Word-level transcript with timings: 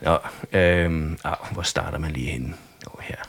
Nå, 0.00 0.18
øh, 0.52 1.16
ah, 1.24 1.36
hvor 1.52 1.62
starter 1.62 1.98
man 1.98 2.10
lige 2.10 2.30
henne? 2.30 2.54
Jo, 2.86 3.00
her. 3.00 3.27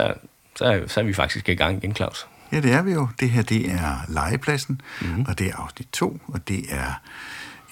Så, 0.00 0.14
så, 0.56 0.84
så 0.86 1.00
er 1.00 1.04
vi 1.04 1.12
faktisk 1.12 1.48
i 1.48 1.54
gang 1.54 1.76
igen, 1.76 1.94
Claus. 1.94 2.26
Ja, 2.52 2.60
det 2.60 2.72
er 2.72 2.82
vi 2.82 2.92
jo. 2.92 3.08
Det 3.20 3.30
her, 3.30 3.42
det 3.42 3.70
er 3.70 3.96
Legepladsen, 4.08 4.80
mm-hmm. 5.00 5.24
og 5.28 5.38
det 5.38 5.46
er 5.46 5.56
afsnit 5.56 5.88
2, 5.92 6.20
og 6.26 6.48
det 6.48 6.64
er 6.68 7.00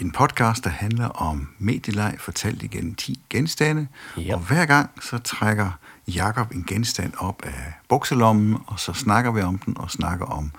en 0.01 0.11
podcast, 0.13 0.65
der 0.65 0.71
handler 0.71 1.07
om 1.07 1.49
medieleg 1.59 2.15
fortalt 2.19 2.63
igennem 2.63 2.95
10 2.95 3.21
genstande. 3.31 3.89
Yep. 4.19 4.33
Og 4.33 4.39
hver 4.39 4.67
gang 4.67 4.91
så 5.03 5.19
trækker 5.19 5.71
Jakob 6.09 6.51
en 6.51 6.65
genstand 6.65 7.13
op 7.19 7.43
af 7.43 7.73
bukselommen, 7.89 8.57
og 8.67 8.81
så 8.81 8.93
snakker 8.93 9.31
vi 9.33 9.41
om 9.41 9.59
den, 9.59 9.79
og 9.79 9.91
snakker 9.91 10.27
om 10.27 10.51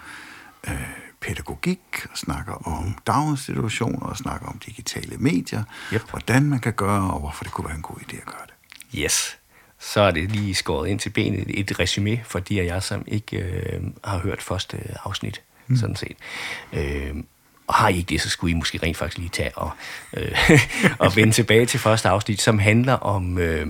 øh, 0.67 0.73
pædagogik, 1.21 2.05
og 2.11 2.17
snakker 2.17 2.67
om 2.67 2.95
daginstitutioner, 3.07 3.99
og 3.99 4.17
snakker 4.17 4.47
om 4.47 4.59
digitale 4.65 5.17
medier, 5.17 5.63
Yep. 5.93 6.09
hvordan 6.09 6.43
man 6.43 6.59
kan 6.59 6.73
gøre, 6.73 7.13
og 7.13 7.19
hvorfor 7.19 7.43
det 7.43 7.53
kunne 7.53 7.67
være 7.67 7.75
en 7.75 7.81
god 7.81 7.97
idé 7.97 8.17
at 8.17 8.25
gøre 8.25 8.45
det. 8.47 8.53
Yes. 8.99 9.38
Så 9.79 10.01
er 10.01 10.11
det 10.11 10.31
lige 10.31 10.55
skåret 10.55 10.89
ind 10.89 10.99
til 10.99 11.09
benet 11.09 11.59
et 11.59 11.79
resume 11.79 12.21
for 12.23 12.39
de 12.39 12.61
af 12.61 12.65
jer, 12.65 12.79
som 12.79 13.03
ikke 13.07 13.37
øh, 13.37 13.81
har 14.03 14.19
hørt 14.19 14.41
første 14.41 14.77
afsnit, 15.03 15.41
mm. 15.67 15.77
sådan 15.77 15.95
set. 15.95 16.17
Øh, 16.73 17.15
og 17.69 17.75
har 17.75 17.89
I 17.89 17.97
ikke 17.97 18.09
det, 18.09 18.21
så 18.21 18.29
skulle 18.29 18.51
I 18.51 18.53
måske 18.53 18.79
rent 18.83 18.97
faktisk 18.97 19.17
lige 19.17 19.29
tage 19.29 19.57
og, 19.57 19.71
øh, 20.13 20.31
og 20.99 21.15
vende 21.15 21.33
tilbage 21.33 21.65
til 21.65 21.79
første 21.79 22.09
afsnit, 22.09 22.41
som 22.41 22.59
handler 22.59 22.93
om 22.93 23.37
øh, 23.37 23.67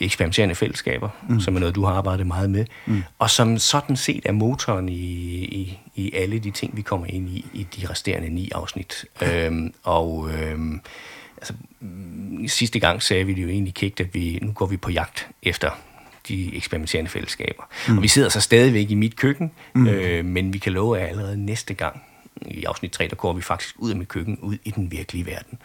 eksperimenterende 0.00 0.54
fællesskaber, 0.54 1.08
mm. 1.28 1.40
som 1.40 1.56
er 1.56 1.60
noget, 1.60 1.74
du 1.74 1.84
har 1.84 1.92
arbejdet 1.94 2.26
meget 2.26 2.50
med, 2.50 2.66
mm. 2.86 3.02
og 3.18 3.30
som 3.30 3.58
sådan 3.58 3.96
set 3.96 4.22
er 4.26 4.32
motoren 4.32 4.88
i, 4.88 4.94
i, 5.44 5.78
i 5.94 6.14
alle 6.14 6.38
de 6.38 6.50
ting, 6.50 6.76
vi 6.76 6.82
kommer 6.82 7.06
ind 7.06 7.28
i, 7.28 7.46
i 7.52 7.66
de 7.76 7.90
resterende 7.90 8.28
ni 8.28 8.50
afsnit. 8.54 9.04
Øh, 9.22 9.52
og... 9.82 10.30
Øh, 10.30 10.58
altså, 11.44 11.54
mm, 11.80 12.48
sidste 12.48 12.78
gang 12.78 13.02
sagde 13.02 13.24
vi 13.24 13.34
det 13.34 13.42
jo 13.42 13.48
egentlig 13.48 13.74
kægt, 13.74 14.00
at 14.00 14.14
vi, 14.14 14.38
nu 14.42 14.52
går 14.52 14.66
vi 14.66 14.76
på 14.76 14.90
jagt 14.90 15.28
efter 15.42 15.70
de 16.28 16.56
eksperimenterende 16.56 17.10
fællesskaber. 17.10 17.62
Mm. 17.88 17.96
Og 17.96 18.02
vi 18.02 18.08
sidder 18.08 18.28
så 18.28 18.40
stadigvæk 18.40 18.90
i 18.90 18.94
mit 18.94 19.16
køkken, 19.16 19.50
mm. 19.74 19.86
øh, 19.86 20.24
men 20.24 20.52
vi 20.52 20.58
kan 20.58 20.72
love, 20.72 21.00
at 21.00 21.08
allerede 21.08 21.36
næste 21.36 21.74
gang, 21.74 22.02
i 22.46 22.64
afsnit 22.64 22.92
3, 22.92 23.08
der 23.08 23.16
går 23.16 23.32
vi 23.32 23.42
faktisk 23.42 23.74
ud 23.78 23.90
af 23.90 23.96
mit 23.96 24.08
køkken, 24.08 24.38
ud 24.42 24.58
i 24.64 24.70
den 24.70 24.90
virkelige 24.90 25.26
verden. 25.26 25.58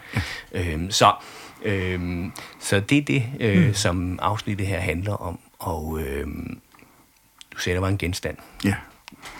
Øhm, 0.52 0.90
så, 0.90 1.12
øhm, 1.62 2.32
så 2.60 2.80
det 2.80 2.98
er 2.98 3.02
det, 3.02 3.24
øh, 3.40 3.66
mm. 3.66 3.74
som 3.74 4.18
afsnittet 4.22 4.66
her 4.66 4.80
handler 4.80 5.12
om. 5.12 5.38
Og 5.58 6.00
øhm, 6.02 6.60
du 7.54 7.58
sagde, 7.58 7.74
der 7.74 7.80
var 7.80 7.88
en 7.88 7.98
genstand. 7.98 8.36
Ja, 8.64 8.74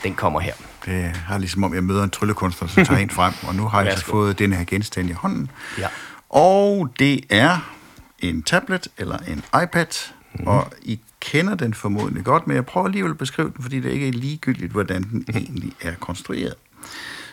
Den 0.03 0.15
kommer 0.15 0.41
her. 0.41 0.55
det 0.85 1.03
har 1.05 1.39
ligesom 1.39 1.65
om, 1.65 1.75
jeg 1.75 1.85
møder 1.85 2.05
en 2.05 2.11
tryllekunstner, 2.11 2.69
som 2.69 2.85
tager 2.85 3.01
en 3.09 3.11
frem, 3.11 3.35
og 3.43 3.55
nu 3.55 3.69
har 3.69 3.83
jeg 3.83 3.99
så 3.99 4.05
fået 4.05 4.39
den 4.39 4.53
her 4.53 4.65
genstand 4.65 5.11
i 5.11 5.13
hånden. 5.13 5.51
Ja. 5.79 5.89
Og 6.31 6.89
det 6.98 7.25
er 7.31 7.75
en 8.19 8.42
tablet 8.42 8.89
eller 8.98 9.17
en 9.19 9.45
iPad, 9.62 9.86
mm. 10.34 10.47
og 10.47 10.72
I 10.83 11.00
kender 11.20 11.55
den 11.55 11.75
formodentlig 11.75 12.25
godt, 12.25 12.47
men 12.47 12.56
jeg 12.56 12.67
prøver 12.67 12.87
alligevel 12.87 13.11
at 13.11 13.19
beskrive 13.19 13.53
den, 13.56 13.62
fordi 13.62 13.81
det 13.81 13.91
ikke 13.92 14.09
er 14.09 14.12
ligegyldigt, 14.12 14.72
hvordan 14.72 15.03
den 15.03 15.25
Mhm. 15.28 15.37
egentlig 15.37 15.72
er 15.81 15.95
konstrueret, 15.95 16.55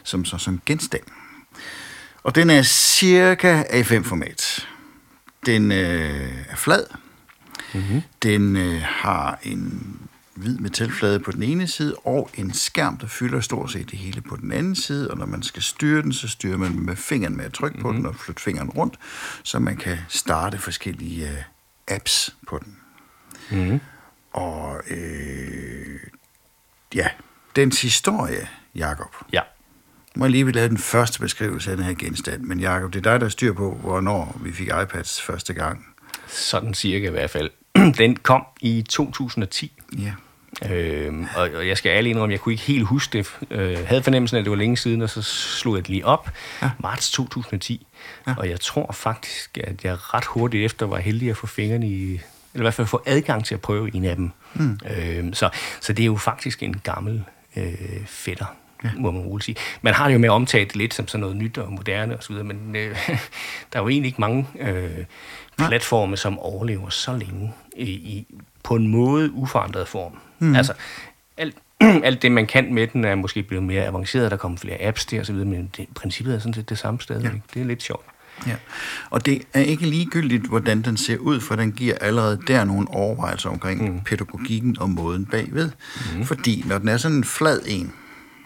som 0.04 0.26
så 0.26 0.38
som 0.38 0.62
genstand. 0.66 1.04
Og 2.24 2.36
den 2.36 2.50
er 2.50 2.62
cirka 2.64 3.64
A5-format. 3.64 4.68
Den 5.46 5.72
øh, 5.72 6.32
er 6.50 6.56
flad. 6.56 6.84
Mm-hmm. 7.74 8.02
Den 8.24 8.56
øh, 8.56 8.82
har 8.82 9.40
en 9.44 9.84
hvid 10.38 10.58
metalflade 10.58 11.20
på 11.20 11.32
den 11.32 11.44
ene 11.44 11.68
side, 11.68 11.96
og 11.96 12.30
en 12.34 12.54
skærm, 12.54 12.98
der 12.98 13.08
fylder 13.08 13.42
stort 13.42 13.72
set 13.72 13.92
det 13.92 14.00
hele 14.00 14.22
på 14.22 14.36
den 14.36 14.52
anden 14.52 14.76
side. 14.76 15.12
Og 15.12 15.18
når 15.18 15.26
man 15.26 15.44
skal 15.44 15.64
styre 15.64 16.02
den, 16.02 16.14
så 16.14 16.28
styrer 16.28 16.58
man 16.58 16.80
med 16.80 16.96
fingeren 16.96 17.38
med 17.38 17.46
at 17.46 17.54
trykke 17.54 17.80
på 17.82 17.92
den 17.92 18.06
og 18.06 18.16
flytte 18.16 18.42
fingeren 18.42 18.70
rundt, 18.70 19.00
så 19.44 19.60
man 19.60 19.78
kan 19.78 19.98
starte 20.10 20.58
forskellige 20.58 21.30
øh, 21.30 21.38
apps 21.88 22.36
på 22.48 22.60
den. 22.66 22.78
Mm-hmm. 23.52 23.80
Og 24.34 24.82
øh, 24.90 26.00
ja, 26.96 27.08
dens 27.56 27.82
historie, 27.82 28.48
Jakob. 28.76 29.16
Ja. 29.34 29.42
Må 30.16 30.26
jeg 30.26 30.32
lige 30.32 30.46
vil 30.46 30.56
lave 30.56 30.70
den 30.70 30.78
første 30.78 31.20
beskrivelse 31.20 31.72
af 31.72 31.78
den 31.78 31.86
her 31.86 31.94
genstand. 31.94 32.42
Men 32.42 32.60
Jakob, 32.60 32.94
det 32.94 33.06
er 33.06 33.12
dig, 33.12 33.22
der 33.22 33.30
styr 33.30 33.54
på, 33.54 33.76
hvornår 33.82 34.42
vi 34.44 34.52
fik 34.52 34.68
iPads 34.68 35.22
første 35.22 35.54
gang. 35.54 35.86
Sådan 36.28 36.74
cirka 36.74 37.08
i 37.08 37.12
hvert 37.12 37.30
fald. 37.30 37.50
Den 37.98 38.16
kom 38.16 38.44
i 38.62 38.86
2010. 38.90 39.80
Ja. 39.98 40.14
Øhm, 40.66 41.28
og, 41.36 41.50
og 41.56 41.68
jeg 41.68 41.78
skal 41.78 41.90
ærlig 41.90 42.10
indrømme, 42.10 42.34
jeg 42.34 42.40
kunne 42.40 42.54
ikke 42.54 42.64
helt 42.64 42.86
huske 42.86 43.18
det. 43.18 43.38
Øh, 43.52 43.88
havde 43.88 44.04
fornemmelsen, 44.04 44.38
af, 44.38 44.40
at 44.40 44.46
det 44.46 44.52
var 44.52 44.58
længe 44.58 44.78
siden, 44.78 45.02
og 45.02 45.10
så 45.10 45.22
slog 45.22 45.76
jeg 45.76 45.84
det 45.84 45.90
lige 45.90 46.06
op. 46.06 46.30
Ja. 46.62 46.70
Marts 46.80 47.12
2010. 47.12 47.88
Ja. 48.28 48.36
Og 48.38 48.50
jeg 48.50 48.60
tror 48.60 48.92
faktisk, 48.92 49.58
at 49.64 49.84
jeg 49.84 50.14
ret 50.14 50.26
hurtigt 50.26 50.66
efter 50.66 50.86
var 50.86 50.98
heldig 50.98 51.30
at 51.30 51.38
få 51.38 51.48
fingrene 51.48 51.88
i... 51.88 52.14
Eller 52.54 52.64
i 52.64 52.64
hvert 52.64 52.74
fald 52.74 52.88
få 52.88 53.02
adgang 53.06 53.46
til 53.46 53.54
at 53.54 53.62
prøve 53.62 53.96
en 53.96 54.06
af 54.06 54.16
dem. 54.16 54.32
Mm. 54.54 54.80
Øhm, 54.98 55.34
så, 55.34 55.50
så 55.82 55.94
det 55.94 56.04
er 56.04 56.06
jo 56.06 56.16
faktisk 56.16 56.64
en 56.64 56.80
gammel 56.84 57.24
øh, 57.56 58.06
fætter, 58.06 58.46
ja. 58.84 58.90
må 58.98 59.12
man 59.12 59.22
roligt 59.22 59.46
sige. 59.46 59.56
Man 59.82 59.94
har 59.94 60.08
det 60.08 60.14
jo 60.14 60.20
med 60.20 60.30
at 60.30 60.34
omtale 60.34 60.66
det 60.66 60.76
lidt 60.76 60.94
som 60.94 61.08
sådan 61.08 61.22
noget 61.22 61.36
nyt 61.36 61.58
og 61.58 61.72
moderne 61.72 62.18
osv., 62.18 62.36
men 62.36 62.76
øh, 62.76 62.98
der 63.74 63.80
er 63.80 63.84
jo 63.84 63.90
egentlig 63.90 64.08
ikke 64.08 64.22
mange 64.22 64.48
øh, 64.60 65.06
platforme, 65.58 66.18
som 66.18 66.40
overlever 66.40 66.90
så 66.90 67.14
længe 67.14 67.54
i, 67.76 67.92
i, 67.92 68.26
på 68.68 68.76
en 68.76 68.88
måde 68.88 69.32
uforandret 69.32 69.88
form. 69.88 70.12
Mm. 70.40 70.56
Altså, 70.56 70.74
alt, 71.38 71.56
alt 72.08 72.22
det, 72.22 72.32
man 72.32 72.48
kan 72.48 72.74
med 72.74 72.88
den, 72.88 73.06
er 73.06 73.16
måske 73.16 73.44
blevet 73.44 73.64
mere 73.64 73.86
avanceret. 73.86 74.32
Der 74.32 74.38
kommer 74.38 74.58
flere 74.58 74.82
apps 74.82 75.06
der 75.06 75.22
osv., 75.22 75.36
men 75.36 75.72
det, 75.78 75.88
princippet 75.96 76.36
er 76.36 76.40
sådan 76.40 76.54
set 76.54 76.70
det 76.70 76.78
samme 76.78 77.02
sted. 77.02 77.22
Ja. 77.22 77.30
Det 77.54 77.62
er 77.62 77.66
lidt 77.66 77.84
sjovt. 77.84 78.06
Ja, 78.48 78.56
og 79.10 79.26
det 79.26 79.42
er 79.54 79.60
ikke 79.62 79.86
ligegyldigt, 79.86 80.48
hvordan 80.48 80.82
den 80.82 80.98
ser 80.98 81.18
ud, 81.18 81.40
for 81.42 81.56
den 81.56 81.72
giver 81.72 81.96
allerede 82.02 82.40
der 82.48 82.64
nogle 82.64 82.88
overvejelser 82.88 83.50
omkring 83.50 83.94
mm. 83.94 84.02
pædagogikken 84.02 84.80
og 84.80 84.90
måden 84.90 85.26
bagved. 85.26 85.72
Mm. 86.16 86.26
Fordi 86.26 86.64
når 86.68 86.78
den 86.78 86.88
er 86.88 86.98
sådan 86.98 87.18
en 87.18 87.24
flad 87.24 87.62
en, 87.68 87.94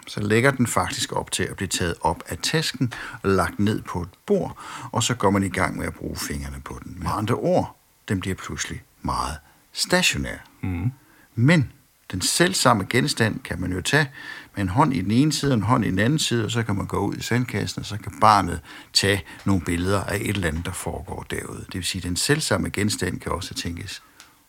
så 0.06 0.20
lægger 0.20 0.50
den 0.50 0.66
faktisk 0.66 1.12
op 1.12 1.30
til 1.30 1.42
at 1.42 1.56
blive 1.56 1.68
taget 1.68 1.94
op 2.00 2.22
af 2.28 2.38
tasken 2.38 2.92
og 3.22 3.30
lagt 3.30 3.58
ned 3.58 3.82
på 3.82 4.02
et 4.02 4.08
bord, 4.26 4.58
og 4.92 5.02
så 5.02 5.14
går 5.14 5.30
man 5.30 5.42
i 5.42 5.48
gang 5.48 5.78
med 5.78 5.86
at 5.86 5.94
bruge 5.94 6.16
fingrene 6.16 6.60
på 6.64 6.80
den. 6.84 6.96
Med 6.98 7.08
andre 7.10 7.34
ord, 7.34 7.76
den 8.08 8.20
bliver 8.20 8.36
pludselig 8.36 8.82
meget 9.02 9.36
stationær. 9.72 10.36
Mm. 10.60 10.92
Men 11.34 11.72
den 12.12 12.20
selvsamme 12.20 12.86
genstand 12.90 13.40
kan 13.40 13.60
man 13.60 13.72
jo 13.72 13.80
tage 13.80 14.10
med 14.54 14.62
en 14.62 14.68
hånd 14.68 14.94
i 14.94 15.00
den 15.00 15.10
ene 15.10 15.32
side 15.32 15.52
og 15.52 15.56
en 15.56 15.62
hånd 15.62 15.84
i 15.84 15.90
den 15.90 15.98
anden 15.98 16.18
side, 16.18 16.44
og 16.44 16.50
så 16.50 16.62
kan 16.62 16.76
man 16.76 16.86
gå 16.86 16.98
ud 16.98 17.14
i 17.14 17.22
sandkassen, 17.22 17.80
og 17.80 17.86
så 17.86 17.96
kan 17.96 18.12
barnet 18.20 18.60
tage 18.92 19.24
nogle 19.44 19.62
billeder 19.62 20.04
af 20.04 20.16
et 20.16 20.28
eller 20.28 20.48
andet, 20.48 20.66
der 20.66 20.72
foregår 20.72 21.26
derude. 21.30 21.58
Det 21.58 21.74
vil 21.74 21.84
sige, 21.84 22.00
at 22.00 22.04
den 22.04 22.16
selvsamme 22.16 22.70
genstand 22.70 23.20
kan 23.20 23.32
også 23.32 23.54
tænkes 23.54 24.02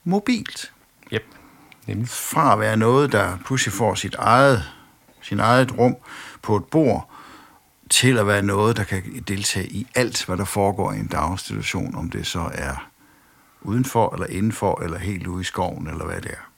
mobilt. 0.04 0.72
Yep. 1.14 1.24
Nemlig. 1.88 2.10
Fra 2.10 2.54
at 2.54 2.60
være 2.60 2.78
noget, 2.78 3.12
der 3.12 3.38
pludselig 3.46 3.74
får 3.74 3.96
sit 3.96 4.16
eget, 4.16 4.64
sin 5.22 5.40
eget 5.40 5.78
rum 5.78 5.96
på 6.42 6.56
et 6.56 6.66
bord, 6.66 7.10
til 7.90 8.18
at 8.18 8.28
være 8.28 8.42
noget, 8.42 8.78
der 8.78 8.84
kan 8.84 9.24
deltage 9.28 9.68
i 9.68 9.88
alt, 9.96 10.26
hvad 10.26 10.38
der 10.38 10.46
foregår 10.46 10.92
i 10.92 11.00
en 11.00 11.08
daginstitution, 11.08 11.96
om 11.96 12.10
det 12.10 12.28
så 12.28 12.50
er 12.54 12.90
udenfor, 13.64 14.14
eller 14.14 14.28
indenfor, 14.28 14.82
eller 14.84 14.98
helt 14.98 15.28
ude 15.28 15.42
i 15.42 15.44
skoven, 15.44 15.88
eller 15.88 16.06
hvad 16.06 16.22
det 16.22 16.32
er. 16.32 16.50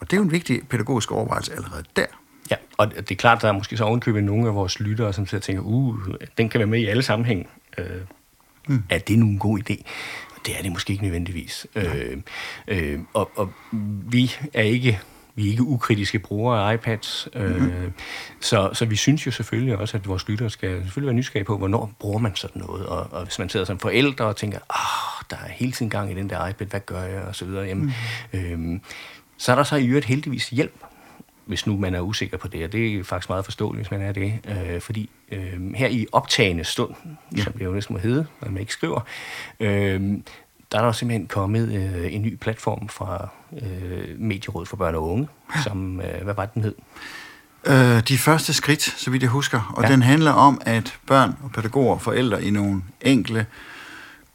Og 0.00 0.10
det 0.10 0.12
er 0.12 0.16
jo 0.16 0.22
en 0.22 0.30
vigtig 0.30 0.68
pædagogisk 0.68 1.12
overvejelse 1.12 1.52
allerede 1.54 1.84
der. 1.96 2.06
Ja, 2.50 2.56
og 2.76 2.94
det 2.94 3.10
er 3.10 3.14
klart, 3.14 3.42
der 3.42 3.48
er 3.48 3.52
måske 3.52 3.76
så 3.76 3.84
ovenkøbet 3.84 4.24
nogle 4.24 4.48
af 4.48 4.54
vores 4.54 4.80
lyttere, 4.80 5.12
som 5.12 5.26
sidder 5.26 5.40
og 5.40 5.44
tænker, 5.44 5.62
uh, 5.62 6.14
den 6.38 6.48
kan 6.48 6.58
være 6.58 6.66
med 6.66 6.80
i 6.80 6.86
alle 6.86 7.02
sammenhæng. 7.02 7.48
Øh, 7.78 7.86
mm. 8.68 8.82
Er 8.90 8.98
det 8.98 9.18
nu 9.18 9.26
en 9.26 9.38
god 9.38 9.58
idé? 9.58 9.82
Det 10.46 10.58
er 10.58 10.62
det 10.62 10.72
måske 10.72 10.90
ikke 10.92 11.02
nødvendigvis. 11.02 11.66
Øh, 11.74 12.16
øh, 12.68 12.98
og, 13.12 13.30
og 13.36 13.52
vi 14.10 14.36
er 14.54 14.62
ikke 14.62 15.00
vi 15.38 15.46
er 15.46 15.50
ikke 15.50 15.62
ukritiske 15.62 16.18
brugere 16.18 16.70
af 16.70 16.74
iPads, 16.74 17.28
øh, 17.34 17.56
mm-hmm. 17.56 17.92
så, 18.40 18.70
så 18.72 18.84
vi 18.84 18.96
synes 18.96 19.26
jo 19.26 19.30
selvfølgelig 19.30 19.78
også, 19.78 19.96
at 19.96 20.08
vores 20.08 20.28
lyttere 20.28 20.50
skal 20.50 20.82
selvfølgelig 20.82 21.06
være 21.06 21.16
nysgerrige 21.16 21.44
på, 21.44 21.58
hvornår 21.58 21.92
bruger 21.98 22.18
man 22.18 22.36
sådan 22.36 22.62
noget. 22.62 22.86
Og, 22.86 23.06
og 23.10 23.24
hvis 23.24 23.38
man 23.38 23.48
sidder 23.48 23.66
som 23.66 23.78
forældre 23.78 24.24
og 24.24 24.36
tænker, 24.36 24.58
ah, 24.70 25.24
der 25.30 25.36
er 25.36 25.48
hele 25.50 25.72
tiden 25.72 25.90
gang 25.90 26.10
i 26.10 26.14
den 26.14 26.30
der 26.30 26.48
iPad, 26.48 26.66
hvad 26.66 26.80
gør 26.80 27.02
jeg, 27.02 27.22
og 27.22 27.36
så 27.36 27.44
videre, 27.44 27.66
jamen, 27.66 27.94
mm-hmm. 28.32 28.74
øh, 28.74 28.80
så 29.36 29.52
er 29.52 29.56
der 29.56 29.62
så 29.62 29.76
i 29.76 29.86
øvrigt 29.86 30.06
heldigvis 30.06 30.50
hjælp 30.50 30.84
hvis 31.48 31.66
nu 31.66 31.76
man 31.76 31.94
er 31.94 32.00
usikker 32.00 32.36
på 32.36 32.48
det, 32.48 32.64
og 32.64 32.72
det 32.72 32.98
er 32.98 33.04
faktisk 33.04 33.28
meget 33.28 33.44
forståeligt, 33.44 33.88
hvis 33.88 33.90
man 33.90 34.08
er 34.08 34.12
det, 34.12 34.32
øh, 34.48 34.80
fordi 34.80 35.10
øh, 35.32 35.74
her 35.74 35.88
i 35.88 36.06
optagende 36.12 36.64
stund, 36.64 36.94
ja. 37.36 37.42
som 37.42 37.52
det 37.52 37.64
jo 37.64 37.72
næsten 37.72 37.92
må 37.92 37.98
hedde, 37.98 38.26
når 38.40 38.50
man 38.50 38.60
ikke 38.60 38.72
skriver, 38.72 39.00
øh, 39.60 40.18
der 40.72 40.78
er 40.78 40.82
der 40.82 40.92
simpelthen 40.92 41.26
kommet 41.26 41.72
øh, 41.72 42.14
en 42.14 42.22
ny 42.22 42.36
platform 42.36 42.88
fra 42.88 43.28
øh, 43.62 44.18
Medierådet 44.18 44.68
for 44.68 44.76
Børn 44.76 44.94
og 44.94 45.10
Unge, 45.10 45.28
som, 45.64 46.00
øh, 46.00 46.24
hvad 46.24 46.34
var 46.34 46.44
det, 46.44 46.54
den 46.54 46.62
hed? 46.62 46.74
Øh, 47.66 48.02
de 48.08 48.18
første 48.18 48.52
skridt, 48.52 48.82
så 48.82 49.10
vidt 49.10 49.22
jeg 49.22 49.30
husker, 49.30 49.72
og 49.76 49.82
ja. 49.82 49.88
den 49.92 50.02
handler 50.02 50.32
om, 50.32 50.60
at 50.66 50.98
børn 51.06 51.36
og 51.42 51.50
pædagoger 51.50 51.94
og 51.94 52.02
forældre 52.02 52.44
i 52.44 52.50
nogle 52.50 52.82
enkle, 53.00 53.46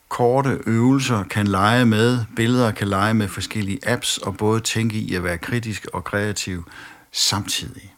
korte 0.09 0.59
øvelser 0.65 1.23
kan 1.23 1.47
lege 1.47 1.85
med 1.85 2.25
billeder, 2.35 2.71
kan 2.71 2.87
lege 2.87 3.13
med 3.13 3.27
forskellige 3.27 3.79
apps, 3.87 4.17
og 4.17 4.37
både 4.37 4.59
tænke 4.59 4.97
i 4.97 5.15
at 5.15 5.23
være 5.23 5.37
kritisk 5.37 5.87
og 5.93 6.03
kreativ 6.03 6.69
samtidig. 7.11 7.92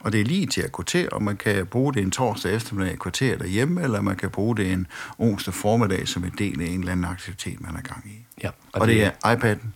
Ja. 0.00 0.04
Og 0.06 0.12
det 0.12 0.20
er 0.20 0.24
lige 0.24 0.46
til 0.46 0.60
at 0.60 0.72
gå 0.72 0.82
til, 0.82 1.08
og 1.12 1.22
man 1.22 1.36
kan 1.36 1.66
bruge 1.66 1.94
det 1.94 2.02
en 2.02 2.10
torsdag 2.10 2.54
eftermiddag 2.54 2.92
i 2.92 2.96
kvarter 2.96 3.38
derhjemme, 3.38 3.82
eller 3.82 4.00
man 4.00 4.16
kan 4.16 4.30
bruge 4.30 4.56
det 4.56 4.72
en 4.72 4.86
onsdag 5.18 5.54
formiddag 5.54 6.08
som 6.08 6.24
en 6.24 6.34
del 6.38 6.60
af 6.62 6.66
en 6.66 6.78
eller 6.80 6.92
anden 6.92 7.04
aktivitet, 7.06 7.60
man 7.60 7.76
er 7.76 7.80
gang 7.80 8.04
i. 8.06 8.24
Ja, 8.42 8.48
Og, 8.72 8.80
og 8.80 8.86
det 8.88 9.04
er 9.04 9.10
iPad'en, 9.26 9.66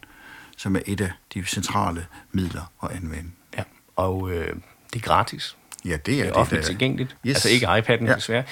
som 0.57 0.77
er 0.77 0.81
et 0.87 1.01
af 1.01 1.11
de 1.35 1.45
centrale 1.47 2.07
midler 2.33 2.73
at 2.83 2.91
anvende. 2.91 3.31
Ja, 3.57 3.63
og 3.97 4.31
øh, 4.31 4.47
det 4.93 4.97
er 4.97 5.01
gratis. 5.01 5.57
Ja, 5.85 5.89
det 5.91 5.97
er 5.97 5.99
Det 6.03 6.21
er 6.21 6.25
det. 6.25 6.33
offentligt 6.33 6.63
der- 6.63 6.69
tilgængeligt. 6.69 7.17
Yes. 7.27 7.35
Altså 7.35 7.49
ikke 7.49 7.67
iPad'en, 7.67 8.05
Ja. 8.05 8.11
ja. 8.11 8.15
desværre. 8.15 8.45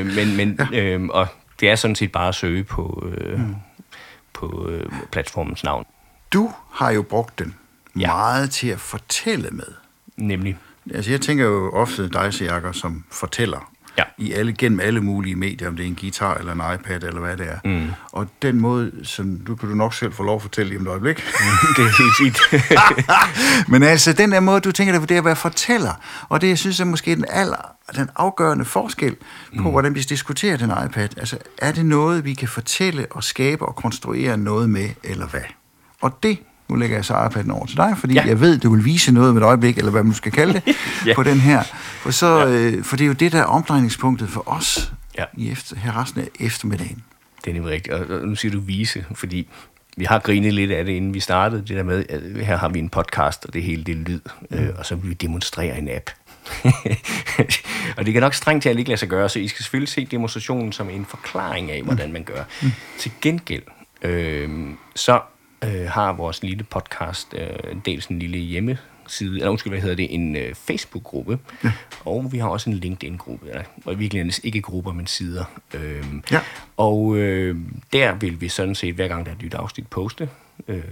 øh, 0.00 0.06
men, 0.06 0.36
men, 0.36 0.60
øh, 0.80 1.04
og 1.10 1.26
det 1.60 1.70
er 1.70 1.76
sådan 1.76 1.94
set 1.94 2.12
bare 2.12 2.28
at 2.28 2.34
søge 2.34 2.64
på, 2.64 3.08
øh, 3.16 3.38
mm. 3.40 3.54
på 4.32 4.68
øh, 4.68 4.86
platformens 5.12 5.64
navn. 5.64 5.84
Du 6.32 6.52
har 6.72 6.90
jo 6.90 7.02
brugt 7.02 7.38
den 7.38 7.54
ja. 7.96 8.00
Ja. 8.00 8.06
meget 8.06 8.50
til 8.50 8.68
at 8.68 8.80
fortælle 8.80 9.48
med. 9.50 9.66
Nemlig, 10.16 10.58
Altså, 10.94 11.10
jeg 11.10 11.20
tænker 11.20 11.44
jo 11.44 11.70
ofte 11.70 12.08
dig, 12.08 12.42
Jakob, 12.42 12.74
som 12.74 13.04
fortæller 13.12 13.72
Ja. 13.98 14.02
i 14.18 14.32
alle, 14.32 14.52
gennem 14.52 14.80
alle 14.80 15.00
mulige 15.00 15.36
medier, 15.36 15.68
om 15.68 15.76
det 15.76 15.82
er 15.82 15.86
en 15.86 15.96
guitar 16.00 16.34
eller 16.34 16.52
en 16.52 16.74
iPad 16.74 17.02
eller 17.02 17.20
hvad 17.20 17.36
det 17.36 17.48
er. 17.48 17.58
Mm. 17.64 17.90
Og 18.12 18.26
den 18.42 18.60
måde, 18.60 18.92
som 19.02 19.36
du 19.46 19.56
kan 19.56 19.68
du 19.68 19.74
nok 19.74 19.94
selv 19.94 20.12
få 20.12 20.22
lov 20.22 20.36
at 20.36 20.42
fortælle 20.42 20.68
lige 20.68 20.78
om 20.80 20.86
et 20.86 20.90
øjeblik. 20.90 21.16
det 21.76 21.84
er 21.84 22.02
helt 22.02 22.16
fint. 22.18 22.62
Men 23.72 23.82
altså, 23.82 24.12
den 24.12 24.32
der 24.32 24.40
måde, 24.40 24.60
du 24.60 24.72
tænker 24.72 24.98
det, 24.98 25.08
det 25.08 25.14
er 25.14 25.18
at 25.18 25.24
være 25.24 25.36
fortæller. 25.36 25.92
Og 26.28 26.40
det, 26.40 26.48
jeg 26.48 26.58
synes, 26.58 26.80
er 26.80 26.84
måske 26.84 27.16
den, 27.16 27.24
aller, 27.28 27.72
den 27.96 28.10
afgørende 28.16 28.64
forskel 28.64 29.16
på, 29.56 29.62
mm. 29.62 29.70
hvordan 29.70 29.94
vi 29.94 30.00
diskuterer 30.00 30.56
den 30.56 30.70
iPad. 30.86 31.08
Altså, 31.18 31.38
er 31.58 31.72
det 31.72 31.86
noget, 31.86 32.24
vi 32.24 32.34
kan 32.34 32.48
fortælle 32.48 33.06
og 33.10 33.24
skabe 33.24 33.66
og 33.66 33.74
konstruere 33.76 34.36
noget 34.36 34.70
med, 34.70 34.88
eller 35.04 35.26
hvad? 35.26 35.40
Og 36.00 36.18
det, 36.22 36.38
nu 36.72 36.78
lægger 36.78 36.96
jeg 36.96 37.04
så 37.04 37.14
iPad'en 37.14 37.52
over 37.52 37.66
til 37.66 37.76
dig, 37.76 37.94
fordi 37.98 38.14
ja. 38.14 38.24
Jeg 38.26 38.40
ved, 38.40 38.58
du 38.58 38.74
vil 38.74 38.84
vise 38.84 39.12
noget 39.12 39.34
med 39.34 39.42
et 39.42 39.46
øjeblik, 39.46 39.78
eller 39.78 39.90
hvad 39.90 40.02
man 40.02 40.14
skal 40.14 40.32
kalde 40.32 40.52
det, 40.52 40.62
ja. 41.06 41.14
På 41.14 41.22
den 41.22 41.40
her. 41.40 41.62
For, 42.02 42.10
så, 42.10 42.38
ja. 42.38 42.48
øh, 42.48 42.84
for 42.84 42.96
det 42.96 43.04
er 43.04 43.08
jo 43.08 43.12
det, 43.12 43.32
der 43.32 43.38
er 43.38 43.44
omdrejningspunktet 43.44 44.28
for 44.28 44.48
os 44.48 44.92
Ja. 45.18 45.24
i 45.36 45.50
efter, 45.50 45.76
her 45.76 46.02
resten 46.02 46.20
af 46.20 46.28
eftermiddagen. 46.40 47.02
Det 47.44 47.50
er 47.50 47.54
nemlig 47.54 47.72
rigtigt. 47.72 47.94
Og 47.94 48.28
nu 48.28 48.34
siger 48.34 48.52
du 48.52 48.60
vise, 48.60 49.04
fordi 49.14 49.48
vi 49.96 50.04
har 50.04 50.18
grinet 50.18 50.54
lidt 50.54 50.70
af 50.70 50.84
det, 50.84 50.92
inden 50.92 51.14
vi 51.14 51.20
startede. 51.20 51.60
Det 51.60 51.76
der 51.76 51.82
med, 51.82 52.04
at 52.08 52.46
her 52.46 52.56
har 52.56 52.68
vi 52.68 52.78
en 52.78 52.88
podcast, 52.88 53.44
og 53.44 53.54
det 53.54 53.62
hele 53.62 53.84
det 53.84 53.92
er 53.92 53.96
lyd, 53.96 54.20
mm. 54.50 54.58
øh, 54.58 54.68
og 54.78 54.86
så 54.86 54.94
vil 54.94 55.10
vi 55.10 55.14
demonstrere 55.14 55.78
en 55.78 55.88
app. 55.88 56.10
og 57.96 58.06
det 58.06 58.12
kan 58.12 58.20
nok 58.20 58.34
strengt 58.34 58.62
til 58.62 58.78
ikke 58.78 58.88
lade 58.88 58.98
sig 58.98 59.08
gøre, 59.08 59.28
så 59.28 59.38
I 59.38 59.48
skal 59.48 59.62
selvfølgelig 59.62 59.88
se 59.88 60.04
demonstrationen 60.04 60.72
som 60.72 60.90
en 60.90 61.06
forklaring 61.08 61.70
af, 61.70 61.82
hvordan 61.82 62.12
man 62.12 62.24
gør. 62.24 62.44
Mm. 62.62 62.72
Til 62.98 63.10
gengæld, 63.20 63.62
øh, 64.02 64.50
så 64.94 65.20
øh, 65.64 65.88
har 65.90 66.12
vores 66.12 66.42
lille 66.42 66.64
podcast 66.64 67.34
øh, 67.34 67.76
dels 67.86 68.06
en 68.06 68.18
lille 68.18 68.38
hjemmeside, 68.38 69.34
eller 69.36 69.50
undskyld, 69.50 69.72
hvad 69.72 69.80
hedder 69.80 69.96
det, 69.96 70.14
en 70.14 70.36
øh, 70.36 70.54
Facebook-gruppe, 70.54 71.38
ja. 71.64 71.72
og 72.04 72.32
vi 72.32 72.38
har 72.38 72.48
også 72.48 72.70
en 72.70 72.76
LinkedIn-gruppe, 72.76 73.48
eller 73.48 73.62
og 73.84 73.98
virkelig 73.98 74.32
ikke 74.44 74.60
grupper, 74.60 74.92
men 74.92 75.06
sider. 75.06 75.44
Øh, 75.74 76.04
Ja. 76.30 76.40
og 76.76 77.16
øh, 77.16 77.56
der 77.92 78.14
vil 78.14 78.40
vi 78.40 78.48
sådan 78.48 78.74
set, 78.74 78.94
hver 78.94 79.08
gang 79.08 79.26
der 79.26 79.32
er 79.32 79.36
et 79.36 79.42
nyt 79.42 79.54
afsnit, 79.54 79.86
poste, 79.86 80.28
øh, 80.68 80.82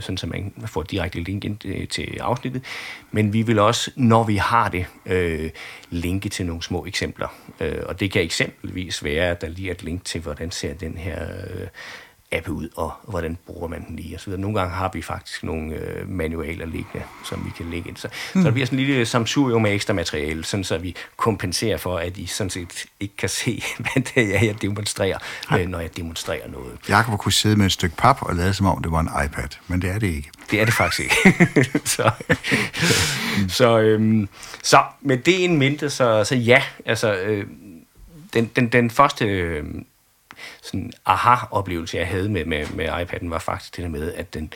sådan 0.00 0.16
så 0.16 0.26
man 0.26 0.52
får 0.66 0.82
direkte 0.82 1.20
link 1.20 1.44
ind 1.44 1.66
øh, 1.66 1.88
til 1.88 2.18
afsnittet. 2.20 2.62
Men 3.10 3.32
vi 3.32 3.42
vil 3.42 3.58
også, 3.58 3.90
når 3.96 4.24
vi 4.24 4.36
har 4.36 4.68
det, 4.68 4.86
øh, 5.06 5.50
linke 5.90 6.28
til 6.28 6.46
nogle 6.46 6.62
små 6.62 6.86
eksempler. 6.86 7.28
Øh, 7.60 7.82
og 7.86 8.00
det 8.00 8.10
kan 8.10 8.22
eksempelvis 8.22 9.04
være, 9.04 9.30
at 9.30 9.40
der 9.40 9.48
lige 9.48 9.68
er 9.68 9.74
et 9.74 9.82
link 9.82 10.04
til, 10.04 10.20
hvordan 10.20 10.50
ser 10.50 10.74
den 10.74 10.96
her 10.98 11.22
øh, 11.50 11.66
app 12.32 12.48
ud, 12.48 12.68
og 12.76 12.92
hvordan 13.08 13.38
bruger 13.46 13.68
man 13.68 13.86
den 13.86 13.96
lige, 13.96 14.18
videre. 14.24 14.40
Nogle 14.40 14.58
gange 14.58 14.74
har 14.74 14.90
vi 14.94 15.02
faktisk 15.02 15.44
nogle 15.44 15.74
øh, 15.74 16.08
manualer 16.08 16.66
liggende, 16.66 17.06
som 17.24 17.44
vi 17.44 17.50
kan 17.56 17.70
lægge 17.70 17.88
ind. 17.88 17.96
Så, 17.96 18.08
mm. 18.34 18.42
så 18.42 18.46
der 18.46 18.52
bliver 18.52 18.66
sådan 18.66 18.78
en 18.78 18.84
lille 18.84 19.06
samsurium 19.06 19.62
med 19.62 19.74
ekstra 19.74 19.94
materiale, 19.94 20.44
sådan 20.44 20.64
så 20.64 20.78
vi 20.78 20.96
kompenserer 21.16 21.76
for, 21.76 21.98
at 21.98 22.16
I 22.16 22.26
sådan 22.26 22.50
set 22.50 22.86
ikke 23.00 23.16
kan 23.16 23.28
se, 23.28 23.62
hvad 23.78 24.02
det 24.02 24.36
er, 24.36 24.44
jeg 24.44 24.62
demonstrerer, 24.62 25.18
øh, 25.58 25.68
når 25.68 25.78
jeg 25.78 25.96
demonstrerer 25.96 26.48
noget. 26.48 26.78
Jakob 26.88 27.18
kunne 27.18 27.32
sidde 27.32 27.56
med 27.56 27.66
et 27.66 27.72
stykke 27.72 27.96
pap 27.96 28.22
og 28.22 28.34
lade 28.34 28.54
som 28.54 28.66
om, 28.66 28.82
det 28.82 28.92
var 28.92 29.00
en 29.00 29.26
iPad, 29.26 29.48
men 29.68 29.82
det 29.82 29.90
er 29.90 29.98
det 29.98 30.06
ikke. 30.06 30.30
Det 30.50 30.60
er 30.60 30.64
det 30.64 30.74
faktisk 30.74 31.00
ikke. 31.00 31.70
så, 31.96 32.10
så, 33.48 33.78
øhm, 33.78 34.28
så 34.62 34.82
med 35.00 35.16
det 35.16 35.44
en 35.44 35.56
mente, 35.56 35.90
så, 35.90 36.24
så 36.24 36.34
ja, 36.34 36.62
altså 36.86 37.14
øh, 37.14 37.46
den, 38.34 38.50
den, 38.56 38.68
den 38.68 38.90
første 38.90 39.24
øh, 39.24 39.64
sådan 40.62 40.92
aha-oplevelse, 41.06 41.96
jeg 41.96 42.08
havde 42.08 42.28
med, 42.28 42.44
med, 42.44 42.66
med 42.74 42.88
iPad'en, 42.88 43.28
var 43.28 43.38
faktisk 43.38 43.76
det 43.76 43.82
der 43.82 43.90
med, 43.90 44.12
at 44.14 44.34
den 44.34 44.52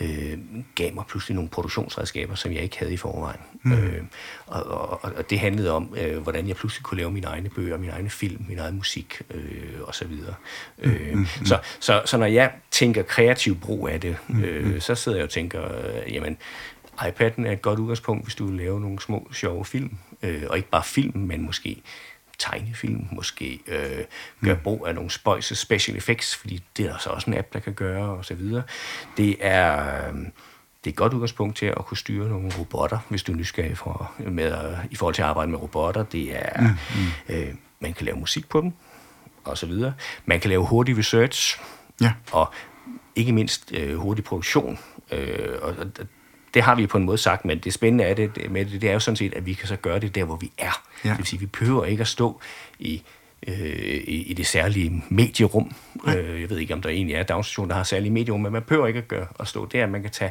øh, 0.00 0.38
gav 0.74 0.94
mig 0.94 1.04
pludselig 1.08 1.34
nogle 1.34 1.50
produktionsredskaber, 1.50 2.34
som 2.34 2.52
jeg 2.52 2.62
ikke 2.62 2.78
havde 2.78 2.92
i 2.92 2.96
forvejen. 2.96 3.40
Mm. 3.62 3.72
Øh, 3.72 4.02
og, 4.46 4.62
og, 4.62 5.12
og 5.16 5.30
det 5.30 5.38
handlede 5.38 5.72
om, 5.72 5.94
øh, 5.98 6.18
hvordan 6.18 6.48
jeg 6.48 6.56
pludselig 6.56 6.84
kunne 6.84 6.98
lave 6.98 7.10
mine 7.10 7.26
egne 7.26 7.48
bøger, 7.48 7.78
min 7.78 7.90
egen 7.90 8.10
film, 8.10 8.44
min 8.48 8.58
egen 8.58 8.76
musik 8.76 9.22
øh, 9.30 9.80
og 9.82 9.94
så 9.94 10.04
videre. 10.04 10.34
Øh, 10.78 11.14
mm. 11.14 11.26
så, 11.44 11.58
så, 11.80 12.02
så 12.04 12.16
når 12.16 12.26
jeg 12.26 12.52
tænker 12.70 13.02
kreativ 13.02 13.56
brug 13.56 13.88
af 13.88 14.00
det, 14.00 14.16
øh, 14.44 14.80
så 14.80 14.94
sidder 14.94 15.18
jeg 15.18 15.24
og 15.24 15.30
tænker, 15.30 15.64
øh, 15.64 16.14
jamen, 16.14 16.36
iPad'en 16.98 17.46
er 17.46 17.52
et 17.52 17.62
godt 17.62 17.78
udgangspunkt, 17.78 18.24
hvis 18.24 18.34
du 18.34 18.46
vil 18.46 18.56
lave 18.56 18.80
nogle 18.80 19.00
små, 19.00 19.28
sjove 19.32 19.64
film. 19.64 19.96
Øh, 20.22 20.42
og 20.50 20.56
ikke 20.56 20.68
bare 20.68 20.84
film, 20.84 21.20
men 21.20 21.42
måske 21.46 21.82
tegnefilm, 22.38 23.06
måske 23.12 23.60
øh, 23.66 24.04
gør 24.44 24.54
brug 24.54 24.86
af 24.86 24.94
nogle 24.94 25.10
spøjse 25.10 25.54
special 25.56 25.96
effects, 25.96 26.36
fordi 26.36 26.62
det 26.76 26.86
er 26.86 26.90
der 26.90 26.98
så 26.98 27.10
også 27.10 27.30
en 27.30 27.38
app, 27.38 27.52
der 27.52 27.58
kan 27.58 27.72
gøre, 27.72 28.08
og 28.08 28.24
så 28.24 28.34
videre. 28.34 28.62
Det 29.16 29.36
er, 29.40 30.08
øh, 30.08 30.14
det 30.14 30.90
er 30.90 30.94
et 30.94 30.96
godt 30.96 31.12
udgangspunkt 31.14 31.56
til 31.56 31.66
at 31.66 31.76
kunne 31.86 31.96
styre 31.96 32.28
nogle 32.28 32.52
robotter, 32.58 32.98
hvis 33.08 33.22
du 33.22 33.32
er 33.32 33.36
nysgerrig 33.36 33.78
for, 33.78 34.12
med, 34.18 34.44
at- 34.44 34.78
i 34.90 34.96
forhold 34.96 35.14
til 35.14 35.22
at 35.22 35.28
arbejde 35.28 35.50
med 35.50 35.58
robotter. 35.62 36.02
Det 36.02 36.36
er, 36.36 36.60
mm, 36.60 36.66
mm. 36.68 37.34
Øh, 37.34 37.54
man 37.80 37.92
kan 37.94 38.04
lave 38.06 38.16
musik 38.18 38.48
på 38.48 38.60
dem, 38.60 38.72
og 39.44 39.58
så 39.58 39.66
videre. 39.66 39.94
Man 40.24 40.40
kan 40.40 40.48
lave 40.48 40.66
hurtig 40.66 40.98
research, 40.98 41.60
Ja. 42.00 42.12
og 42.32 42.52
ikke 43.16 43.32
mindst 43.32 43.72
øh, 43.72 43.96
hurtig 43.96 44.24
produktion. 44.24 44.78
Øh, 45.12 45.58
og 45.62 45.74
det 46.54 46.62
har 46.62 46.74
vi 46.74 46.86
på 46.86 46.98
en 46.98 47.04
måde 47.04 47.18
sagt, 47.18 47.44
men 47.44 47.58
det 47.58 47.72
spændende 47.72 48.14
det, 48.14 48.36
det 48.36 48.50
med 48.50 48.64
det, 48.64 48.80
det 48.80 48.88
er 48.88 48.92
jo 48.92 49.00
sådan 49.00 49.16
set, 49.16 49.34
at 49.34 49.46
vi 49.46 49.52
kan 49.52 49.68
så 49.68 49.76
gøre 49.76 49.98
det 49.98 50.14
der, 50.14 50.24
hvor 50.24 50.36
vi 50.36 50.52
er. 50.58 50.82
Ja. 51.04 51.08
Det 51.08 51.18
vil 51.18 51.26
sige, 51.26 51.40
vi 51.40 51.46
behøver 51.46 51.84
ikke 51.84 52.00
at 52.00 52.08
stå 52.08 52.40
i, 52.78 53.02
øh, 53.46 53.54
i, 53.56 54.22
i 54.22 54.32
det 54.34 54.46
særlige 54.46 55.04
medierum. 55.08 55.72
Øh, 56.08 56.40
jeg 56.40 56.50
ved 56.50 56.58
ikke, 56.58 56.74
om 56.74 56.82
der 56.82 56.88
egentlig 56.88 57.14
er 57.14 57.22
daginstitutioner, 57.22 57.68
der 57.68 57.74
har 57.74 57.84
særlige 57.84 58.10
medierum, 58.12 58.40
men 58.40 58.52
man 58.52 58.62
behøver 58.62 58.86
ikke 58.86 58.98
at, 58.98 59.08
gøre, 59.08 59.26
at 59.40 59.48
stå 59.48 59.66
der. 59.66 59.86
Man 59.86 60.02
kan 60.02 60.10
tage 60.10 60.30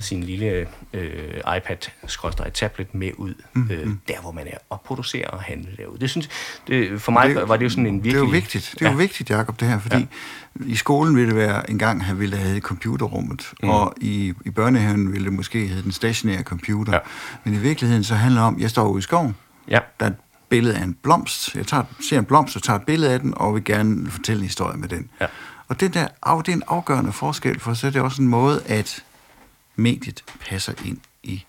sin 0.00 0.22
lille 0.22 0.66
øh, 0.92 1.34
iPad-tablet 1.56 2.94
med 2.94 3.10
ud, 3.16 3.34
øh, 3.70 3.88
der 4.08 4.20
hvor 4.20 4.32
man 4.32 4.46
er, 4.46 4.58
og 4.70 4.80
producere 4.80 5.26
og 5.26 5.40
handle 5.40 5.70
derude. 5.76 6.00
Det 6.00 6.10
synes, 6.10 6.28
det, 6.66 7.00
for 7.02 7.12
mig 7.12 7.28
det, 7.28 7.48
var 7.48 7.56
det 7.56 7.64
jo 7.64 7.68
sådan 7.68 7.86
en 7.86 8.04
virkelig... 8.04 8.12
Det 8.12 8.20
er 8.20 8.24
jo 8.24 8.30
vigtigt, 8.30 8.74
det 8.78 8.82
er 8.82 8.86
ja. 8.86 8.92
jo 8.92 8.98
vigtigt, 8.98 9.30
Jacob, 9.30 9.60
det 9.60 9.68
her, 9.68 9.78
fordi 9.78 9.96
ja. 9.96 10.64
i 10.66 10.74
skolen 10.74 11.16
ville 11.16 11.28
det 11.28 11.36
være 11.36 11.70
en 11.70 11.78
gang, 11.78 12.04
han 12.04 12.18
ville 12.18 12.36
have 12.36 12.60
computerrummet, 12.60 13.52
mm. 13.62 13.68
og 13.68 13.94
i, 14.00 14.32
i 14.44 14.50
børnehaven 14.50 15.12
ville 15.12 15.24
det 15.24 15.32
måske 15.32 15.66
hedde 15.66 15.82
den 15.82 15.92
stationære 15.92 16.42
computer. 16.42 16.92
Ja. 16.92 16.98
Men 17.44 17.54
i 17.54 17.58
virkeligheden 17.58 18.04
så 18.04 18.14
handler 18.14 18.40
det 18.40 18.46
om, 18.48 18.54
at 18.54 18.60
jeg 18.60 18.70
står 18.70 18.88
ude 18.88 18.98
i 18.98 19.02
skoven, 19.02 19.36
Ja. 19.68 19.78
der 20.00 20.06
er 20.06 20.10
billede 20.54 20.76
af 20.76 20.82
en 20.82 20.94
blomst, 20.94 21.54
jeg 21.54 21.66
tager, 21.66 21.84
ser 22.00 22.18
en 22.18 22.24
blomst 22.24 22.56
og 22.56 22.62
tager 22.62 22.78
et 22.78 22.86
billede 22.86 23.12
af 23.12 23.20
den, 23.20 23.34
og 23.36 23.54
vil 23.54 23.64
gerne 23.64 24.10
fortælle 24.10 24.40
en 24.40 24.46
historie 24.46 24.76
med 24.76 24.88
den. 24.88 25.10
Ja. 25.20 25.26
Og 25.68 25.80
det, 25.80 25.94
der, 25.94 26.08
det 26.42 26.48
er 26.48 26.52
en 26.52 26.62
afgørende 26.66 27.12
forskel, 27.12 27.60
for 27.60 27.74
så 27.74 27.86
er 27.86 27.90
det 27.90 28.02
også 28.02 28.22
en 28.22 28.28
måde, 28.28 28.62
at 28.66 29.04
mediet 29.76 30.24
passer 30.40 30.72
ind 30.84 30.98
i 31.22 31.44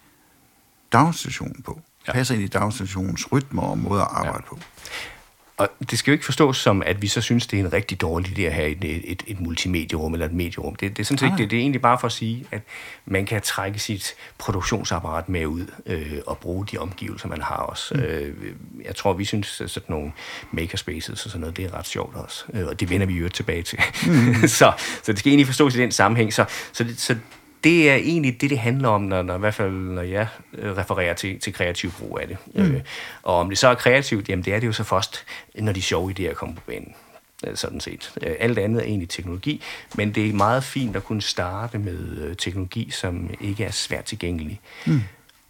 daginstitutionen 0.94 1.62
på. 1.62 1.82
Ja. 2.08 2.12
Passer 2.12 2.36
ind 2.36 2.44
i 2.44 2.48
daginstitutionens 2.48 3.32
rytmer 3.32 3.62
og 3.62 3.78
måde 3.78 4.02
at 4.02 4.08
arbejde 4.12 4.44
ja. 4.44 4.50
på. 4.50 4.60
Og 5.58 5.70
det 5.92 6.00
skal 6.00 6.12
jo 6.12 6.14
ikke 6.14 6.26
forstås 6.26 6.58
som, 6.58 6.84
at 6.86 7.02
vi 7.02 7.08
så 7.08 7.22
synes, 7.22 7.48
det 7.48 7.60
er 7.60 7.64
en 7.64 7.74
rigtig 7.74 8.02
dårlig 8.02 8.40
idé 8.40 8.42
at 8.42 8.54
have 8.54 8.70
et, 8.70 9.12
et, 9.12 9.24
et 9.28 9.40
multimedierum 9.40 10.14
eller 10.14 10.26
et 10.26 10.34
medierum. 10.34 10.76
Det, 10.76 10.98
det 10.98 11.04
er 11.04 11.06
sådan 11.06 11.18
set 11.18 11.32
det. 11.38 11.52
Det 11.52 11.58
er 11.58 11.62
egentlig 11.62 11.82
bare 11.82 12.00
for 12.00 12.08
at 12.08 12.12
sige, 12.12 12.46
at 12.52 12.62
man 13.06 13.26
kan 13.26 13.42
trække 13.42 13.80
sit 13.80 14.16
produktionsapparat 14.38 15.30
med 15.30 15.46
ud 15.46 15.66
øh, 15.86 16.18
og 16.28 16.38
bruge 16.38 16.66
de 16.72 16.78
omgivelser, 16.78 17.28
man 17.28 17.42
har 17.42 17.56
også. 17.56 17.94
Mm. 17.94 18.02
Øh, 18.02 18.36
jeg 18.86 18.96
tror, 18.96 19.14
vi 19.14 19.26
synes, 19.26 19.62
at 19.62 19.70
sådan 19.70 19.96
nogle 19.96 20.12
makerspaces 20.52 21.26
og 21.26 21.32
sådan 21.32 21.42
noget, 21.42 21.58
det 21.58 21.66
er 21.66 21.74
ret 21.74 21.88
sjovt 21.88 22.16
også. 22.16 22.46
Øh, 22.54 22.68
og 22.68 22.80
det 22.80 22.90
vender 22.90 23.08
vi 23.08 23.14
jo 23.14 23.30
tilbage 23.30 23.64
til. 23.64 23.80
Mm. 24.08 24.48
så, 24.60 24.72
så 25.04 25.12
det 25.12 25.20
skal 25.20 25.30
egentlig 25.30 25.48
forstås 25.48 25.76
i 25.76 25.80
den 25.80 25.92
sammenhæng. 25.92 26.34
Så, 26.34 26.46
så, 26.74 26.84
det, 26.84 27.00
så 27.00 27.16
det 27.64 27.90
er 27.90 27.96
egentlig 27.96 28.42
det, 28.42 28.50
det 28.50 28.60
handler 28.60 28.90
om, 28.90 29.02
når, 29.02 29.22
når, 29.22 29.36
i 29.36 29.40
hvert 29.40 29.54
fald 29.54 29.72
når 29.72 30.02
jeg 30.02 30.28
øh, 30.54 30.78
refererer 30.78 31.14
til, 31.14 31.40
til 31.40 31.54
kreativ 31.54 31.92
brug 31.92 32.20
af 32.22 32.28
det. 32.28 32.38
Mm. 32.56 32.62
Øh, 32.62 32.82
og 33.24 33.36
om 33.36 33.50
det 33.50 33.58
så 33.58 33.68
er 33.68 33.76
kreativt, 33.76 34.30
jamen 34.30 34.46
det 34.46 34.54
er 34.54 34.60
det 34.60 34.68
jo 34.68 34.74
så 34.74 34.84
først, 34.84 35.26
når 35.56 35.72
de 35.72 35.82
sjove 35.82 36.14
idéer 36.20 36.34
kommer 36.34 36.56
på 36.56 36.62
banen. 36.68 36.94
øh, 37.48 37.56
sådan 37.56 37.80
set. 37.80 38.14
Øh, 38.22 38.36
Alt 38.40 38.60
andet 38.60 38.82
er 38.82 38.86
egentlig 38.86 39.10
teknologi, 39.10 39.62
men 39.96 40.16
det 40.16 40.30
er 40.30 40.34
meget 40.34 40.64
fint 40.64 40.96
at 40.96 41.04
kunne 41.04 41.22
starte 41.22 41.78
med 41.78 42.36
teknologi, 42.36 42.90
som 42.92 43.30
ikke 43.42 43.64
er 43.64 43.72
svært 43.72 44.06
tilgængelig. 44.06 44.60
Mm. 44.86 45.02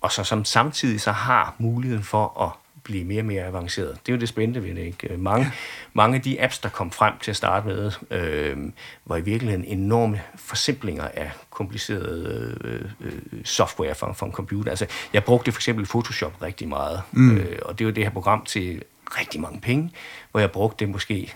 Og 0.01 0.11
så 0.11 0.23
som 0.23 0.45
samtidig 0.45 1.01
så 1.01 1.11
har 1.11 1.55
muligheden 1.57 2.03
for 2.03 2.41
at 2.41 2.64
blive 2.85 3.03
mere 3.03 3.21
og 3.21 3.25
mere 3.25 3.43
avanceret. 3.43 3.97
Det 4.05 4.11
er 4.11 4.15
jo 4.15 4.19
det 4.19 4.29
spændende 4.29 4.63
ved 4.63 4.75
det. 4.75 4.81
Ikke? 4.81 5.13
Øh, 5.13 5.19
Mange, 5.19 5.45
ja. 5.45 5.51
mange 5.93 6.15
af 6.15 6.21
de 6.21 6.41
apps, 6.41 6.59
der 6.59 6.69
kom 6.69 6.91
frem 6.91 7.13
til 7.21 7.31
at 7.31 7.37
starte 7.37 7.67
med, 7.67 7.91
øh, 8.11 8.57
var 9.05 9.17
i 9.17 9.21
virkeligheden 9.21 9.65
enorme 9.65 10.21
forsimplinger 10.35 11.07
af 11.13 11.31
kompliceret 11.49 12.57
øh, 12.63 12.81
øh, 13.01 13.11
software 13.43 13.95
for, 13.95 14.13
for 14.13 14.25
en 14.25 14.31
computer. 14.31 14.69
Altså, 14.69 14.85
jeg 15.13 15.23
brugte 15.23 15.51
for 15.51 15.57
eksempel 15.57 15.85
Photoshop 15.85 16.41
rigtig 16.41 16.67
meget, 16.67 17.01
mm. 17.11 17.37
øh, 17.37 17.59
og 17.61 17.79
det 17.79 17.85
var 17.85 17.93
det 17.93 18.03
her 18.03 18.11
program 18.11 18.45
til 18.45 18.83
rigtig 19.19 19.41
mange 19.41 19.61
penge, 19.61 19.91
hvor 20.31 20.39
jeg 20.39 20.51
brugte 20.51 20.85
det 20.85 20.91
måske 20.91 21.33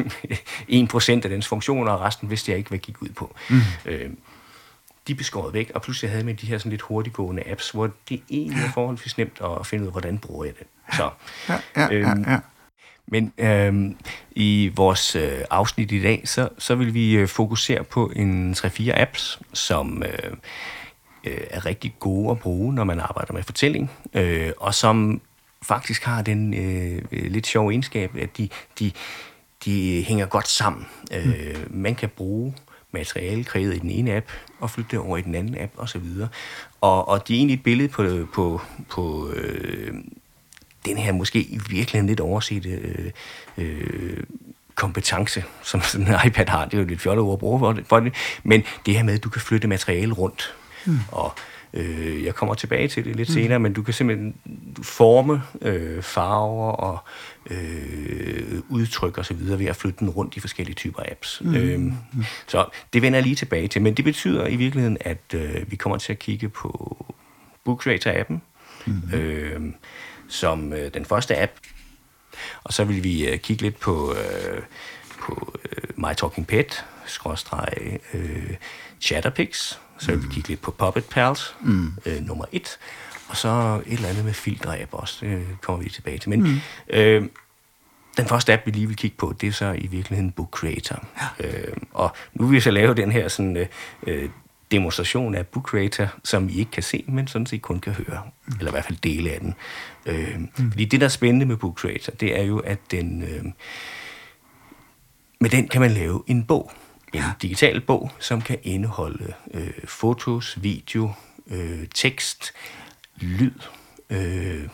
1% 0.70 1.10
af 1.10 1.30
dens 1.30 1.46
funktioner, 1.46 1.92
og 1.92 2.00
resten 2.00 2.30
vidste 2.30 2.50
jeg 2.50 2.58
ikke, 2.58 2.68
hvad 2.68 2.78
gik 2.78 3.02
ud 3.02 3.08
på. 3.08 3.34
Mm. 3.50 3.60
Øh, 3.86 4.10
de 5.08 5.14
blev 5.14 5.24
skåret 5.24 5.54
væk, 5.54 5.70
og 5.74 5.82
pludselig 5.82 6.10
havde 6.10 6.24
man 6.24 6.36
de 6.36 6.46
her 6.46 6.58
sådan 6.58 6.70
lidt 6.70 6.82
hurtiggående 6.82 7.42
apps, 7.46 7.70
hvor 7.70 7.90
det 8.08 8.22
egentlig 8.30 8.62
er 8.62 8.72
forholdsvis 8.72 9.18
nemt 9.18 9.40
at 9.60 9.66
finde 9.66 9.82
ud 9.82 9.86
af, 9.86 9.92
hvordan 9.92 10.18
bruger 10.18 10.44
jeg 10.44 10.54
det. 10.58 10.66
Så, 10.92 11.10
Ja, 11.48 11.58
ja, 11.76 11.92
Øhm, 11.92 12.22
ja, 12.22 12.32
ja. 12.32 12.38
men 13.06 13.32
øhm, 13.38 13.96
i 14.30 14.72
vores 14.76 15.16
øh, 15.16 15.40
afsnit 15.50 15.92
i 15.92 16.02
dag, 16.02 16.22
så, 16.24 16.48
så 16.58 16.74
vil 16.74 16.94
vi 16.94 17.12
øh, 17.12 17.28
fokusere 17.28 17.84
på 17.84 18.12
en 18.16 18.52
3-4 18.52 18.90
apps, 19.00 19.40
som 19.52 20.02
øh, 20.02 20.32
øh, 21.24 21.40
er 21.50 21.66
rigtig 21.66 21.94
gode 21.98 22.30
at 22.30 22.38
bruge, 22.38 22.74
når 22.74 22.84
man 22.84 23.00
arbejder 23.00 23.32
med 23.32 23.42
fortælling, 23.42 23.90
øh, 24.14 24.52
og 24.56 24.74
som 24.74 25.20
faktisk 25.62 26.04
har 26.04 26.22
den 26.22 26.54
øh, 26.54 27.02
øh, 27.12 27.30
lidt 27.30 27.46
sjove 27.46 27.70
egenskab, 27.72 28.16
at 28.16 28.36
de, 28.38 28.48
de, 28.78 28.92
de 29.64 30.04
hænger 30.08 30.26
godt 30.26 30.48
sammen. 30.48 30.86
Øh, 31.12 31.56
man 31.70 31.94
kan 31.94 32.08
bruge 32.08 32.54
materiale 32.92 33.44
kreeret 33.44 33.74
i 33.74 33.78
den 33.78 33.90
ene 33.90 34.16
app, 34.16 34.26
og 34.60 34.70
flytte 34.70 34.90
det 34.90 34.98
over 34.98 35.16
i 35.16 35.22
den 35.22 35.34
anden 35.34 35.58
app, 35.60 35.72
osv. 35.76 36.02
Og, 36.80 37.08
og 37.08 37.28
de 37.28 37.34
er 37.34 37.38
egentlig 37.38 37.54
et 37.54 37.62
billede 37.62 37.88
på, 37.88 38.26
på, 38.34 38.60
på 38.88 39.30
øh, 39.30 39.94
den 40.86 40.96
her 40.96 41.12
måske 41.12 41.40
i 41.40 41.58
virkeligheden 41.70 42.06
lidt 42.06 42.20
oversete 42.20 42.68
øh, 42.68 43.10
øh, 43.58 44.22
kompetence, 44.74 45.44
som 45.62 45.80
sådan 45.80 46.06
en 46.06 46.14
iPad 46.26 46.46
har. 46.46 46.64
Det 46.64 46.74
er 46.74 46.78
jo 46.78 46.84
lidt 46.84 47.00
fjollet 47.00 47.24
ord 47.24 47.32
at 47.32 47.38
bruge 47.38 47.58
for 47.58 47.72
det, 47.72 47.86
for 47.86 48.00
det. 48.00 48.14
Men 48.42 48.62
det 48.86 48.94
her 48.94 49.02
med, 49.02 49.14
at 49.14 49.24
du 49.24 49.28
kan 49.28 49.40
flytte 49.40 49.68
materiale 49.68 50.12
rundt. 50.12 50.54
Mm. 50.86 50.98
Og 51.12 51.32
øh, 51.74 52.24
jeg 52.24 52.34
kommer 52.34 52.54
tilbage 52.54 52.88
til 52.88 53.04
det 53.04 53.16
lidt 53.16 53.28
mm. 53.28 53.32
senere, 53.32 53.58
men 53.58 53.72
du 53.72 53.82
kan 53.82 53.94
simpelthen 53.94 54.34
forme 54.82 55.42
øh, 55.62 56.02
farver 56.02 56.72
og 56.72 56.98
øh, 57.50 58.60
udtryk 58.68 59.18
videre 59.30 59.58
ved 59.58 59.66
at 59.66 59.76
flytte 59.76 59.98
den 59.98 60.10
rundt 60.10 60.36
i 60.36 60.40
forskellige 60.40 60.74
typer 60.74 61.02
apps. 61.10 61.42
Mm. 61.44 61.54
Øh, 61.54 61.92
så 62.46 62.66
det 62.92 63.02
vender 63.02 63.16
jeg 63.16 63.24
lige 63.24 63.36
tilbage 63.36 63.68
til. 63.68 63.82
Men 63.82 63.94
det 63.94 64.04
betyder 64.04 64.46
i 64.46 64.56
virkeligheden, 64.56 64.96
at 65.00 65.34
øh, 65.34 65.70
vi 65.70 65.76
kommer 65.76 65.98
til 65.98 66.12
at 66.12 66.18
kigge 66.18 66.48
på 66.48 66.96
Book 67.64 67.86
Creator-appen, 67.86 68.40
mm. 68.86 69.14
øh, 69.14 69.60
som 70.28 70.72
øh, 70.72 70.94
den 70.94 71.04
første 71.04 71.42
app. 71.42 71.52
Og 72.64 72.72
så 72.72 72.84
vil 72.84 73.04
vi 73.04 73.28
øh, 73.28 73.38
kigge 73.38 73.62
lidt 73.62 73.80
på, 73.80 74.14
øh, 74.14 74.62
på 75.20 75.54
øh, 75.64 75.88
My 75.96 76.14
Talking 76.16 76.46
Pet, 76.46 76.84
skråstreg 77.06 77.98
øh, 78.14 78.54
Chatterpix. 79.00 79.78
Så 79.98 80.10
vil 80.10 80.22
vi 80.22 80.28
kigge 80.34 80.48
lidt 80.48 80.60
på 80.60 80.70
Puppet 80.70 81.04
Pals, 81.04 81.54
mm. 81.60 81.92
øh, 82.06 82.20
nummer 82.20 82.44
et. 82.52 82.78
Og 83.28 83.36
så 83.36 83.82
et 83.86 83.92
eller 83.92 84.08
andet 84.08 84.24
med 84.24 84.32
filtre-app 84.32 84.88
også, 84.92 85.26
det 85.26 85.46
kommer 85.62 85.82
vi 85.82 85.90
tilbage 85.90 86.18
til. 86.18 86.30
Men 86.30 86.42
mm. 86.42 86.60
øh, 86.90 87.28
den 88.16 88.26
første 88.26 88.52
app, 88.52 88.66
vi 88.66 88.70
lige 88.70 88.86
vil 88.86 88.96
kigge 88.96 89.16
på, 89.16 89.34
det 89.40 89.46
er 89.46 89.52
så 89.52 89.72
i 89.72 89.86
virkeligheden 89.86 90.32
Book 90.32 90.50
Creator. 90.50 91.04
Ja. 91.40 91.48
Øh, 91.48 91.76
og 91.92 92.16
nu 92.34 92.46
vil 92.46 92.54
vi 92.56 92.60
så 92.60 92.70
lave 92.70 92.94
den 92.94 93.12
her 93.12 93.28
sådan, 93.28 93.56
øh, 93.56 93.66
øh, 94.06 94.28
demonstration 94.70 95.34
af 95.34 95.46
Book 95.46 95.64
Creator, 95.68 96.14
som 96.24 96.48
I 96.48 96.58
ikke 96.58 96.70
kan 96.70 96.82
se, 96.82 97.04
men 97.08 97.26
sådan 97.26 97.46
set 97.46 97.62
kun 97.62 97.80
kan 97.80 97.92
høre. 97.92 98.22
Mm. 98.46 98.54
Eller 98.58 98.70
i 98.70 98.74
hvert 98.74 98.84
fald 98.84 98.98
dele 98.98 99.30
af 99.30 99.40
den. 99.40 99.54
Øh, 100.06 100.38
mm. 100.38 100.70
Fordi 100.70 100.84
det, 100.84 101.00
der 101.00 101.06
er 101.06 101.10
spændende 101.10 101.46
med 101.46 101.56
Book 101.56 101.78
Creator, 101.78 102.12
det 102.12 102.38
er 102.40 102.42
jo, 102.42 102.58
at 102.58 102.78
den, 102.90 103.22
øh, 103.22 103.44
med 105.40 105.50
den 105.50 105.68
kan 105.68 105.80
man 105.80 105.90
lave 105.90 106.22
en 106.26 106.44
bog. 106.44 106.72
En 107.12 107.20
ja. 107.20 107.32
digital 107.42 107.80
bog, 107.80 108.10
som 108.18 108.42
kan 108.42 108.58
indeholde 108.62 109.32
øh, 109.54 109.70
fotos, 109.84 110.62
video, 110.62 111.12
øh, 111.50 111.86
tekst, 111.94 112.52
lyd, 113.16 113.52
øh, 114.10 114.68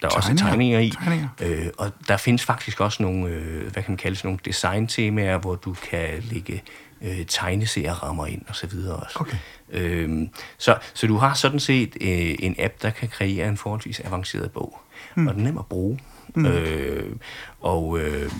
der 0.00 0.08
er 0.08 0.10
også 0.10 0.28
Tegninger. 0.28 0.50
tegninger 0.50 0.78
i. 0.78 0.90
Tegninger. 0.90 1.28
Øh, 1.40 1.66
og 1.78 1.92
der 2.08 2.16
findes 2.16 2.44
faktisk 2.44 2.80
også 2.80 3.02
nogle, 3.02 3.28
øh, 3.28 3.62
hvad 3.62 3.82
kan 3.82 3.92
man 3.92 3.96
kalde 3.96 4.16
sådan 4.16 4.28
nogle 4.28 4.40
design-temaer, 4.44 5.38
hvor 5.38 5.54
du 5.54 5.76
kan 5.90 6.22
lægge 6.22 6.62
øh, 7.02 7.26
tegneserierammer 7.28 8.26
ind 8.26 8.42
og 8.48 8.56
så 8.56 8.66
videre 8.66 8.96
også. 8.96 9.16
Okay. 9.20 9.36
Øhm, 9.70 10.30
så, 10.58 10.78
så 10.94 11.06
du 11.06 11.16
har 11.16 11.34
sådan 11.34 11.60
set 11.60 11.96
øh, 12.00 12.34
en 12.38 12.54
app, 12.58 12.74
der 12.82 12.90
kan 12.90 13.08
kreere 13.08 13.48
en 13.48 13.56
forholdsvis 13.56 14.00
avanceret 14.00 14.52
bog. 14.52 14.80
Mm. 15.14 15.26
Og 15.26 15.34
den 15.34 15.40
er 15.40 15.44
nem 15.44 15.58
at 15.58 15.66
bruge. 15.66 16.00
Mm. 16.34 16.46
Øh, 16.46 17.16
og 17.60 17.98
øh, 17.98 18.30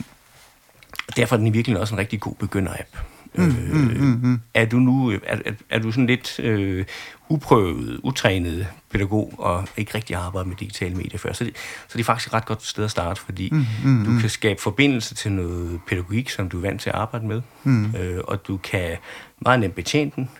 derfor 1.16 1.36
er 1.36 1.38
den 1.38 1.46
i 1.46 1.50
virkeligheden 1.50 1.82
også 1.82 1.94
en 1.94 1.98
rigtig 1.98 2.20
god 2.20 2.34
begynder-app. 2.34 2.96
Mm, 3.34 3.44
øh, 3.44 3.72
mm, 3.72 3.80
mm, 3.80 4.20
mm. 4.22 4.40
Er 4.54 4.64
du 4.64 4.76
nu 4.76 5.10
er, 5.10 5.18
er, 5.26 5.52
er 5.70 5.78
du 5.78 5.92
sådan 5.92 6.06
lidt 6.06 6.40
øh, 6.40 6.84
uprøvet, 7.28 8.00
utrænet 8.02 8.66
pædagog 8.90 9.34
og 9.38 9.68
ikke 9.76 9.94
rigtig 9.94 10.16
arbejdet 10.16 10.48
med 10.48 10.56
digitale 10.56 10.94
medier 10.94 11.18
før, 11.18 11.32
så, 11.32 11.44
det, 11.44 11.56
så 11.88 11.98
det 11.98 12.00
er 12.00 12.04
faktisk 12.04 12.28
et 12.28 12.34
ret 12.34 12.46
godt 12.46 12.62
sted 12.62 12.84
at 12.84 12.90
starte, 12.90 13.20
fordi 13.20 13.48
mm, 13.52 13.66
mm, 13.84 14.04
du 14.04 14.20
kan 14.20 14.30
skabe 14.30 14.60
forbindelse 14.60 15.14
til 15.14 15.32
noget 15.32 15.80
pædagogik, 15.88 16.30
som 16.30 16.48
du 16.48 16.56
er 16.56 16.60
vant 16.60 16.80
til 16.80 16.90
at 16.90 16.96
arbejde 16.96 17.26
med, 17.26 17.42
mm. 17.64 17.94
øh, 17.96 18.20
og 18.24 18.46
du 18.46 18.56
kan 18.56 18.96
meget 19.40 19.60
nemt 19.60 19.74
betjene 19.74 20.10
den, 20.16 20.30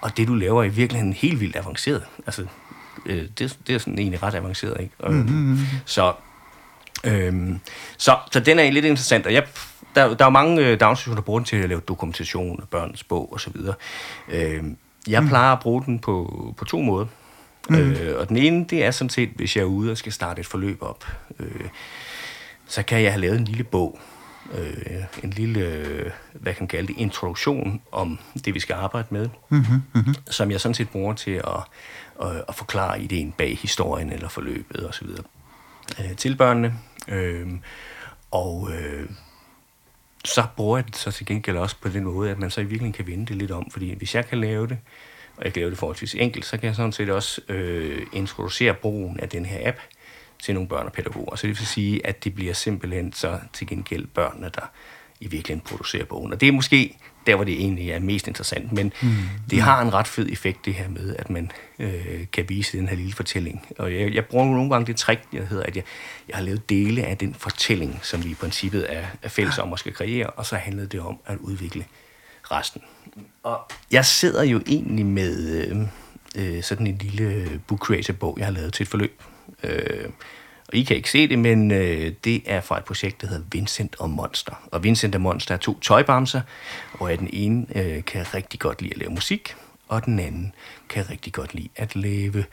og 0.00 0.16
det 0.16 0.28
du 0.28 0.34
laver 0.34 0.62
er 0.62 0.66
i 0.66 0.72
virkeligheden 0.72 1.12
helt 1.12 1.40
vildt 1.40 1.56
avanceret. 1.56 2.04
Altså, 2.26 2.46
øh, 3.06 3.24
det, 3.38 3.58
det 3.66 3.74
er 3.74 3.78
sådan 3.78 3.98
egentlig 3.98 4.22
ret 4.22 4.34
avanceret, 4.34 4.80
ikke? 4.80 4.94
Og, 4.98 5.12
mm-hmm. 5.12 5.58
Så 5.84 6.12
Øhm, 7.04 7.60
så, 7.96 8.16
så 8.32 8.40
den 8.40 8.58
er 8.58 8.70
lidt 8.70 8.84
interessant, 8.84 9.26
og 9.26 9.32
jeg, 9.32 9.46
der, 9.94 10.14
der 10.14 10.24
er 10.24 10.26
jo 10.26 10.30
mange 10.30 10.66
øh, 10.66 10.80
daginstitutioner, 10.80 11.14
der 11.14 11.24
bruger 11.24 11.38
den 11.40 11.46
til 11.46 11.56
at 11.56 11.68
lave 11.68 11.80
dokumentation 11.80 12.60
af 12.62 12.68
børns 12.68 13.04
bog 13.04 13.32
osv. 13.32 13.56
Øhm, 14.28 14.76
jeg 15.08 15.22
mm. 15.22 15.28
plejer 15.28 15.52
at 15.52 15.60
bruge 15.60 15.82
den 15.86 15.98
på, 15.98 16.54
på 16.56 16.64
to 16.64 16.80
måder. 16.80 17.06
Mm. 17.68 17.76
Øh, 17.76 18.20
og 18.20 18.28
den 18.28 18.36
ene, 18.36 18.64
det 18.64 18.84
er 18.84 18.90
sådan 18.90 19.10
set, 19.10 19.28
hvis 19.36 19.56
jeg 19.56 19.62
er 19.62 19.66
ude 19.66 19.90
og 19.90 19.98
skal 19.98 20.12
starte 20.12 20.40
et 20.40 20.46
forløb 20.46 20.82
op, 20.82 21.06
øh, 21.38 21.68
så 22.66 22.82
kan 22.82 23.02
jeg 23.02 23.12
have 23.12 23.20
lavet 23.20 23.38
en 23.38 23.44
lille 23.44 23.64
bog, 23.64 24.00
øh, 24.54 25.02
en 25.22 25.30
lille, 25.30 25.60
øh, 25.60 26.10
hvad 26.32 26.54
kan 26.54 26.62
man 26.62 26.68
kalde 26.68 26.86
det, 26.88 26.96
introduktion 26.96 27.80
om 27.92 28.18
det, 28.44 28.54
vi 28.54 28.60
skal 28.60 28.74
arbejde 28.74 29.08
med, 29.10 29.28
Mm-hmm, 29.48 29.82
mm-hmm. 29.94 30.14
som 30.30 30.50
jeg 30.50 30.60
sådan 30.60 30.74
set 30.74 30.88
bruger 30.88 31.14
til 31.14 31.30
at, 31.30 31.62
at, 32.22 32.44
at 32.48 32.54
forklare 32.54 33.02
ideen 33.02 33.32
bag 33.32 33.58
historien 33.62 34.12
eller 34.12 34.28
forløbet 34.28 34.88
osv. 34.88 35.08
Øh, 36.00 36.16
til 36.16 36.36
børnene. 36.36 36.74
Øh, 37.08 37.48
og 38.30 38.70
øh, 38.72 39.08
så 40.24 40.46
bruger 40.56 40.78
jeg 40.78 40.86
det 40.86 40.96
så 40.96 41.10
til 41.10 41.26
gengæld 41.26 41.56
også 41.56 41.76
på 41.80 41.88
den 41.88 42.04
måde, 42.04 42.30
at 42.30 42.38
man 42.38 42.50
så 42.50 42.60
i 42.60 42.64
virkeligheden 42.64 42.92
kan 42.92 43.06
vende 43.06 43.26
det 43.26 43.36
lidt 43.36 43.50
om. 43.50 43.70
Fordi 43.70 43.94
hvis 43.94 44.14
jeg 44.14 44.26
kan 44.26 44.40
lave 44.40 44.66
det, 44.66 44.78
og 45.36 45.44
jeg 45.44 45.52
kan 45.52 45.60
lave 45.60 45.70
det 45.70 45.78
forholdsvis 45.78 46.14
enkelt, 46.14 46.44
så 46.44 46.56
kan 46.58 46.66
jeg 46.66 46.76
sådan 46.76 46.92
set 46.92 47.10
også 47.10 47.40
øh, 47.48 48.06
introducere 48.12 48.74
brugen 48.74 49.20
af 49.20 49.28
den 49.28 49.46
her 49.46 49.68
app 49.68 49.78
til 50.42 50.54
nogle 50.54 50.68
børn 50.68 50.86
og 50.86 50.92
pædagoger. 50.92 51.36
Så 51.36 51.46
det 51.46 51.58
vil 51.58 51.66
sige, 51.66 52.06
at 52.06 52.24
det 52.24 52.34
bliver 52.34 52.52
simpelthen 52.52 53.12
så 53.12 53.40
til 53.52 53.66
gengæld 53.66 54.06
børnene, 54.06 54.50
der 54.54 54.70
i 55.20 55.26
virkeligheden 55.26 55.60
producerer 55.68 56.04
bogen. 56.04 56.32
Og 56.32 56.40
det 56.40 56.48
er 56.48 56.52
måske 56.52 56.96
der, 57.28 57.34
hvor 57.34 57.44
det 57.44 57.54
egentlig 57.54 57.90
er 57.90 57.98
mest 57.98 58.28
interessant. 58.28 58.72
Men 58.72 58.92
mm. 59.02 59.08
det 59.50 59.60
har 59.60 59.82
en 59.82 59.94
ret 59.94 60.08
fed 60.08 60.28
effekt, 60.32 60.64
det 60.64 60.74
her 60.74 60.88
med, 60.88 61.16
at 61.18 61.30
man 61.30 61.50
øh, 61.78 62.26
kan 62.32 62.44
vise 62.48 62.78
den 62.78 62.88
her 62.88 62.96
lille 62.96 63.12
fortælling. 63.12 63.66
Og 63.78 63.94
jeg, 63.94 64.14
jeg 64.14 64.24
bruger 64.24 64.44
nogle 64.44 64.70
gange 64.70 64.86
det 64.86 64.96
trick, 64.96 65.20
jeg 65.32 65.46
hedder, 65.46 65.64
at 65.64 65.76
jeg, 65.76 65.84
jeg 66.28 66.36
har 66.36 66.42
lavet 66.42 66.70
dele 66.70 67.02
af 67.02 67.16
den 67.16 67.34
fortælling, 67.34 68.00
som 68.02 68.24
vi 68.24 68.30
i 68.30 68.34
princippet 68.34 68.86
er, 68.88 69.04
er 69.22 69.28
fælles 69.28 69.58
om 69.58 69.72
at 69.72 69.78
skal 69.78 69.94
kreere, 69.94 70.26
og 70.26 70.46
så 70.46 70.56
handlede 70.56 70.86
det 70.86 71.00
om 71.00 71.18
at 71.26 71.38
udvikle 71.38 71.84
resten. 72.50 72.82
Og 73.42 73.60
jeg 73.90 74.04
sidder 74.04 74.42
jo 74.42 74.60
egentlig 74.66 75.06
med 75.06 75.66
øh, 75.66 75.76
øh, 76.36 76.62
sådan 76.62 76.86
en 76.86 76.98
lille 76.98 77.60
book 77.66 77.80
creator 77.80 78.12
bog, 78.12 78.36
jeg 78.38 78.46
har 78.46 78.52
lavet 78.52 78.72
til 78.72 78.82
et 78.82 78.88
forløb. 78.88 79.22
Øh, 79.62 80.04
og 80.68 80.74
I 80.74 80.82
kan 80.82 80.96
ikke 80.96 81.10
se 81.10 81.28
det, 81.28 81.38
men 81.38 81.70
øh, 81.70 82.12
det 82.24 82.42
er 82.46 82.60
fra 82.60 82.78
et 82.78 82.84
projekt, 82.84 83.20
der 83.20 83.26
hedder 83.26 83.44
Vincent 83.52 83.96
og 83.98 84.10
Monster. 84.10 84.52
Og 84.70 84.84
Vincent 84.84 85.14
og 85.14 85.20
Monster 85.20 85.54
er 85.54 85.58
to 85.58 85.80
tøjbamser, 85.80 86.40
og 86.92 87.18
den 87.18 87.30
ene 87.32 87.66
øh, 87.74 88.04
kan 88.04 88.34
rigtig 88.34 88.60
godt 88.60 88.82
lide 88.82 88.94
at 88.94 88.98
lave 88.98 89.10
musik, 89.10 89.54
og 89.88 90.04
den 90.04 90.18
anden 90.18 90.52
kan 90.88 91.10
rigtig 91.10 91.32
godt 91.32 91.54
lide 91.54 91.68
at 91.76 91.96
lave 91.96 92.44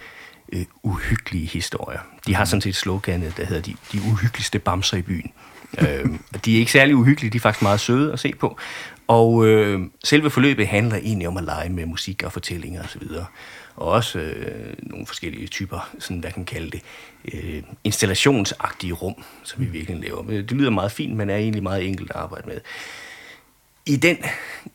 øh, 0.54 0.66
uhyggelige 0.84 1.48
historier. 1.48 2.00
De 2.28 2.36
har 2.36 2.46
sådan 2.46 2.62
set 2.62 2.76
sloganet, 2.76 3.38
der 3.38 3.46
hedder 3.46 3.62
de, 3.62 3.76
de 3.92 4.02
uhyggeligste 4.12 4.60
bamser 4.60 4.98
i 4.98 5.02
byen. 5.02 5.32
øh, 5.82 6.06
de 6.46 6.56
er 6.56 6.60
ikke 6.60 6.72
særlig 6.72 6.96
uhyggelige, 6.96 7.32
de 7.32 7.38
er 7.38 7.42
faktisk 7.42 7.62
meget 7.62 7.80
søde 7.80 8.14
at 8.14 8.20
se 8.20 8.34
på. 8.40 8.58
Og 9.08 9.48
øh, 9.48 9.82
selve 10.04 10.30
forløbet 10.30 10.68
handler 10.68 10.98
egentlig 10.98 11.28
om 11.28 11.38
at 11.38 11.44
lege 11.44 11.70
med 11.70 11.86
musik 11.86 12.24
og 12.24 12.32
fortællinger 12.32 12.84
osv. 12.84 13.02
Og, 13.02 13.26
og 13.76 13.88
også 13.88 14.20
øh, 14.20 14.74
nogle 14.80 15.08
forskellige 15.08 15.48
typer, 15.48 15.90
sådan 16.00 16.20
hvad 16.20 16.32
kan 16.32 16.40
man 16.40 16.46
kalde 16.46 16.72
det, 16.72 16.82
øh, 17.34 17.64
installationsagtige 17.84 18.94
rum, 18.94 19.24
som 19.44 19.62
vi 19.62 19.66
virkelig 19.66 20.02
laver. 20.02 20.24
Øh, 20.30 20.38
det 20.38 20.52
lyder 20.52 20.70
meget 20.70 20.92
fint, 20.92 21.16
men 21.16 21.30
er 21.30 21.36
egentlig 21.36 21.64
meget 21.64 21.88
enkelt 21.88 22.10
at 22.10 22.16
arbejde 22.16 22.48
med. 22.48 22.62
I 23.88 23.96
den 23.96 24.18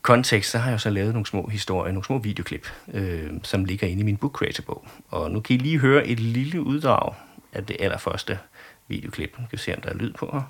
kontekst, 0.01 0.51
så 0.51 0.57
har 0.57 0.69
jeg 0.69 0.81
så 0.81 0.89
lavet 0.89 1.13
nogle 1.13 1.25
små 1.25 1.47
historier, 1.47 1.91
nogle 1.91 2.05
små 2.05 2.17
videoklip, 2.17 2.67
øh, 2.93 3.31
som 3.43 3.65
ligger 3.65 3.87
inde 3.87 4.01
i 4.01 4.03
min 4.03 4.17
Book 4.17 4.31
Creator-bog. 4.31 4.87
Og 5.09 5.31
nu 5.31 5.39
kan 5.39 5.55
I 5.55 5.59
lige 5.59 5.79
høre 5.79 6.07
et 6.07 6.19
lille 6.19 6.61
uddrag 6.61 7.13
af 7.53 7.65
det 7.65 7.77
allerførste 7.79 8.39
videoklip. 8.87 9.31
Nu 9.39 9.45
kan 9.49 9.51
vi 9.51 9.57
se, 9.57 9.75
om 9.75 9.81
der 9.81 9.89
er 9.89 9.93
lyd 9.93 10.13
på 10.13 10.29
her. 10.33 10.41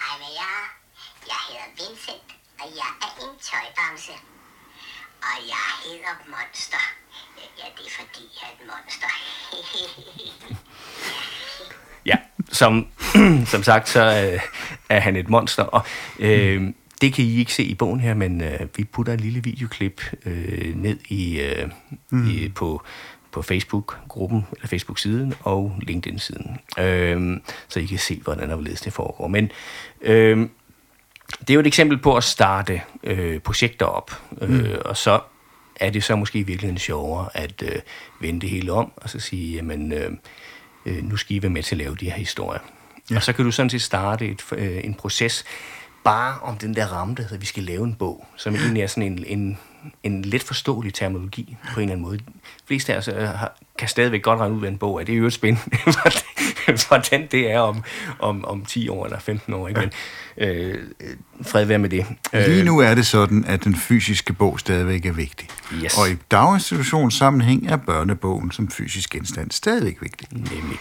Hej 0.00 0.18
med 0.18 0.32
jer. 0.40 0.58
Jeg 1.32 1.40
hedder 1.48 1.68
Vincent, 1.78 2.28
og 2.60 2.68
jeg 2.80 2.92
er 3.06 3.12
en 3.24 3.34
tøjbamse. 3.48 4.12
Og 5.22 5.36
jeg 5.48 5.68
hedder 5.84 6.14
Monster. 6.30 7.01
Ja, 7.62 7.68
det 7.78 7.86
er 7.86 7.94
fordi, 8.00 8.22
jeg 8.40 8.48
er 8.48 8.52
et 8.52 8.66
monster. 8.72 9.12
Ja, 12.06 12.16
som, 12.52 12.86
som 13.52 13.62
sagt, 13.62 13.88
så 13.88 14.00
øh, 14.00 14.40
er 14.88 15.00
han 15.00 15.16
et 15.16 15.28
monster, 15.28 15.62
og 15.62 15.82
øh, 16.18 16.72
det 17.00 17.12
kan 17.12 17.24
I 17.24 17.38
ikke 17.38 17.54
se 17.54 17.62
i 17.62 17.74
bogen 17.74 18.00
her, 18.00 18.14
men 18.14 18.40
øh, 18.40 18.60
vi 18.76 18.84
putter 18.84 19.12
et 19.12 19.20
lille 19.20 19.42
videoklip 19.42 20.02
øh, 20.24 20.76
ned 20.76 20.98
i, 21.08 21.40
øh, 21.40 21.68
mm. 22.10 22.30
i 22.30 22.48
på, 22.48 22.82
på 23.32 23.42
Facebook-gruppen, 23.42 24.46
eller 24.52 24.68
Facebook-siden 24.68 25.34
og 25.40 25.76
LinkedIn-siden, 25.82 26.58
øh, 26.78 27.40
så 27.68 27.80
I 27.80 27.84
kan 27.84 27.98
se, 27.98 28.20
hvordan 28.24 28.50
der 28.50 28.56
det 28.56 28.92
foregår. 28.92 29.28
Men 29.28 29.50
øh, 30.00 30.48
det 31.40 31.50
er 31.50 31.54
jo 31.54 31.60
et 31.60 31.66
eksempel 31.66 31.98
på 31.98 32.16
at 32.16 32.24
starte 32.24 32.82
øh, 33.04 33.40
projekter 33.40 33.86
op, 33.86 34.22
øh, 34.40 34.50
mm. 34.50 34.66
og 34.84 34.96
så 34.96 35.20
er 35.76 35.90
det 35.90 36.04
så 36.04 36.16
måske 36.16 36.38
i 36.38 36.42
virkeligheden 36.42 36.78
sjovere 36.78 37.28
at 37.34 37.62
øh, 37.62 37.80
vende 38.20 38.40
det 38.40 38.50
hele 38.50 38.72
om, 38.72 38.92
og 38.96 39.10
så 39.10 39.20
sige, 39.20 39.54
jamen, 39.54 39.92
øh, 39.92 40.10
øh, 40.86 41.04
nu 41.04 41.16
skal 41.16 41.36
I 41.36 41.42
være 41.42 41.50
med 41.50 41.62
til 41.62 41.74
at 41.74 41.78
lave 41.78 41.96
de 41.96 42.04
her 42.04 42.16
historier. 42.16 42.60
Ja. 43.10 43.16
Og 43.16 43.22
så 43.22 43.32
kan 43.32 43.44
du 43.44 43.50
sådan 43.50 43.70
set 43.70 43.82
starte 43.82 44.26
et, 44.26 44.42
øh, 44.52 44.84
en 44.84 44.94
proces, 44.94 45.44
bare 46.04 46.38
om 46.40 46.58
den 46.58 46.74
der 46.74 46.86
ramme, 46.86 47.14
der 47.14 47.22
hedder, 47.22 47.36
at 47.36 47.40
vi 47.40 47.46
skal 47.46 47.62
lave 47.62 47.84
en 47.84 47.94
bog, 47.94 48.26
som 48.36 48.54
egentlig 48.54 48.82
er 48.82 48.86
sådan 48.86 49.12
en, 49.12 49.24
en, 49.26 49.58
en 50.02 50.22
let 50.22 50.42
forståelig 50.42 50.94
terminologi 50.94 51.56
på 51.74 51.80
en 51.80 51.82
eller 51.82 51.92
anden 51.92 52.06
måde. 52.06 52.18
De 52.18 52.24
fleste 52.66 52.94
af 52.94 52.98
os 52.98 53.08
øh, 53.08 53.28
kan 53.78 53.88
stadigvæk 53.88 54.22
godt 54.22 54.40
regne 54.40 54.54
ud, 54.54 54.60
hvad 54.60 54.68
en 54.68 54.78
bog 54.78 55.00
er. 55.00 55.04
Det 55.04 55.12
er 55.12 55.16
jo 55.16 55.26
et 55.26 55.32
spændende, 55.32 55.76
hvordan 56.88 57.28
det 57.30 57.50
er 57.50 57.58
om, 57.58 57.82
om, 58.18 58.44
om 58.44 58.64
10 58.64 58.88
år 58.88 59.04
eller 59.04 59.18
15 59.18 59.54
år. 59.54 59.68
Ikke? 59.68 59.80
Men, 59.80 59.90
øh, 60.38 60.78
fred 61.42 61.64
være 61.64 61.78
med 61.78 61.88
det. 61.88 62.06
Lige 62.32 62.64
nu 62.64 62.78
er 62.78 62.94
det 62.94 63.06
sådan, 63.06 63.44
at 63.44 63.64
den 63.64 63.76
fysiske 63.76 64.32
bog 64.32 64.60
stadigvæk 64.60 65.06
er 65.06 65.12
vigtig. 65.12 65.48
Yes. 65.74 65.98
Og 65.98 66.10
i 66.10 66.14
daginstitutionssammenhæng 66.30 67.66
er 67.66 67.76
børnebogen 67.76 68.52
som 68.52 68.70
fysisk 68.70 69.10
genstand 69.10 69.50
stadigvæk 69.50 69.96
vigtig. 70.00 70.28
Nemlig. 70.30 70.78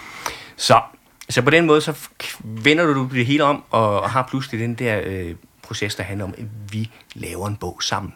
Så, 0.56 0.82
så 1.30 1.42
på 1.42 1.50
den 1.50 1.66
måde, 1.66 1.82
så 1.82 1.94
vender 2.44 2.86
du 2.86 3.10
det 3.14 3.26
hele 3.26 3.44
om, 3.44 3.64
og, 3.70 4.02
og 4.02 4.10
har 4.10 4.28
pludselig 4.30 4.62
den 4.62 4.76
der 4.76 5.02
øh, 5.06 5.36
proces, 5.72 5.96
der 5.96 6.04
handler 6.04 6.26
om, 6.26 6.34
at 6.38 6.46
vi 6.72 6.92
laver 7.14 7.48
en 7.48 7.56
bog 7.56 7.84
sammen. 7.84 8.14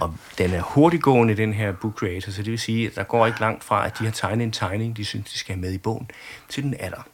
Og 0.00 0.14
den 0.38 0.50
er 0.54 0.60
hurtiggående, 0.62 1.36
den 1.36 1.52
her 1.52 1.72
book 1.72 1.94
creator, 1.98 2.32
så 2.32 2.42
det 2.42 2.50
vil 2.50 2.58
sige, 2.58 2.86
at 2.86 2.94
der 2.94 3.02
går 3.02 3.26
ikke 3.26 3.40
langt 3.40 3.64
fra, 3.64 3.86
at 3.86 3.98
de 3.98 4.04
har 4.04 4.10
tegnet 4.12 4.44
en 4.44 4.52
tegning, 4.52 4.96
de 4.96 5.04
synes, 5.04 5.32
de 5.32 5.38
skal 5.38 5.54
have 5.54 5.60
med 5.60 5.72
i 5.72 5.78
bogen, 5.78 6.10
til 6.48 6.62
den 6.62 6.74
er 6.78 6.90
der. 6.90 7.06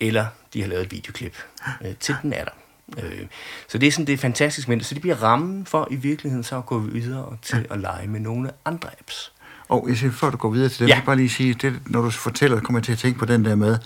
Eller 0.00 0.26
de 0.54 0.60
har 0.60 0.68
lavet 0.68 0.82
et 0.84 0.92
videoklip, 0.92 1.36
øh, 1.84 1.94
til 2.00 2.14
den 2.22 2.32
er 2.32 2.44
der. 2.44 2.50
Øh, 3.02 3.26
så 3.68 3.78
det 3.78 3.86
er 3.86 3.92
sådan 3.92 4.06
det 4.06 4.12
er 4.12 4.16
fantastisk, 4.18 4.68
men 4.68 4.80
så 4.80 4.94
det 4.94 5.00
bliver 5.00 5.22
rammen 5.22 5.66
for 5.66 5.88
i 5.90 5.96
virkeligheden 5.96 6.44
så 6.44 6.56
at 6.58 6.66
gå 6.66 6.78
videre 6.78 7.36
til 7.42 7.66
at 7.70 7.80
lege 7.80 8.06
med 8.06 8.20
nogle 8.20 8.50
andre 8.64 8.88
apps. 9.00 9.32
Og 9.68 9.86
jeg 9.88 9.96
siger, 9.96 10.12
før 10.12 10.30
du 10.30 10.36
går 10.36 10.50
videre 10.50 10.68
til 10.68 10.78
det, 10.80 10.88
Ja. 10.88 10.88
ja. 10.88 10.94
jeg 10.94 11.02
vil 11.02 11.06
bare 11.06 11.16
lige 11.16 11.28
sige, 11.30 11.54
det, 11.54 11.80
når 11.86 12.02
du 12.02 12.10
fortæller, 12.10 12.60
kommer 12.60 12.78
jeg 12.78 12.84
til 12.84 12.92
at 12.92 12.98
tænke 12.98 13.18
på 13.18 13.24
den 13.24 13.44
der 13.44 13.54
med, 13.54 13.78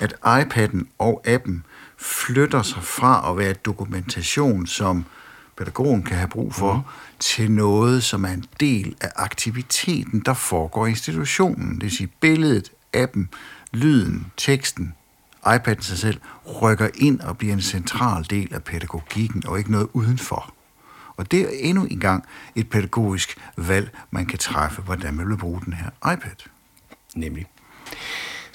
at 0.00 0.14
iPad'en 0.24 0.84
og 0.98 1.22
appen 1.26 1.64
flytter 1.98 2.62
sig 2.62 2.82
fra 2.82 3.30
at 3.30 3.38
være 3.38 3.52
dokumentation, 3.52 4.66
som 4.66 5.04
pædagogen 5.56 6.02
kan 6.02 6.16
have 6.16 6.28
brug 6.28 6.54
for, 6.54 6.74
mm. 6.74 6.82
til 7.18 7.50
noget, 7.50 8.04
som 8.04 8.24
er 8.24 8.28
en 8.28 8.44
del 8.60 8.96
af 9.00 9.12
aktiviteten, 9.16 10.20
der 10.20 10.34
foregår 10.34 10.86
i 10.86 10.90
institutionen. 10.90 11.74
Det 11.74 11.82
vil 11.82 11.90
sige, 11.90 12.12
billedet, 12.20 12.72
appen, 12.94 13.28
lyden, 13.72 14.26
teksten, 14.36 14.94
iPad'en 15.46 15.82
sig 15.82 15.98
selv, 15.98 16.20
rykker 16.62 16.88
ind 16.94 17.20
og 17.20 17.38
bliver 17.38 17.54
en 17.54 17.62
central 17.62 18.26
del 18.30 18.54
af 18.54 18.64
pædagogikken, 18.64 19.46
og 19.46 19.58
ikke 19.58 19.70
noget 19.70 19.88
udenfor. 19.92 20.54
Og 21.16 21.30
det 21.30 21.40
er 21.40 21.48
endnu 21.60 21.84
en 21.84 22.00
gang 22.00 22.24
et 22.54 22.70
pædagogisk 22.70 23.38
valg, 23.56 23.90
man 24.10 24.26
kan 24.26 24.38
træffe, 24.38 24.82
hvordan 24.82 25.14
man 25.14 25.28
vil 25.28 25.36
bruge 25.36 25.60
den 25.64 25.72
her 25.72 26.12
iPad. 26.12 26.48
Nemlig. 27.14 27.46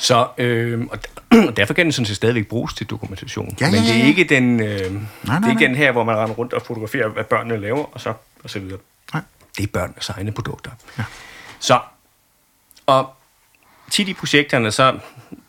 Så, 0.04 0.28
øh, 0.38 0.82
og, 0.92 1.00
og 1.48 1.58
derfor 1.58 1.74
kan 1.74 1.86
den 1.86 1.92
sådan 1.92 2.06
set 2.06 2.16
stadigvæk 2.16 2.48
bruges 2.48 2.74
til 2.74 2.88
dokumentation. 2.90 3.58
Ja, 3.62 3.66
ja, 3.66 3.72
Men 3.72 3.82
det 3.82 3.88
ja, 3.88 3.94
er 3.94 3.98
ja. 3.98 4.06
ikke 4.06 4.24
den, 4.24 4.60
øh, 4.60 4.68
det 4.68 4.92
nej, 5.24 5.36
er 5.36 5.50
ikke 5.50 5.62
nej. 5.62 5.68
den 5.68 5.76
her, 5.76 5.92
hvor 5.92 6.04
man 6.04 6.16
render 6.16 6.36
rundt 6.36 6.54
og 6.54 6.62
fotograferer, 6.62 7.08
hvad 7.08 7.24
børnene 7.24 7.58
laver, 7.58 7.84
og 7.94 8.02
så, 8.02 8.14
og 8.44 8.50
så 8.50 8.60
videre. 8.60 8.80
Nej. 9.14 9.22
Det 9.58 9.64
er 9.64 9.68
børnenes 9.68 10.10
egne 10.10 10.32
produkter. 10.32 10.72
Ja. 10.98 11.04
Så, 11.60 11.80
og 12.86 13.14
tit 13.92 14.08
i 14.08 14.14
projekterne, 14.14 14.72
så 14.72 15.00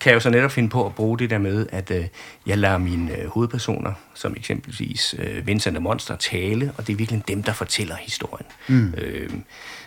kan 0.01 0.11
jeg 0.11 0.15
jo 0.15 0.21
så 0.21 0.31
netop 0.31 0.51
finde 0.51 0.69
på 0.69 0.87
at 0.87 0.95
bruge 0.95 1.19
det 1.19 1.31
der 1.31 1.39
med, 1.39 1.67
at 1.73 1.91
øh, 1.91 2.07
jeg 2.47 2.59
lader 2.59 2.79
mine 2.79 3.17
øh, 3.19 3.29
hovedpersoner, 3.29 3.93
som 4.15 4.35
eksempelvis 4.37 5.15
øh, 5.19 5.47
Vincent 5.47 5.77
og 5.77 5.83
Monster, 5.83 6.17
tale, 6.17 6.73
og 6.79 6.87
det 6.87 6.93
er 6.93 6.97
virkelig 6.97 7.23
dem, 7.29 7.43
der 7.43 7.53
fortæller 7.53 7.97
historien. 7.97 8.47
Mm. 8.69 8.95
Øh, 8.97 9.31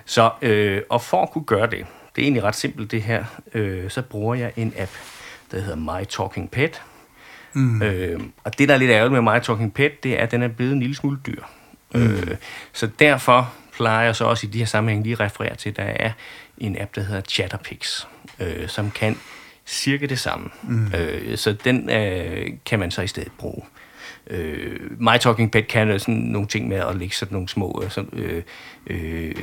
så, 0.06 0.32
øh, 0.41 0.82
og 0.89 1.01
for 1.01 1.23
at 1.23 1.32
kunne 1.32 1.45
gøre 1.45 1.69
det, 1.69 1.86
det 2.17 2.23
er 2.23 2.25
egentlig 2.25 2.43
ret 2.43 2.56
simpelt 2.56 2.91
det 2.91 3.01
her, 3.01 3.25
øh, 3.53 3.89
så 3.89 4.01
bruger 4.01 4.36
jeg 4.36 4.51
en 4.56 4.73
app, 4.77 4.91
der 5.51 5.60
hedder 5.60 5.75
My 5.75 6.06
Talking 6.10 6.51
Pet. 6.51 6.82
Mm. 7.53 7.82
Øh, 7.82 8.19
og 8.43 8.58
det, 8.60 8.69
der 8.69 8.73
er 8.73 8.80
lidt 8.80 8.91
ærgerligt 8.91 9.23
med 9.23 9.34
My 9.34 9.39
Talking 9.43 9.73
Pet, 9.73 10.03
det 10.03 10.19
er, 10.19 10.23
at 10.23 10.32
den 10.32 10.43
er 10.43 10.47
blevet 10.47 10.73
en 10.73 10.80
lille 10.80 10.95
smule 10.95 11.19
dyr. 11.27 11.41
Mm. 11.93 12.01
Øh, 12.01 12.38
så 12.73 12.89
derfor 12.99 13.53
plejer 13.73 14.06
jeg 14.06 14.15
så 14.15 14.25
også 14.25 14.47
i 14.47 14.49
de 14.49 14.58
her 14.58 14.65
sammenhæng 14.65 15.03
lige 15.03 15.13
at 15.13 15.19
referere 15.19 15.56
til, 15.56 15.69
at 15.69 15.77
der 15.77 15.84
er 15.84 16.12
en 16.58 16.82
app, 16.82 16.95
der 16.95 17.01
hedder 17.01 17.21
Chatterpix, 17.21 18.06
øh, 18.39 18.67
som 18.67 18.91
kan 18.91 19.17
cirka 19.65 20.06
det 20.06 20.19
samme. 20.19 20.49
Mm. 20.63 20.93
Øh, 20.93 21.38
så 21.38 21.53
den 21.53 21.89
øh, 21.89 22.45
kan 22.65 22.80
man 22.80 22.91
så 22.91 23.01
i 23.01 23.08
stedet 23.08 23.32
bruge. 23.38 23.63
Øh, 24.30 24.80
My 25.00 25.18
Talking 25.20 25.52
Pet 25.52 25.68
kan 25.68 26.00
sådan 26.00 26.16
nogle 26.16 26.48
ting 26.48 26.68
med 26.68 26.78
at 26.78 26.96
lægge 26.96 27.16
sådan 27.16 27.34
nogle 27.36 27.50
små 27.50 27.82
øh, 27.84 27.92
sådan, 27.92 28.10
øh, 28.13 28.44
øh, 28.88 29.34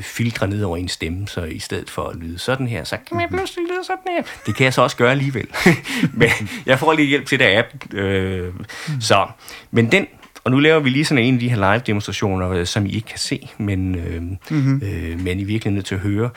filtre 0.00 0.46
ned 0.46 0.62
over 0.62 0.76
en 0.76 0.88
stemme, 0.88 1.28
så 1.28 1.44
i 1.44 1.58
stedet 1.58 1.90
for 1.90 2.02
at 2.02 2.16
lyde 2.16 2.38
sådan 2.38 2.68
her, 2.68 2.84
så 2.84 2.96
kan 3.08 3.16
man 3.16 3.28
pludselig 3.28 3.64
lyde 3.68 3.84
sådan 3.84 4.12
her. 4.16 4.22
Det 4.46 4.56
kan 4.56 4.64
jeg 4.64 4.74
så 4.74 4.82
også 4.82 4.96
gøre 4.96 5.10
alligevel. 5.10 5.46
Men 6.20 6.30
jeg 6.66 6.78
får 6.78 6.92
lige 6.92 7.08
hjælp 7.08 7.26
til 7.26 7.38
det 7.38 7.56
app. 7.56 7.94
Øh, 7.94 8.54
så, 9.00 9.26
men 9.70 9.92
den 9.92 10.06
og 10.44 10.50
nu 10.50 10.58
laver 10.58 10.80
vi 10.80 10.90
lige 10.90 11.04
sådan 11.04 11.24
en 11.24 11.34
af 11.34 11.40
de 11.40 11.48
her 11.48 11.72
live-demonstrationer, 11.72 12.50
øh, 12.50 12.66
som 12.66 12.86
I 12.86 12.90
ikke 12.90 13.08
kan 13.08 13.18
se, 13.18 13.48
men, 13.58 13.94
øh, 13.94 14.22
mm-hmm. 14.22 14.82
øh, 14.84 15.20
men 15.20 15.38
I 15.38 15.42
er 15.42 15.46
virkelig 15.46 15.74
nødt 15.74 15.86
til 15.86 15.94
at 15.94 16.00
høre. 16.00 16.30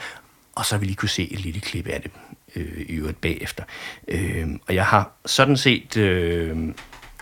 Og 0.54 0.66
så 0.66 0.78
vil 0.78 0.90
I 0.90 0.94
kunne 0.94 1.08
se 1.08 1.32
et 1.32 1.40
lille 1.40 1.60
klip 1.60 1.86
af 1.86 2.00
det 2.02 2.10
øh, 2.56 2.84
i 2.88 2.92
øvrigt 2.92 3.20
bagefter. 3.20 3.64
Øh, 4.08 4.46
og 4.68 4.74
jeg 4.74 4.86
har 4.86 5.10
sådan 5.26 5.56
set, 5.56 5.96
øh, 5.96 6.56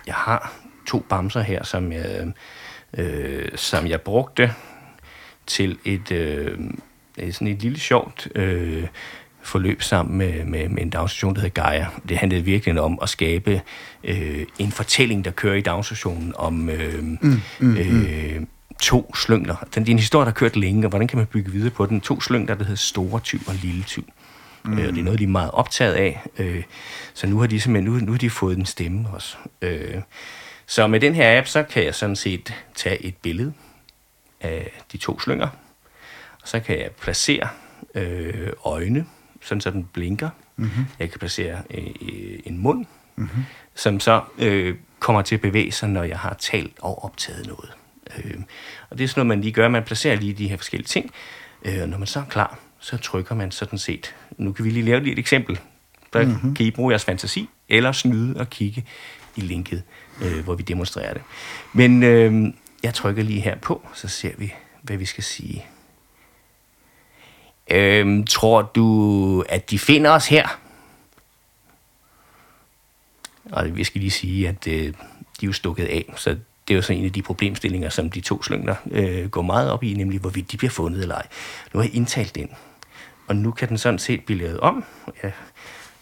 jeg 0.07 0.15
har 0.15 0.53
to 0.87 1.07
bamser 1.09 1.43
her, 1.43 1.65
som 1.65 1.93
jeg, 1.93 2.33
øh, 2.99 3.49
som 3.55 3.87
jeg 3.87 4.01
brugte 4.01 4.53
til 5.47 5.79
et, 5.85 6.11
øh, 6.11 6.59
sådan 7.33 7.49
et 7.49 7.63
lille 7.63 7.81
sjovt 7.81 8.29
øh, 8.35 8.87
forløb 9.43 9.83
sammen 9.83 10.19
med, 10.19 10.45
med, 10.45 10.69
med 10.69 10.83
en 10.83 10.91
daginstitution, 10.91 11.35
der 11.35 11.41
hedder 11.41 11.63
Gaia. 11.63 11.87
Det 12.09 12.19
handlede 12.19 12.45
virkelig 12.45 12.81
om 12.81 12.99
at 13.03 13.09
skabe 13.09 13.61
øh, 14.05 14.47
en 14.59 14.73
fortælling, 14.73 15.25
der 15.25 15.31
kører 15.31 15.55
i 15.55 15.61
daginstitutionen 15.61 16.33
om 16.37 16.71
øh, 16.71 17.03
mm, 17.03 17.41
mm, 17.61 17.77
øh, 17.77 18.41
to 18.81 19.15
slyngler. 19.15 19.57
Den, 19.75 19.83
det 19.83 19.89
er 19.89 19.93
en 19.93 19.99
historie, 19.99 20.25
der 20.25 20.31
har 20.31 20.35
kørt 20.35 20.57
længe, 20.57 20.87
og 20.87 20.89
hvordan 20.89 21.09
kan 21.09 21.19
man 21.19 21.27
bygge 21.27 21.53
videre 21.53 21.71
på 21.71 21.87
den? 21.87 22.01
To 22.01 22.21
slyngler, 22.21 22.55
der 22.55 22.65
hedder 22.65 22.77
Store 22.77 23.21
Tyv 23.21 23.41
og 23.47 23.55
Lille 23.55 23.83
Tyv. 23.83 24.05
Mm. 24.65 24.79
Øh, 24.79 24.89
og 24.89 24.93
det 24.93 25.01
er 25.01 25.05
noget, 25.05 25.19
de 25.19 25.25
er 25.25 25.29
meget 25.29 25.51
optaget 25.51 25.95
af. 25.95 26.23
Øh, 26.39 26.63
så 27.15 27.27
nu 27.27 27.41
har 27.41 27.47
de 27.47 27.61
simpelthen 27.61 27.93
nu, 27.93 27.99
nu 27.99 28.13
har 28.13 28.19
de 28.19 28.31
fået 28.31 28.59
en 28.59 28.67
stemme 28.67 29.09
også. 29.13 29.37
Øh, 29.63 29.95
så 30.67 30.87
med 30.87 31.01
den 31.01 31.15
her 31.15 31.39
app, 31.39 31.47
så 31.47 31.63
kan 31.63 31.85
jeg 31.85 31.95
sådan 31.95 32.17
set 32.17 32.55
tage 32.75 33.03
et 33.03 33.17
billede 33.17 33.53
af 34.41 34.71
de 34.93 34.97
to 34.97 35.21
slynger, 35.21 35.49
og 36.43 36.49
så 36.49 36.61
kan 36.61 36.79
jeg 36.79 36.91
placere 36.91 37.49
øh, 37.95 38.53
øjne, 38.65 39.07
sådan 39.41 39.61
så 39.61 39.71
den 39.71 39.89
blinker. 39.93 40.31
Mm-hmm. 40.57 40.85
Jeg 40.99 41.11
kan 41.11 41.19
placere 41.19 41.63
øh, 41.71 41.87
øh, 41.87 42.39
en 42.45 42.59
mund, 42.59 42.87
mm-hmm. 43.17 43.45
som 43.75 44.01
så 44.01 44.23
øh, 44.39 44.77
kommer 44.99 45.23
til 45.23 45.35
at 45.35 45.41
bevæge 45.41 45.73
sig, 45.73 45.89
når 45.89 46.03
jeg 46.03 46.19
har 46.19 46.35
talt 46.35 46.73
og 46.81 47.05
optaget 47.05 47.47
noget. 47.47 47.73
Øh, 48.17 48.41
og 48.91 48.99
det 48.99 49.05
er 49.05 49.09
sådan 49.09 49.21
noget, 49.21 49.29
man 49.29 49.41
lige 49.41 49.53
gør. 49.53 49.69
Man 49.69 49.83
placerer 49.83 50.17
lige 50.17 50.33
de 50.33 50.49
her 50.49 50.57
forskellige 50.57 50.89
ting, 50.89 51.11
øh, 51.65 51.83
og 51.83 51.89
når 51.89 51.99
man 51.99 52.07
så 52.07 52.21
er 52.21 52.25
klar, 52.25 52.59
så 52.79 52.97
trykker 52.97 53.35
man 53.35 53.51
sådan 53.51 53.79
set. 53.79 54.15
Nu 54.39 54.53
kan 54.53 54.65
vi 54.65 54.71
lige 54.71 54.85
lave 54.85 55.01
lige 55.01 55.13
et 55.13 55.19
eksempel. 55.19 55.61
Der 56.13 56.25
mm-hmm. 56.25 56.55
kan 56.55 56.67
I 56.67 56.71
bruge 56.71 56.91
jeres 56.91 57.05
fantasi, 57.05 57.49
eller 57.69 57.93
snyde 57.93 58.41
og 58.41 58.51
kigge 58.51 58.85
i 59.37 59.41
linket, 59.41 59.83
øh, 60.23 60.45
hvor 60.45 60.55
vi 60.55 60.63
demonstrerer 60.63 61.15
det. 61.15 61.23
Men 61.73 62.03
øh, 62.03 62.55
jeg 62.83 62.95
trykker 62.95 63.23
lige 63.23 63.41
her 63.41 63.57
på, 63.59 63.89
så 63.95 64.09
ser 64.09 64.33
vi, 64.39 64.55
hvad 64.83 64.97
vi 64.97 65.05
skal 65.05 65.25
sige. 65.25 65.67
Øh, 67.71 68.25
tror 68.29 68.63
du, 68.63 69.45
at 69.49 69.71
de 69.71 69.79
finder 69.79 70.11
os 70.11 70.29
her? 70.29 70.61
Og 73.53 73.77
vi 73.77 73.85
skal 73.85 74.01
lige 74.01 74.11
sige, 74.11 74.49
at 74.49 74.67
øh, 74.67 74.75
de 74.75 74.93
er 75.43 75.47
jo 75.47 75.53
stukket 75.53 75.85
af, 75.85 76.13
så 76.17 76.31
det 76.69 76.75
er 76.75 76.77
jo 76.77 76.83
så 76.83 76.93
en 76.93 77.05
af 77.05 77.13
de 77.13 77.23
problemstillinger, 77.23 77.89
som 77.89 78.11
de 78.11 78.21
to 78.21 78.43
slyngler 78.43 78.77
øh, 78.91 79.31
går 79.31 79.43
meget 79.43 79.71
op 79.71 79.85
i, 79.85 79.95
nemlig 79.95 80.21
hvorvidt 80.21 80.53
de 80.53 80.57
bliver 80.57 80.71
fundet 80.71 81.03
eller 81.03 81.15
ej. 81.15 81.27
Nu 81.73 81.81
har 81.81 81.85
jeg 81.85 81.95
indtalt 81.95 82.35
den, 82.35 82.51
og 83.27 83.37
nu 83.37 83.51
kan 83.51 83.69
den 83.69 83.79
sådan 83.79 83.99
set 83.99 84.25
blive 84.25 84.39
lavet 84.39 84.61
om. 84.61 84.85
Ja, 85.23 85.31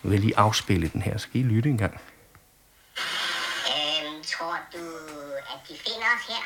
nu 0.03 0.11
vil 0.11 0.13
jeg 0.13 0.21
lige 0.21 0.39
afspille 0.39 0.89
den 0.89 1.03
her, 1.03 1.19
så 1.19 1.29
kan 1.33 1.41
I 1.41 1.45
lytte 1.45 1.71
en 1.71 1.79
gang. 1.79 2.01
Øhm, 3.69 4.23
tror 4.37 4.57
du, 4.73 4.79
at 5.39 5.61
de 5.69 5.75
finder 5.85 6.09
os 6.17 6.25
her? 6.29 6.45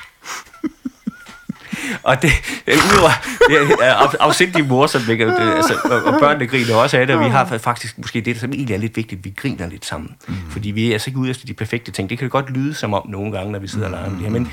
Og 2.03 2.23
det, 2.23 2.31
øh, 2.67 2.75
udover 2.75 3.11
det 3.49 3.77
er 3.83 3.95
af- 3.95 4.17
afsindig 4.21 4.67
morsomt, 4.67 5.09
ikke? 5.09 5.27
Og 5.27 5.41
det, 5.41 5.53
altså, 5.57 5.75
og, 5.85 6.03
og 6.03 6.21
børnene 6.21 6.47
griner 6.47 6.75
også 6.75 6.99
af 6.99 7.07
det, 7.07 7.17
og 7.17 7.25
vi 7.25 7.29
har 7.31 7.59
faktisk 7.59 7.99
måske 7.99 8.21
det, 8.21 8.41
som 8.41 8.53
egentlig 8.53 8.75
er 8.75 8.79
lidt 8.79 8.97
vigtigt, 8.97 9.25
vi 9.25 9.35
griner 9.37 9.67
lidt 9.67 9.85
sammen. 9.87 10.17
Mm. 10.29 10.35
Fordi 10.51 10.71
vi 10.71 10.89
er 10.89 10.93
altså 10.93 11.11
ikke 11.11 11.19
ude 11.21 11.31
efter 11.31 11.47
de 11.47 11.55
perfekte 11.55 11.93
ting. 11.93 12.11
Det 12.11 12.19
kan 12.19 12.29
godt 12.29 12.51
lyde 12.51 12.75
som 12.75 12.95
om 12.95 13.09
nogle 13.09 13.33
gange, 13.33 13.53
når 13.53 13.59
vi 13.59 13.69
sidder 13.69 13.85
og 13.87 13.91
leger 13.91 14.09
med 14.11 14.17
det 14.17 14.25
her, 14.25 14.31
men, 14.31 14.53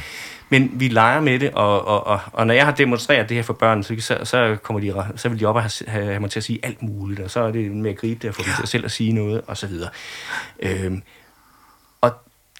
men 0.49 0.71
vi 0.73 0.87
leger 0.87 1.19
med 1.21 1.39
det, 1.39 1.51
og, 1.51 1.87
og, 1.87 2.07
og, 2.07 2.19
og 2.33 2.47
når 2.47 2.53
jeg 2.53 2.65
har 2.65 2.71
demonstreret 2.71 3.29
det 3.29 3.37
her 3.37 3.43
for 3.43 3.53
børn, 3.53 3.83
så, 3.83 3.95
så, 3.99 4.17
så, 4.23 4.57
kommer 4.63 4.79
de, 4.79 5.05
så 5.15 5.29
vil 5.29 5.39
de 5.39 5.45
op 5.45 5.55
og 5.55 5.61
have, 5.61 5.71
have, 5.87 6.05
have 6.05 6.19
mig 6.19 6.29
til 6.31 6.39
at 6.39 6.43
sige 6.43 6.59
alt 6.63 6.81
muligt, 6.83 7.19
og 7.19 7.31
så 7.31 7.39
er 7.39 7.51
det 7.51 7.71
med 7.71 7.91
at 7.91 7.97
gribe 7.97 8.19
det 8.21 8.29
og 8.29 8.35
få 8.35 8.41
dem 8.43 8.51
til 8.59 8.67
selv 8.67 8.85
at 8.85 8.91
sige 8.91 9.11
noget, 9.13 9.41
og 9.47 9.57
så 9.57 9.67
videre. 9.67 9.89
Øhm, 10.59 11.03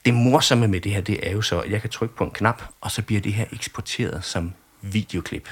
det 0.06 0.14
morsomme 0.14 0.68
med 0.68 0.82
det 0.82 0.92
her, 0.92 1.02
det 1.02 1.28
er 1.28 1.32
jo 1.32 1.42
så, 1.42 1.60
at 1.60 1.72
jeg 1.72 1.82
kan 1.82 1.90
trykke 1.90 2.16
på 2.16 2.24
en 2.24 2.32
knap, 2.32 2.64
og 2.82 2.92
så 2.92 3.02
bliver 3.02 3.22
det 3.22 3.34
her 3.34 3.46
eksporteret 3.52 4.24
som 4.24 4.54
videoklip. 4.82 5.50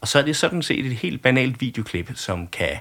Og 0.00 0.08
så 0.08 0.18
er 0.18 0.22
det 0.22 0.36
sådan 0.36 0.62
set 0.62 0.86
et 0.86 0.96
helt 0.96 1.22
banalt 1.22 1.60
videoklip, 1.60 2.10
som 2.14 2.46
kan 2.46 2.78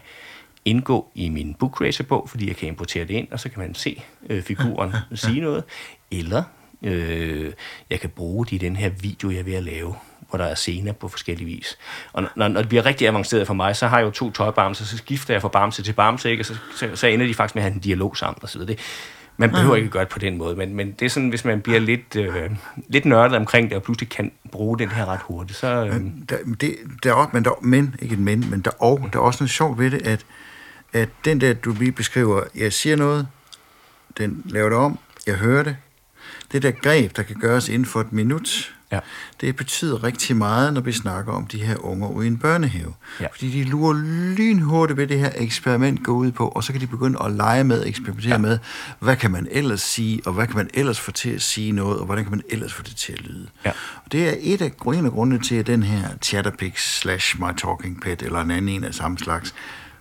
indgå 0.66 1.12
i 1.16 1.30
min 1.30 1.54
BookRacer-bog, 1.54 2.30
fordi 2.30 2.48
jeg 2.48 2.56
kan 2.56 2.68
importere 2.68 3.06
det 3.06 3.14
ind, 3.14 3.28
og 3.32 3.40
så 3.40 3.50
kan 3.50 3.60
man 3.60 3.76
se 3.76 4.04
øh, 4.30 4.44
figuren 4.44 4.94
sige 5.14 5.42
noget. 5.42 5.64
Eller 6.12 6.44
øh, 6.84 7.54
jeg 7.90 8.00
kan 8.00 8.10
bruge 8.10 8.46
det 8.46 8.52
i 8.52 8.58
den 8.58 8.76
her 8.76 8.90
video, 8.90 9.30
jeg 9.30 9.40
er 9.40 9.44
ved 9.44 9.54
at 9.54 9.64
lave, 9.64 9.96
hvor 10.30 10.38
der 10.38 10.46
er 10.46 10.56
scener 10.56 10.92
på 10.92 11.08
forskellige 11.08 11.46
vis. 11.46 11.78
Og 12.14 12.24
når, 12.36 12.48
når 12.48 12.62
det 12.62 12.70
bliver 12.70 12.86
rigtig 12.86 13.08
avanceret 13.08 13.48
for 13.48 13.54
mig, 13.54 13.76
så 13.76 13.88
har 13.88 13.98
jeg 13.98 14.06
jo 14.06 14.12
to 14.12 14.32
tøjbamser, 14.32 14.86
så 14.86 14.98
skifter 14.98 15.34
jeg 15.34 15.42
fra 15.42 15.50
bamse 15.50 15.84
til 15.84 15.94
bamse, 15.94 16.32
ikke? 16.32 16.42
og 16.42 16.46
så, 16.46 16.58
så, 16.76 16.96
så 16.96 17.08
ender 17.08 17.26
de 17.26 17.34
faktisk 17.34 17.56
med 17.56 17.64
at 17.64 17.70
have 17.70 17.76
en 17.76 17.82
dialog 17.82 18.18
sammen 18.18 18.40
og 18.42 18.50
så 18.50 18.58
videre. 18.58 18.72
Det, 18.72 18.80
man 19.42 19.50
behøver 19.50 19.76
ikke 19.76 19.90
gøre 19.90 20.04
det 20.04 20.10
på 20.10 20.20
den 20.20 20.38
måde, 20.38 20.56
men, 20.56 20.76
men 20.76 20.92
det 20.92 21.06
er 21.06 21.10
sådan, 21.10 21.30
hvis 21.30 21.46
man 21.46 21.62
bliver 21.62 21.80
lidt, 21.80 22.16
øh, 22.16 22.52
lidt 22.88 23.06
nørdet 23.06 23.38
omkring 23.38 23.70
det, 23.70 23.78
og 23.78 23.84
pludselig 23.84 24.10
kan 24.10 24.32
bruge 24.52 24.80
den 24.80 24.90
her 24.90 25.06
ret 25.06 25.20
hurtigt, 25.24 25.60
så... 25.60 25.86
Øh, 25.86 26.02
Der, 26.30 26.38
det, 26.62 26.76
der 27.04 27.10
er 27.10 27.14
også, 27.14 27.30
men, 27.34 27.44
der, 27.46 27.52
men, 27.62 27.96
ikke 28.02 28.14
et 28.14 28.20
men, 28.20 28.50
men 28.50 28.62
der, 28.62 28.72
og 28.80 29.10
der 29.14 29.20
er 29.20 29.24
også 29.24 29.44
noget 29.44 29.52
sjovt 29.52 29.80
ved 29.80 29.92
det, 29.92 30.08
at, 30.08 30.26
at 30.94 31.10
den 31.26 31.42
der, 31.42 31.54
du 31.54 31.74
lige 31.74 31.92
beskriver, 31.92 32.44
jeg 32.56 32.74
siger 32.74 32.96
noget, 32.96 33.28
den 34.18 34.42
laver 34.46 34.70
det 34.70 34.78
om, 34.78 35.00
jeg 35.28 35.36
hører 35.36 35.64
det, 35.64 35.76
det 36.52 36.64
der 36.64 36.72
greb, 36.72 37.16
der 37.16 37.24
kan 37.24 37.36
gøres 37.36 37.70
inden 37.70 37.86
for 37.86 38.02
et 38.02 38.14
minut, 38.14 38.74
Ja. 38.92 39.00
det 39.42 39.56
betyder 39.56 40.04
rigtig 40.04 40.36
meget, 40.36 40.74
når 40.74 40.82
vi 40.82 40.92
snakker 40.92 41.34
om 41.34 41.48
de 41.48 41.64
her 41.64 41.86
unger 41.86 42.08
ude 42.08 42.26
i 42.26 42.28
en 42.28 42.38
børnehave. 42.38 42.94
Ja. 43.20 43.28
Fordi 43.34 43.50
de 43.50 43.64
lurer 43.64 43.94
lynhurtigt 44.38 44.98
ved 44.98 45.08
det 45.08 45.20
her 45.20 45.32
eksperiment 45.36 46.04
gå 46.04 46.12
ud 46.12 46.32
på, 46.32 46.48
og 46.48 46.64
så 46.64 46.72
kan 46.72 46.82
de 46.82 46.88
begynde 46.88 47.20
at 47.24 47.32
lege 47.32 47.64
med, 47.64 47.86
eksperimentere 47.86 48.32
ja. 48.32 48.38
med, 48.38 48.60
hvad 49.00 49.16
kan 49.16 49.32
man 49.32 49.48
ellers 49.52 49.82
sige, 49.82 50.22
og 50.26 50.34
hvad 50.34 50.48
kan 50.48 50.56
man 50.56 50.70
ellers 50.74 51.00
få 51.00 51.12
til 51.12 51.30
at 51.30 51.42
sige 51.42 51.72
noget, 51.72 52.00
og 52.00 52.06
hvordan 52.06 52.24
kan 52.24 52.32
man 52.32 52.42
ellers 52.50 52.74
få 52.74 52.84
det 52.84 52.96
til 52.96 53.14
at 53.14 53.22
lyde. 53.22 53.48
Ja. 53.66 53.72
Og 54.06 54.12
det 54.12 54.30
er 54.30 54.34
et 54.40 54.62
af, 54.62 54.72
en 54.86 55.06
af 55.06 55.12
grundene 55.12 55.44
til, 55.44 55.56
at 55.56 55.68
den 55.68 55.84
her 55.84 56.08
Chatterpix 56.22 57.00
slash 57.00 57.40
My 57.40 57.58
Talking 57.58 58.02
Pet, 58.02 58.22
eller 58.22 58.42
en 58.42 58.52
anden 58.52 58.70
en 58.70 58.84
af 58.84 58.94
samme 58.94 59.18
slags, 59.18 59.54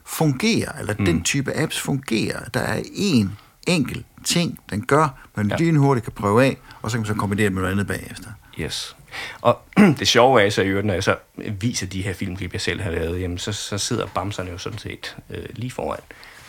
fungerer, 0.04 0.72
eller 0.80 0.94
mm. 0.98 1.04
den 1.04 1.22
type 1.22 1.56
apps 1.56 1.80
fungerer. 1.80 2.40
Der 2.54 2.60
er 2.60 2.82
en 2.94 3.36
enkelt 3.66 4.06
ting, 4.24 4.58
den 4.70 4.84
gør, 4.86 5.28
man 5.36 5.48
ja. 5.48 5.56
lynhurtigt 5.56 6.04
kan 6.04 6.12
prøve 6.12 6.44
af, 6.44 6.56
og 6.82 6.90
så 6.90 6.96
kan 6.96 7.00
man 7.00 7.06
så 7.06 7.14
kombinere 7.14 7.44
det 7.44 7.52
med 7.52 7.62
noget 7.62 7.72
andet 7.72 7.86
bagefter. 7.86 8.30
Yes. 8.60 8.96
Og 9.40 9.58
det 9.98 10.08
sjove 10.08 10.42
er 10.42 10.50
så 10.50 10.62
i 10.62 10.66
øvrigt, 10.66 10.86
når 10.86 10.94
jeg 10.94 11.04
så 11.04 11.16
viser 11.60 11.86
de 11.86 12.02
her 12.02 12.12
filmklip, 12.12 12.52
jeg 12.52 12.60
selv 12.60 12.80
har 12.80 12.90
lavet, 12.90 13.20
jamen 13.20 13.38
så, 13.38 13.52
så 13.52 13.78
sidder 13.78 14.06
bamserne 14.06 14.50
jo 14.50 14.58
sådan 14.58 14.78
set 14.78 15.16
øh, 15.30 15.44
lige 15.52 15.70
foran. 15.70 16.00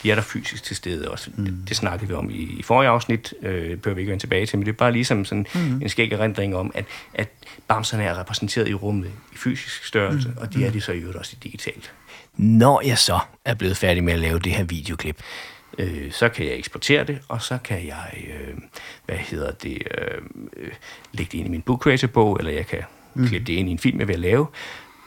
De 0.04 0.12
er 0.12 0.16
der 0.16 0.22
fysisk 0.22 0.64
til 0.64 0.76
stede 0.76 1.12
også. 1.12 1.30
Mm. 1.36 1.46
Det, 1.46 1.70
det 1.70 1.78
snakkede 1.78 2.08
vi 2.08 2.14
om 2.14 2.30
i, 2.30 2.34
i 2.34 2.64
forrige 2.64 2.90
afsnit, 2.90 3.34
øh, 3.42 3.78
behøver 3.78 3.96
vi 3.96 4.02
ikke 4.02 4.10
vende 4.10 4.24
tilbage 4.24 4.46
til, 4.46 4.60
men 4.60 4.66
det 4.66 4.72
er 4.72 4.78
bare 4.78 4.92
ligesom 4.92 5.26
sådan 5.26 5.46
mm. 5.54 5.82
en 5.82 5.90
skæg 5.90 6.12
erindring 6.12 6.56
om, 6.56 6.72
at, 6.76 6.86
at 7.14 7.28
bamserne 7.68 8.04
er 8.04 8.20
repræsenteret 8.20 8.68
i 8.68 8.74
rummet 8.74 9.12
i 9.34 9.38
fysisk 9.38 9.86
størrelse, 9.86 10.30
mm. 10.30 10.38
og 10.38 10.54
de 10.54 10.66
er 10.66 10.72
de 10.72 10.82
så 10.82 10.92
i 10.92 10.98
øvrigt 10.98 11.18
også 11.18 11.36
i 11.36 11.44
digitalt. 11.44 11.92
Når 12.38 12.82
jeg 12.86 12.98
så 12.98 13.20
er 13.46 13.54
blevet 13.54 13.78
færdig 13.78 14.04
med 14.04 14.14
at 14.14 14.20
lave 14.20 14.40
det 14.40 14.52
her 14.52 14.64
videoklip, 14.64 15.18
øh, 15.78 16.12
så 16.12 16.30
kan 16.30 16.46
jeg 16.46 16.56
eksportere 16.56 17.04
det, 17.04 17.20
og 17.28 17.42
så 17.42 17.58
kan 17.64 17.88
jeg, 17.88 18.14
øh, 18.28 18.58
hvad 19.06 19.18
hedder 19.18 19.52
det, 19.52 19.84
øh, 19.98 20.22
øh, 20.58 20.72
lægge 21.12 21.32
det 21.32 21.38
ind 21.38 21.48
i 21.48 21.52
min 21.52 21.62
Book 21.62 21.82
Creator-bog, 21.84 22.38
eller 22.40 22.52
jeg 22.52 22.68
kan 22.68 22.84
mm. 23.14 23.28
klippe 23.28 23.48
det 23.48 23.54
ind 23.54 23.70
i 23.70 23.72
en 23.72 23.80
film, 23.80 24.00
jeg 24.00 24.08
vil 24.08 24.20
lave, 24.20 24.48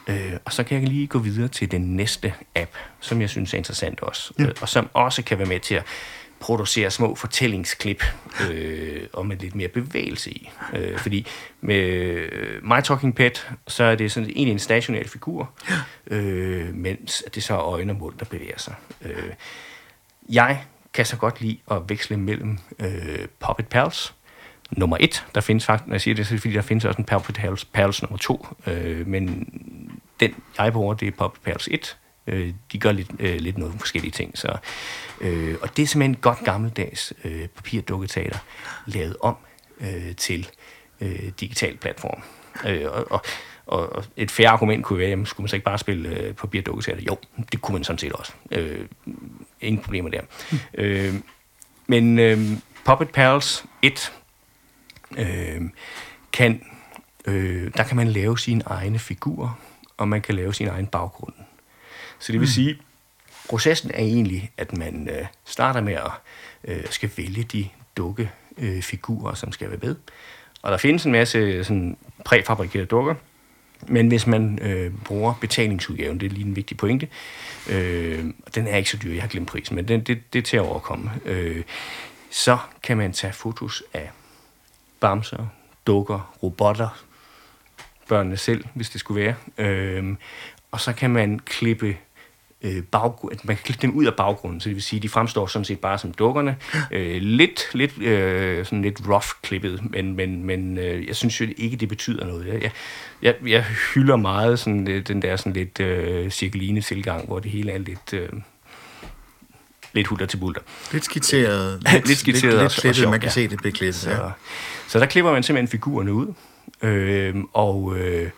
øh, 0.07 0.33
og 0.45 0.53
så 0.53 0.63
kan 0.63 0.81
jeg 0.81 0.89
lige 0.89 1.07
gå 1.07 1.19
videre 1.19 1.47
til 1.47 1.71
den 1.71 1.95
næste 1.95 2.33
app, 2.55 2.71
som 2.99 3.21
jeg 3.21 3.29
synes 3.29 3.53
er 3.53 3.57
interessant 3.57 3.99
også, 4.01 4.33
ja. 4.39 4.43
øh, 4.43 4.51
og 4.61 4.69
som 4.69 4.89
også 4.93 5.23
kan 5.23 5.37
være 5.37 5.47
med 5.47 5.59
til 5.59 5.75
at 5.75 5.83
producere 6.39 6.91
små 6.91 7.15
fortællingsklip 7.15 8.03
øh, 8.49 9.01
og 9.13 9.25
med 9.25 9.37
lidt 9.37 9.55
mere 9.55 9.67
bevægelse 9.67 10.31
i. 10.31 10.49
Øh, 10.73 10.97
fordi 10.97 11.27
med 11.61 11.75
øh, 11.75 12.63
My 12.63 12.81
Talking 12.83 13.15
Pet, 13.15 13.49
så 13.67 13.83
er 13.83 13.95
det 13.95 14.11
sådan 14.11 14.29
egentlig 14.29 14.51
en 14.51 14.59
stationær 14.59 15.03
figur, 15.03 15.51
øh, 16.07 16.73
mens 16.73 17.23
det 17.35 17.43
så 17.43 17.53
er 17.53 17.59
øjne 17.59 17.93
og 17.93 17.99
mund, 17.99 18.15
der 18.19 18.25
bevæger 18.25 18.57
sig. 18.57 18.75
Øh, 19.01 19.33
jeg 20.29 20.63
kan 20.93 21.05
så 21.05 21.17
godt 21.17 21.41
lide 21.41 21.57
at 21.71 21.81
veksle 21.87 22.17
mellem 22.17 22.57
øh, 22.79 23.27
Puppet 23.39 23.67
Pals, 23.67 24.13
nummer 24.71 24.97
et. 24.99 25.25
Der 25.35 25.41
findes 25.41 25.65
faktisk, 25.65 25.87
når 25.87 25.93
jeg 25.93 26.01
siger 26.01 26.15
det, 26.15 26.27
så 26.27 26.33
er 26.33 26.35
det 26.35 26.41
fordi, 26.41 26.53
der 26.53 26.61
findes 26.61 26.85
også 26.85 26.97
en 26.97 27.05
Puppet 27.05 27.35
Pals, 27.35 27.65
Pals 27.65 28.01
nummer 28.01 28.17
to. 28.17 28.47
Øh, 28.67 29.07
men 29.07 29.49
den, 30.19 30.35
jeg 30.57 30.73
bruger, 30.73 30.93
det 30.93 31.07
er 31.07 31.11
Puppet 31.11 31.41
Pals 31.41 31.69
1. 31.71 31.97
Øh, 32.27 32.53
de 32.71 32.79
gør 32.79 32.91
lidt, 32.91 33.11
øh, 33.19 33.35
lidt 33.39 33.57
noget 33.57 33.75
forskellige 33.79 34.11
ting. 34.11 34.37
Så, 34.37 34.57
øh, 35.21 35.55
og 35.61 35.77
det 35.77 35.83
er 35.83 35.87
simpelthen 35.87 36.15
godt 36.15 36.39
gammeldags 36.43 37.13
øh, 37.23 37.47
papirdukketeater, 37.47 38.37
lavet 38.85 39.17
om 39.21 39.37
øh, 39.81 40.15
til 40.15 40.49
øh, 41.01 41.29
digital 41.39 41.77
platform. 41.77 42.23
Øh, 42.65 42.91
og, 42.91 43.11
og, 43.11 43.21
og 43.67 44.03
et 44.17 44.31
færre 44.31 44.49
argument 44.49 44.85
kunne 44.85 44.99
være, 44.99 45.09
jamen, 45.09 45.25
skulle 45.25 45.43
man 45.43 45.49
så 45.49 45.55
ikke 45.55 45.63
bare 45.63 45.77
spille 45.77 46.09
øh, 46.09 46.33
papirdukketeater? 46.33 47.03
Jo, 47.03 47.17
det 47.51 47.61
kunne 47.61 47.73
man 47.73 47.83
sådan 47.83 47.97
set 47.97 48.13
også. 48.13 48.33
Øh, 48.51 48.85
ingen 49.61 49.83
problemer 49.83 50.09
der. 50.09 50.21
Mm. 50.51 50.57
Øh, 50.73 51.13
men 51.87 52.19
øh, 52.19 52.39
Puppet 52.85 53.09
Pals 53.09 53.65
1 53.81 54.13
øh, 55.17 55.61
kan, 56.33 56.61
øh, 57.25 57.71
der 57.77 57.83
kan 57.83 57.95
man 57.97 58.07
lave 58.07 58.39
sine 58.39 58.63
egne 58.65 58.99
figurer, 58.99 59.59
og 59.97 60.07
man 60.07 60.21
kan 60.21 60.35
lave 60.35 60.53
sin 60.53 60.67
egen 60.67 60.87
baggrund. 60.87 61.33
Så 62.19 62.31
det 62.31 62.39
vil 62.39 62.47
mm. 62.47 62.51
sige, 62.51 62.77
processen 63.49 63.91
er 63.91 63.99
egentlig, 63.99 64.51
at 64.57 64.77
man 64.77 65.09
øh, 65.09 65.25
starter 65.45 65.81
med 65.81 65.93
at 65.93 66.11
øh, 66.63 66.83
skal 66.89 67.11
vælge 67.17 67.43
de 67.43 67.69
dukke 67.97 68.31
øh, 68.57 68.81
figurer, 68.81 69.33
som 69.33 69.51
skal 69.51 69.69
være 69.69 69.79
med. 69.81 69.95
Og 70.61 70.71
der 70.71 70.77
findes 70.77 71.05
en 71.05 71.11
masse 71.11 71.63
sådan, 71.63 71.97
præfabrikerede 72.25 72.85
dukker, 72.85 73.15
men 73.87 74.07
hvis 74.07 74.27
man 74.27 74.59
øh, 74.61 74.91
bruger 75.05 75.33
betalingsudgaven, 75.41 76.19
det 76.19 76.25
er 76.25 76.29
lige 76.29 76.45
en 76.45 76.55
vigtig 76.55 76.77
pointe, 76.77 77.07
øh, 77.69 78.25
og 78.45 78.55
den 78.55 78.67
er 78.67 78.77
ikke 78.77 78.89
så 78.89 78.97
dyr, 79.03 79.13
jeg 79.13 79.21
har 79.21 79.29
glemt 79.29 79.47
prisen, 79.47 79.75
men 79.75 79.87
den, 79.87 80.01
det, 80.01 80.33
det 80.33 80.39
er 80.39 80.43
til 80.43 80.57
at 80.57 80.63
overkomme, 80.63 81.11
øh, 81.25 81.63
så 82.29 82.57
kan 82.83 82.97
man 82.97 83.13
tage 83.13 83.33
fotos 83.33 83.83
af 83.93 84.11
bamser, 84.99 85.47
dukker, 85.87 86.35
robotter, 86.43 87.05
børnene 88.07 88.37
selv, 88.37 88.65
hvis 88.73 88.89
det 88.89 88.99
skulle 88.99 89.23
være, 89.23 89.35
øh, 89.57 90.15
og 90.71 90.81
så 90.81 90.93
kan 90.93 91.09
man 91.09 91.39
klippe 91.39 91.97
øh, 92.65 92.83
baggrund, 92.83 93.35
man 93.43 93.55
kan 93.55 93.63
klippe 93.63 93.81
dem 93.87 93.95
ud 93.95 94.05
af 94.05 94.13
baggrunden, 94.13 94.59
så 94.61 94.69
det 94.69 94.75
vil 94.75 94.83
sige, 94.83 94.99
de 94.99 95.09
fremstår 95.09 95.47
sådan 95.47 95.65
set 95.65 95.79
bare 95.79 95.97
som 95.97 96.11
dukkerne. 96.13 96.55
Øh, 96.91 97.21
lidt 97.21 97.67
lidt, 97.73 97.97
øh, 98.01 98.65
sådan 98.65 98.81
lidt 98.81 99.01
rough 99.07 99.25
klippet, 99.43 99.81
men, 99.91 100.15
men, 100.15 100.43
men 100.43 100.77
øh, 100.77 101.07
jeg 101.07 101.15
synes 101.15 101.41
jo 101.41 101.47
ikke, 101.57 101.77
det 101.77 101.89
betyder 101.89 102.25
noget. 102.25 102.47
Jeg, 102.61 102.71
jeg, 103.21 103.35
jeg 103.47 103.65
hylder 103.93 104.15
meget 104.15 104.59
sådan, 104.59 104.87
øh, 104.87 105.07
den 105.07 105.21
der 105.21 105.35
sådan 105.35 105.53
lidt 105.53 105.79
øh, 105.79 106.29
cirkeline 106.31 106.81
tilgang, 106.81 107.25
hvor 107.27 107.39
det 107.39 107.51
hele 107.51 107.71
er 107.71 107.77
lidt... 107.77 108.13
Øh, 108.13 108.29
lidt 109.93 110.07
hulter 110.07 110.25
til 110.25 110.37
bulter. 110.37 110.61
Lidt 110.91 111.05
skitseret. 111.05 111.83
Lidt 112.05 112.17
skitseret 112.19 112.53
Lidt, 112.53 112.55
og- 112.55 112.61
lidt 112.63 112.75
og 112.75 112.81
klippet, 112.81 112.95
sjovt, 112.95 113.11
man 113.11 113.19
kan 113.19 113.27
ja. 113.27 113.33
se, 113.33 113.47
det 113.47 113.57
bliver 113.57 113.71
klippet. 113.73 113.95
Så, 113.95 114.09
Ja. 114.11 114.17
så 114.87 114.99
der 114.99 115.05
klipper 115.05 115.31
man 115.31 115.43
simpelthen 115.43 115.67
figurerne 115.67 116.13
ud, 116.13 116.33
øh, 116.81 117.35
og 117.53 117.97
øh, 117.97 118.29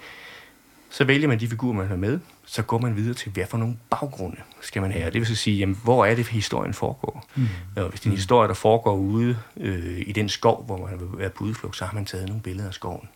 så 0.89 1.03
vælger 1.03 1.27
man 1.27 1.39
de 1.39 1.47
figurer, 1.47 1.73
man 1.73 1.87
har 1.87 1.95
med, 1.95 2.19
så 2.49 2.61
går 2.61 2.77
man 2.77 2.95
videre 2.95 3.13
til, 3.13 3.31
hvad 3.31 3.45
for 3.45 3.57
nogle 3.57 3.77
baggrunde 3.89 4.37
skal 4.61 4.81
man 4.81 4.91
have. 4.91 5.05
Det 5.05 5.13
vil 5.13 5.25
så 5.25 5.35
sige, 5.35 5.57
jamen, 5.57 5.77
hvor 5.83 6.05
er 6.05 6.15
det, 6.15 6.27
historien 6.27 6.73
foregår? 6.73 7.25
Mm. 7.35 7.47
Og 7.75 7.89
hvis 7.89 7.99
det 7.99 8.05
er 8.05 8.11
en 8.11 8.17
historie, 8.17 8.47
der 8.47 8.53
foregår 8.53 8.95
ude 8.95 9.37
øh, 9.57 10.03
i 10.07 10.11
den 10.11 10.29
skov, 10.29 10.65
hvor 10.65 10.77
man 10.77 10.99
være 11.17 11.29
på 11.29 11.43
udflugt, 11.43 11.77
så 11.77 11.85
har 11.85 11.93
man 11.93 12.05
taget 12.05 12.27
nogle 12.27 12.41
billeder 12.41 12.67
af 12.67 12.73
skoven. 12.73 13.09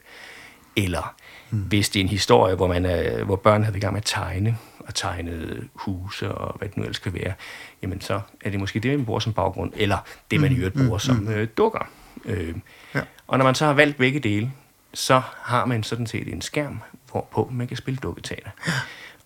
Eller 0.76 1.16
mm. 1.50 1.60
hvis 1.60 1.90
det 1.90 2.00
er 2.00 2.04
en 2.04 2.10
historie, 2.10 2.56
hvor, 2.56 2.68
man 2.68 2.86
er, 2.86 3.24
hvor 3.24 3.36
børn 3.36 3.64
har 3.64 3.72
været 3.72 3.78
i 3.78 3.82
gang 3.82 3.94
med 3.94 4.02
at 4.02 4.06
tegne, 4.06 4.58
og 4.80 4.96
tegnet 4.96 5.68
huse 5.74 6.32
og 6.32 6.58
hvad 6.58 6.70
det 6.70 6.78
nu 6.78 6.84
ellers 6.84 7.00
kan 7.00 7.14
være, 7.14 7.34
jamen 7.82 8.02
så 8.02 8.22
er 8.42 8.50
det 8.50 8.60
måske 8.60 8.80
det, 8.80 8.98
man 8.98 9.06
bruger 9.06 9.20
som 9.20 9.34
baggrund, 9.34 9.74
eller 9.76 9.98
det, 10.32 10.42
man 10.42 10.52
i 10.52 10.56
øvrigt 10.56 10.76
bruger 10.76 10.98
som 10.98 11.28
øh, 11.28 11.48
dukker. 11.58 11.90
Øh, 12.26 12.56
Ja. 12.96 13.02
Og 13.28 13.38
når 13.38 13.46
man 13.46 13.56
så 13.56 13.66
har 13.66 13.74
valgt 13.74 13.98
begge 13.98 14.20
dele, 14.20 14.52
så 14.94 15.22
har 15.42 15.66
man 15.66 15.84
sådan 15.84 16.08
set 16.08 16.28
en 16.34 16.42
skærm, 16.42 16.80
hvorpå 17.12 17.50
man 17.52 17.68
kan 17.68 17.78
spille 17.78 17.98
dukketeater. 17.98 18.50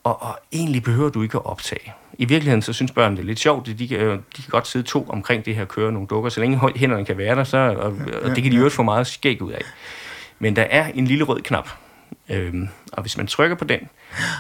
Og, 0.06 0.22
og 0.22 0.40
egentlig 0.52 0.84
behøver 0.84 1.10
du 1.10 1.22
ikke 1.22 1.38
at 1.38 1.46
optage. 1.46 1.94
I 2.14 2.26
virkeligheden, 2.26 2.62
så 2.62 2.74
synes 2.74 2.92
børnene 2.92 3.18
det 3.18 3.24
er 3.24 3.28
lidt 3.28 3.40
sjovt. 3.40 3.68
De 3.80 3.88
kan, 3.88 4.00
de 4.00 4.42
kan 4.42 4.50
godt 4.50 4.68
sidde 4.68 4.86
to 4.88 5.06
omkring 5.10 5.46
det 5.46 5.56
her 5.56 5.66
køre 5.66 5.92
nogle 5.92 6.08
dukker. 6.08 6.30
Så 6.30 6.40
længe 6.40 6.60
hænderne 6.76 7.06
kan 7.06 7.18
være 7.18 7.36
der, 7.36 7.44
så, 7.44 7.58
og, 7.58 7.98
og 8.24 8.36
det 8.36 8.44
kan 8.44 8.52
de 8.52 8.58
jo 8.58 8.70
få 8.70 8.84
meget 8.84 9.08
skæg 9.08 9.42
ud 9.42 9.52
af. 9.52 9.62
Men 10.40 10.56
der 10.56 10.62
er 10.62 10.92
en 10.94 11.08
lille 11.08 11.24
rød 11.24 11.42
knap. 11.42 11.70
Øhm, 12.30 12.70
og 12.92 13.02
hvis 13.02 13.18
man 13.18 13.28
trykker 13.28 13.56
på 13.56 13.64
den, 13.64 13.80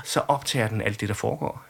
så 0.03 0.21
optager 0.27 0.67
den 0.67 0.81
alt 0.81 1.01
det, 1.01 1.09
der 1.09 1.15
foregår. 1.15 1.65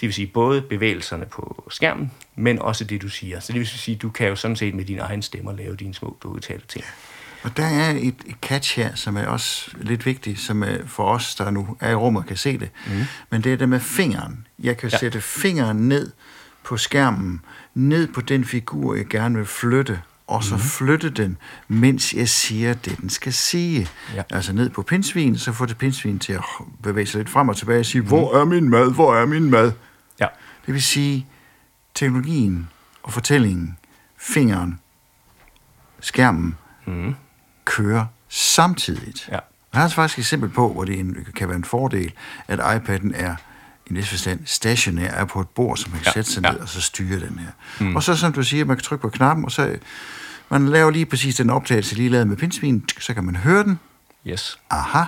Det 0.00 0.06
vil 0.06 0.14
sige 0.14 0.26
både 0.26 0.62
bevægelserne 0.62 1.26
på 1.26 1.64
skærmen, 1.70 2.12
men 2.36 2.58
også 2.58 2.84
det, 2.84 3.02
du 3.02 3.08
siger. 3.08 3.40
Så 3.40 3.52
det 3.52 3.58
vil 3.58 3.68
sige, 3.68 3.96
du 3.96 4.10
kan 4.10 4.28
jo 4.28 4.36
sådan 4.36 4.56
set 4.56 4.74
med 4.74 4.84
dine 4.84 5.00
egne 5.00 5.22
stemmer 5.22 5.52
lave 5.52 5.76
dine 5.76 5.94
små 5.94 6.16
dukketeater 6.22 6.66
ting. 6.66 6.84
Og 7.42 7.56
der 7.56 7.64
er 7.64 7.94
et, 7.98 8.14
catch 8.42 8.76
her, 8.76 8.94
som 8.94 9.16
er 9.16 9.26
også 9.26 9.70
lidt 9.80 10.06
vigtigt, 10.06 10.40
som 10.40 10.62
er 10.62 10.76
for 10.86 11.04
os, 11.04 11.34
der 11.34 11.50
nu 11.50 11.76
er 11.80 11.90
i 11.90 11.94
rummet, 11.94 12.26
kan 12.26 12.36
se 12.36 12.58
det. 12.58 12.70
Mm. 12.86 12.92
Men 13.30 13.44
det 13.44 13.52
er 13.52 13.56
det 13.56 13.68
med 13.68 13.80
fingeren. 13.80 14.46
Jeg 14.58 14.76
kan 14.76 14.88
Ja. 14.88 14.94
ja. 14.96 14.98
sætte 14.98 15.20
fingeren 15.20 15.76
ned 15.88 16.10
på 16.64 16.76
skærmen, 16.76 17.40
ned 17.74 18.08
på 18.08 18.20
den 18.20 18.44
figur, 18.44 18.94
jeg 18.94 19.06
gerne 19.06 19.36
vil 19.36 19.46
flytte, 19.46 20.00
og 20.26 20.44
så 20.44 20.54
mm. 20.54 20.60
flytte 20.60 21.10
den, 21.10 21.36
mens 21.68 22.14
jeg 22.14 22.28
siger 22.28 22.74
det, 22.74 22.98
den 23.00 23.10
skal 23.10 23.32
sige. 23.32 23.88
Ja. 24.14 24.22
Altså 24.30 24.52
ned 24.52 24.70
på 24.70 24.82
pindsvin, 24.82 25.38
så 25.38 25.52
får 25.52 25.66
det 25.66 25.78
pindsvin 25.78 26.18
til 26.18 26.32
at 26.32 26.44
bevæge 26.82 27.06
sig 27.06 27.18
lidt 27.18 27.30
frem 27.30 27.48
og 27.48 27.56
tilbage 27.56 27.80
og 27.80 27.86
sige, 27.86 28.02
mm. 28.02 28.08
hvor 28.08 28.40
er 28.40 28.44
min 28.44 28.68
mad, 28.68 28.92
hvor 28.94 29.14
er 29.14 29.26
min 29.26 29.50
mad? 29.50 29.72
Ja. 30.20 30.26
Det 30.66 30.74
vil 30.74 30.82
sige, 30.82 31.26
teknologien 31.94 32.68
og 33.02 33.12
fortællingen, 33.12 33.78
fingeren, 34.18 34.80
skærmen, 36.00 36.56
Mm. 36.86 37.14
Kører 37.64 38.06
samtidigt. 38.28 39.28
Ja. 39.32 39.38
Der 39.72 39.78
er 39.78 39.82
altså 39.82 39.94
faktisk 39.94 40.18
et 40.18 40.22
eksempel 40.22 40.48
på, 40.50 40.72
hvor 40.72 40.84
det 40.84 40.98
en, 40.98 41.16
kan 41.36 41.48
være 41.48 41.56
en 41.56 41.64
fordel, 41.64 42.12
at 42.48 42.60
iPad'en 42.60 43.10
er 43.14 43.36
i 43.86 43.92
næste 43.92 44.10
forstand 44.10 44.40
stationær, 44.44 45.10
er 45.10 45.24
på 45.24 45.40
et 45.40 45.48
bord, 45.48 45.76
som 45.76 45.90
man 45.90 46.00
kan 46.00 46.06
Ja, 46.06 46.12
sætte 46.12 46.30
sig 46.30 46.42
ja. 46.44 46.50
ned 46.52 46.60
og 46.60 46.68
så 46.68 46.80
styre 46.80 47.20
den 47.20 47.38
her. 47.38 47.50
Mm. 47.86 47.96
Og 47.96 48.02
så 48.02 48.16
som 48.16 48.32
du 48.32 48.42
siger, 48.42 48.64
man 48.64 48.76
kan 48.76 48.84
trykke 48.84 49.02
på 49.02 49.08
knappen, 49.08 49.44
og 49.44 49.52
så 49.52 49.76
man 50.48 50.68
laver 50.68 50.90
lige 50.90 51.06
præcis 51.06 51.36
den 51.36 51.50
optagelse, 51.50 51.94
lige 51.94 52.08
lavet 52.08 52.26
med 52.26 52.36
pindsvin, 52.36 52.84
så 53.00 53.14
kan 53.14 53.24
man 53.24 53.36
høre 53.36 53.64
den, 53.64 53.78
Yes. 54.26 54.58
aha, 54.70 55.04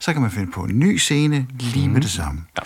så 0.00 0.12
kan 0.12 0.22
man 0.22 0.30
finde 0.30 0.52
på 0.52 0.60
en 0.64 0.78
ny 0.78 0.96
scene 0.96 1.46
lige 1.50 1.88
mm. 1.88 1.94
med 1.94 2.00
det 2.00 2.10
samme. 2.10 2.44
Ja. 2.58 2.62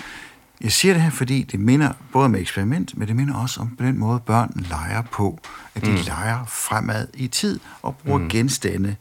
Jeg 0.61 0.73
siger 0.73 0.94
det 0.94 1.03
her, 1.03 1.11
fordi 1.11 1.42
det 1.42 1.61
minder 1.61 1.92
både 2.12 2.25
om 2.25 2.35
eksperiment, 2.35 2.99
men 2.99 3.09
det 3.09 3.16
minder 3.16 3.35
også 3.35 3.61
om 3.61 3.77
den 3.79 3.99
måde, 3.99 4.20
børn 4.20 4.66
leger 4.68 5.03
på. 5.03 5.40
At 5.75 5.85
de 5.85 5.90
mm. 5.90 5.97
leger 6.07 6.44
fremad 6.44 7.09
i 7.14 7.27
tid 7.27 7.61
og 7.83 7.97
bruger 7.97 8.18
mm. 8.18 8.29
genstande 8.29 8.97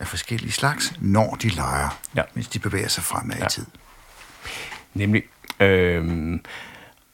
af 0.00 0.06
forskellige 0.06 0.52
slags, 0.52 0.92
når 1.00 1.34
de 1.42 1.48
leger, 1.48 2.00
Ja. 2.16 2.22
mens 2.34 2.48
de 2.48 2.58
bevæger 2.58 2.88
sig 2.88 3.04
fremad 3.04 3.36
ja. 3.36 3.40
Ja. 3.40 3.46
i 3.46 3.50
tid. 3.50 3.66
Nemlig. 4.94 5.22
Øhm, 5.60 6.44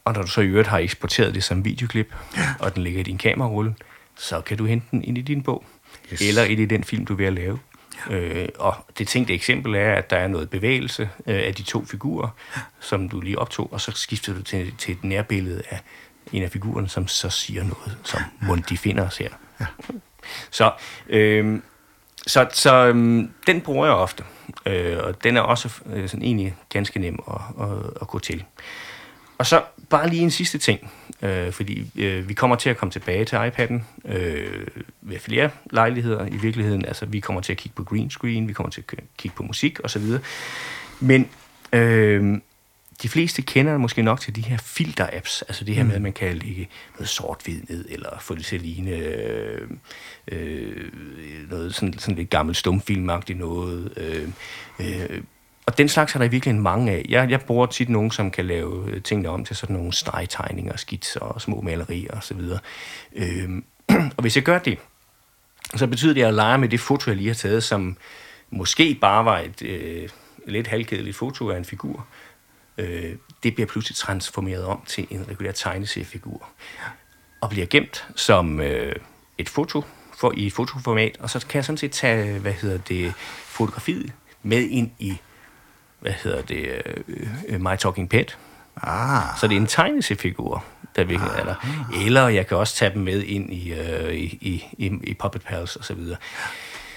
og 0.05 0.15
når 0.15 0.23
du 0.23 0.29
så 0.29 0.41
i 0.41 0.47
øvrigt 0.47 0.69
har 0.69 0.79
eksporteret 0.79 1.35
det 1.35 1.45
som 1.45 1.65
videoklip, 1.65 2.15
ja. 2.37 2.55
og 2.59 2.75
den 2.75 2.83
ligger 2.83 3.01
i 3.01 3.03
din 3.03 3.19
kamerarulle, 3.19 3.75
så 4.17 4.41
kan 4.41 4.59
du 4.59 4.65
hente 4.65 4.87
den 4.91 5.05
ind 5.05 5.19
i 5.19 5.23
din 5.23 5.43
bog. 5.43 5.65
Yes. 6.13 6.21
Eller 6.21 6.45
ind 6.45 6.61
i 6.61 6.67
den 6.67 6.85
film, 6.85 7.07
du 7.07 7.13
er 7.13 7.17
ved 7.17 7.27
at 7.27 7.33
lave. 7.33 7.59
Ja. 8.11 8.15
Øh, 8.15 8.49
og 8.59 8.75
det 8.99 9.09
tænkte 9.09 9.35
eksempel 9.35 9.75
er, 9.75 9.95
at 9.95 10.11
der 10.11 10.17
er 10.17 10.29
noget 10.29 10.51
bevægelse 10.51 11.11
øh, 11.27 11.43
af 11.47 11.55
de 11.55 11.63
to 11.63 11.85
figurer, 11.85 12.29
som 12.81 13.09
du 13.09 13.21
lige 13.21 13.39
optog, 13.39 13.73
og 13.73 13.81
så 13.81 13.93
skifter 13.95 14.35
du 14.35 14.43
til, 14.43 14.75
til 14.79 14.93
et 14.93 15.05
nærbillede 15.05 15.63
af 15.71 15.81
en 16.33 16.43
af 16.43 16.51
figurerne, 16.51 16.89
som 16.89 17.09
så 17.09 17.31
siger 17.31 17.63
noget, 17.63 17.99
som 18.05 18.21
ja. 18.49 18.57
de 18.69 18.77
finder 18.79 19.07
os 19.07 19.19
her. 19.19 19.29
Ja. 19.61 19.67
Så, 20.51 20.73
øh, 21.09 21.61
så, 22.27 22.47
så 22.53 22.75
øhm, 22.75 23.31
den 23.47 23.61
bruger 23.61 23.87
jeg 23.87 23.95
ofte, 23.95 24.25
øh, 24.67 24.99
og 24.99 25.25
den 25.25 25.37
er 25.37 25.41
også 25.41 25.81
øh, 25.93 26.09
sådan 26.09 26.25
egentlig 26.25 26.55
ganske 26.69 26.99
nem 26.99 27.19
at, 27.29 27.67
at, 27.67 27.79
at 28.01 28.09
gå 28.09 28.19
til. 28.19 28.45
Og 29.39 29.47
så 29.47 29.63
bare 29.91 30.09
lige 30.09 30.23
en 30.23 30.31
sidste 30.31 30.59
ting, 30.59 30.93
øh, 31.23 31.53
fordi 31.53 31.91
øh, 31.97 32.29
vi 32.29 32.35
kommer 32.35 32.57
til 32.57 32.71
at 32.71 32.77
komme 32.77 32.93
tilbage 32.93 33.25
til 33.25 33.37
iPad'en 33.37 33.83
øh, 34.05 34.67
ved 35.03 35.19
flere 35.19 35.51
lejligheder 35.71 36.27
i 36.27 36.37
virkeligheden. 36.37 36.85
Altså 36.85 37.07
vi 37.07 37.21
kommer 37.21 37.41
til 37.41 37.53
at 37.53 37.59
kigge 37.59 37.77
på 37.77 37.85
green 37.85 38.11
screen, 38.11 38.49
vi 38.49 38.53
kommer 38.53 38.71
til 38.71 38.85
at 38.93 38.99
kigge 39.19 39.37
på 39.37 39.43
musik 39.43 39.81
osv. 39.85 40.03
Men 41.01 41.29
øh, 41.73 42.41
de 43.03 43.09
fleste 43.09 43.43
kender 43.43 43.79
måske 43.79 44.03
nok 44.03 44.21
til 44.21 44.37
de 44.37 44.41
her 44.41 44.59
filter-apps, 44.59 45.43
altså 45.49 45.65
det 45.65 45.75
her 45.75 45.85
med, 45.85 45.95
at 45.95 46.03
man 46.03 46.13
kan 46.13 46.37
lægge 46.37 46.69
noget 46.95 47.09
sort-hvid 47.09 47.61
ned, 47.69 47.85
eller 47.89 48.19
få 48.21 48.35
det 48.35 48.45
til 48.45 48.57
at 48.57 48.63
ligne 48.63 48.91
øh, 48.91 49.69
øh, 50.29 50.91
noget 51.51 51.75
sådan, 51.75 51.99
sådan 51.99 52.17
lidt 52.17 52.31
gammelt 52.31 52.57
stumfilmagtigt 52.57 53.39
noget. 53.39 53.93
Øh, 53.97 54.29
øh, 54.81 55.23
og 55.67 55.79
den 55.79 55.89
slags 55.89 56.15
er 56.15 56.19
der 56.19 56.27
i 56.27 56.29
virkeligheden 56.29 56.63
mange 56.63 56.93
af. 56.93 57.07
Jeg, 57.09 57.31
jeg 57.31 57.41
bruger 57.41 57.67
tit 57.67 57.89
nogen, 57.89 58.11
som 58.11 58.31
kan 58.31 58.47
lave 58.47 58.91
øh, 58.91 59.03
tingene 59.03 59.29
om 59.29 59.45
til 59.45 59.57
sådan 59.57 59.77
nogle 59.77 59.93
stregtegninger, 59.93 60.77
skitser 60.77 61.21
og 61.21 61.41
små 61.41 61.61
malerier 61.61 62.17
osv. 62.17 62.41
Øh, 63.15 63.49
og 64.17 64.21
hvis 64.21 64.37
jeg 64.37 64.45
gør 64.45 64.59
det, 64.59 64.79
så 65.77 65.87
betyder 65.87 66.15
det, 66.15 66.21
at 66.21 66.27
jeg 66.27 66.35
leger 66.35 66.57
med 66.57 66.69
det 66.69 66.81
foto, 66.81 67.11
jeg 67.11 67.17
lige 67.17 67.29
har 67.29 67.35
taget, 67.35 67.63
som 67.63 67.97
måske 68.51 68.99
bare 69.01 69.25
var 69.25 69.39
et 69.39 69.63
øh, 69.63 70.09
lidt 70.47 70.67
halvkedeligt 70.67 71.17
foto 71.17 71.51
af 71.51 71.57
en 71.57 71.65
figur. 71.65 71.99
Øh, 71.99 72.24
det 73.43 73.55
bliver 73.55 73.67
pludselig 73.67 73.97
transformeret 73.97 74.65
om 74.65 74.83
til 74.87 75.07
en 75.11 75.29
regulær 75.29 75.53
tegneseriefigur. 75.53 76.49
Og 77.41 77.51
bliver 77.51 77.67
gemt 77.67 78.09
som 78.17 78.61
øh, 78.61 78.97
et 79.39 79.49
foto 79.49 79.83
for, 80.19 80.33
i 80.37 80.47
et 80.47 80.53
fotoformat, 80.53 81.17
og 81.21 81.31
så 81.31 81.47
kan 81.47 81.57
jeg 81.57 81.65
sådan 81.65 81.79
set 81.79 81.93
tage, 81.93 82.39
hvad 82.39 82.53
hedder 82.53 82.79
det, 82.79 83.15
fotografiet 83.45 84.13
med 84.43 84.63
ind 84.63 84.91
i, 84.99 85.19
hvad 86.01 86.13
hedder 86.13 86.43
det, 86.43 86.83
øh, 86.87 87.05
øh, 87.49 87.61
My 87.61 87.77
Talking 87.77 88.11
Pet, 88.11 88.39
Ah, 88.83 89.39
så 89.41 89.47
det 89.49 89.57
er 89.57 89.61
en 89.61 89.67
tegneseriefigur, 89.67 90.65
der 90.97 91.05
virkelig 91.05 91.31
er 91.37 91.45
der. 91.45 91.55
Eller 92.07 92.29
jeg 92.29 92.47
kan 92.47 92.57
også 92.57 92.77
tage 92.77 92.95
dem 92.95 93.03
med 93.03 93.23
ind 93.23 93.53
i, 93.53 93.73
øh, 93.73 94.15
i, 94.15 94.39
i, 94.41 94.65
i, 94.79 94.93
i 95.03 95.15
Puppet 95.15 95.43
Pals 95.43 95.77
og 95.77 95.85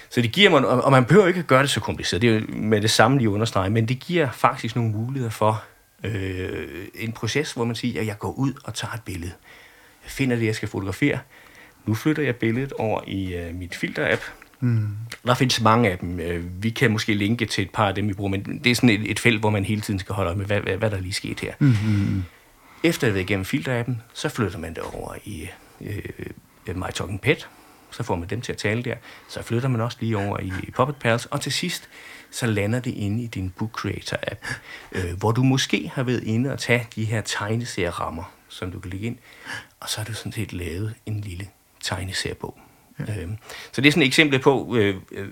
så 0.10 0.22
det 0.22 0.32
giver 0.32 0.50
mig, 0.50 0.68
og 0.68 0.92
man 0.92 1.06
behøver 1.06 1.28
ikke 1.28 1.40
at 1.40 1.48
gøre 1.48 1.62
det 1.62 1.70
så 1.70 1.80
kompliceret, 1.80 2.22
det 2.22 2.36
er 2.36 2.42
med 2.48 2.82
det 2.82 2.90
samme 2.90 3.18
lige 3.18 3.30
understrege, 3.30 3.70
men 3.70 3.88
det 3.88 4.00
giver 4.00 4.32
faktisk 4.32 4.76
nogle 4.76 4.92
muligheder 4.92 5.32
for 5.32 5.64
øh, 6.04 6.68
en 6.96 7.12
proces, 7.12 7.54
hvor 7.54 7.66
man 7.66 7.76
siger, 7.76 8.02
at 8.02 8.08
jeg 8.08 8.20
går 8.20 8.32
ud 8.32 8.54
og 8.64 8.74
tager 8.74 8.94
et 8.94 9.02
billede. 9.06 9.32
Jeg 10.04 10.12
finder 10.12 10.36
det, 10.36 10.46
jeg 10.46 10.56
skal 10.56 10.68
fotografere. 10.68 11.20
Nu 11.86 11.94
flytter 11.94 12.24
jeg 12.24 12.36
billedet 12.36 12.74
over 12.74 13.02
i 13.08 13.34
øh, 13.34 13.56
mit 13.56 13.76
filter-app. 13.76 14.22
Mm. 14.60 14.88
Der 15.26 15.34
findes 15.34 15.62
mange 15.62 15.90
af 15.90 15.98
dem. 15.98 16.20
Øh, 16.20 16.64
Vi 16.64 16.70
kan 16.70 16.92
måske 16.92 17.14
linke 17.14 17.46
til 17.46 17.62
et 17.62 17.70
par 17.70 17.88
af 17.88 17.96
dem, 17.96 18.08
vi 18.08 18.14
bruger, 18.14 18.30
men 18.32 18.62
det 18.64 18.72
er 18.72 18.76
sådan 18.76 18.90
et, 18.90 19.12
et 19.12 19.20
felt, 19.20 19.40
hvor 19.40 19.50
man 19.50 19.66
hele 19.66 19.82
tiden 19.82 20.00
skal 20.00 20.16
holde 20.16 20.28
øje 20.28 20.38
med, 20.38 20.46
hvad, 20.46 20.62
hvad, 20.62 20.78
hvad 20.78 20.92
der 20.92 21.00
lige 21.00 21.14
sket 21.14 21.40
her. 21.40 21.54
Mm-hmm. 21.60 22.24
Efter 22.84 23.08
at 23.08 23.12
have 23.12 23.14
været 23.16 23.30
igennem 23.30 23.46
filter-appen, 23.46 23.94
så 24.14 24.30
flytter 24.30 24.60
man 24.60 24.74
det 24.74 24.84
over 24.94 25.16
i 25.26 25.50
øh, 25.82 26.76
My 26.76 26.92
Talking 26.94 27.22
Pet. 27.22 27.48
Så 27.92 28.04
får 28.04 28.16
man 28.16 28.28
dem 28.30 28.42
til 28.42 28.52
at 28.52 28.58
tale 28.58 28.84
der. 28.84 28.96
Så 29.30 29.44
flytter 29.44 29.70
man 29.70 29.82
også 29.82 29.98
lige 30.00 30.18
over 30.18 30.40
i 30.40 30.72
Puppet 30.76 30.96
Pals. 30.96 31.26
Og 31.26 31.42
til 31.42 31.52
sidst, 31.52 31.90
så 32.32 32.46
lander 32.46 32.80
det 32.80 32.92
inde 32.94 33.24
i 33.24 33.28
din 33.28 33.50
Book 33.50 33.80
Creator-app, 33.80 34.48
øh, 34.92 35.18
hvor 35.18 35.32
du 35.32 35.44
måske 35.44 35.92
har 35.94 36.04
været 36.04 36.24
inde 36.24 36.52
og 36.52 36.60
tage 36.60 36.88
de 36.96 37.06
her 37.06 37.22
tegneserierammer, 37.22 38.34
som 38.50 38.72
du 38.72 38.80
kan 38.80 38.92
lægge 38.92 39.08
ind. 39.08 39.18
Og 39.80 39.90
så 39.90 39.98
har 39.98 40.06
du 40.06 40.14
sådan 40.14 40.32
set 40.32 40.54
lavet 40.54 40.94
en 41.06 41.22
lille 41.22 41.48
tegneseriebog. 41.84 42.60
Ja. 43.08 43.22
Øhm, 43.22 43.38
så 43.72 43.82
det 43.82 43.88
er 43.88 43.92
sådan 43.92 44.04
et 44.04 44.08
eksempel 44.08 44.40
på, 44.40 44.76
øh, 44.78 44.96
øh, 45.12 45.28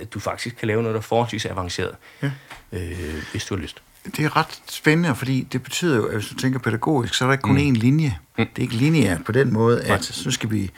at 0.00 0.14
du 0.14 0.20
faktisk 0.20 0.56
kan 0.56 0.68
lave 0.68 0.82
noget, 0.82 0.94
der 0.94 0.98
er 1.00 1.02
forholdsvis 1.02 1.46
avanceret, 1.46 1.96
Ja. 2.22 2.30
øh, 2.72 3.14
hvis 3.30 3.44
du 3.44 3.54
har 3.54 3.62
lyst. 3.62 3.82
det 4.16 4.24
er 4.24 4.36
ret 4.36 4.62
spændende, 4.70 5.14
fordi 5.14 5.42
det 5.52 5.62
betyder 5.62 5.96
jo, 5.96 6.06
at 6.06 6.14
hvis 6.14 6.28
du 6.28 6.34
tænker 6.34 6.58
pædagogisk, 6.58 7.14
så 7.14 7.24
er 7.24 7.26
der 7.26 7.32
ikke 7.32 7.42
kun 7.42 7.52
mm. 7.54 7.72
én 7.74 7.78
linje. 7.78 8.18
Mm. 8.38 8.46
Det 8.46 8.58
er 8.58 8.62
ikke 8.62 8.74
lineært 8.74 9.24
på 9.24 9.32
den 9.32 9.52
måde, 9.52 9.82
at 9.84 10.04
så 10.04 10.30
skal 10.30 10.50
vi... 10.50 10.70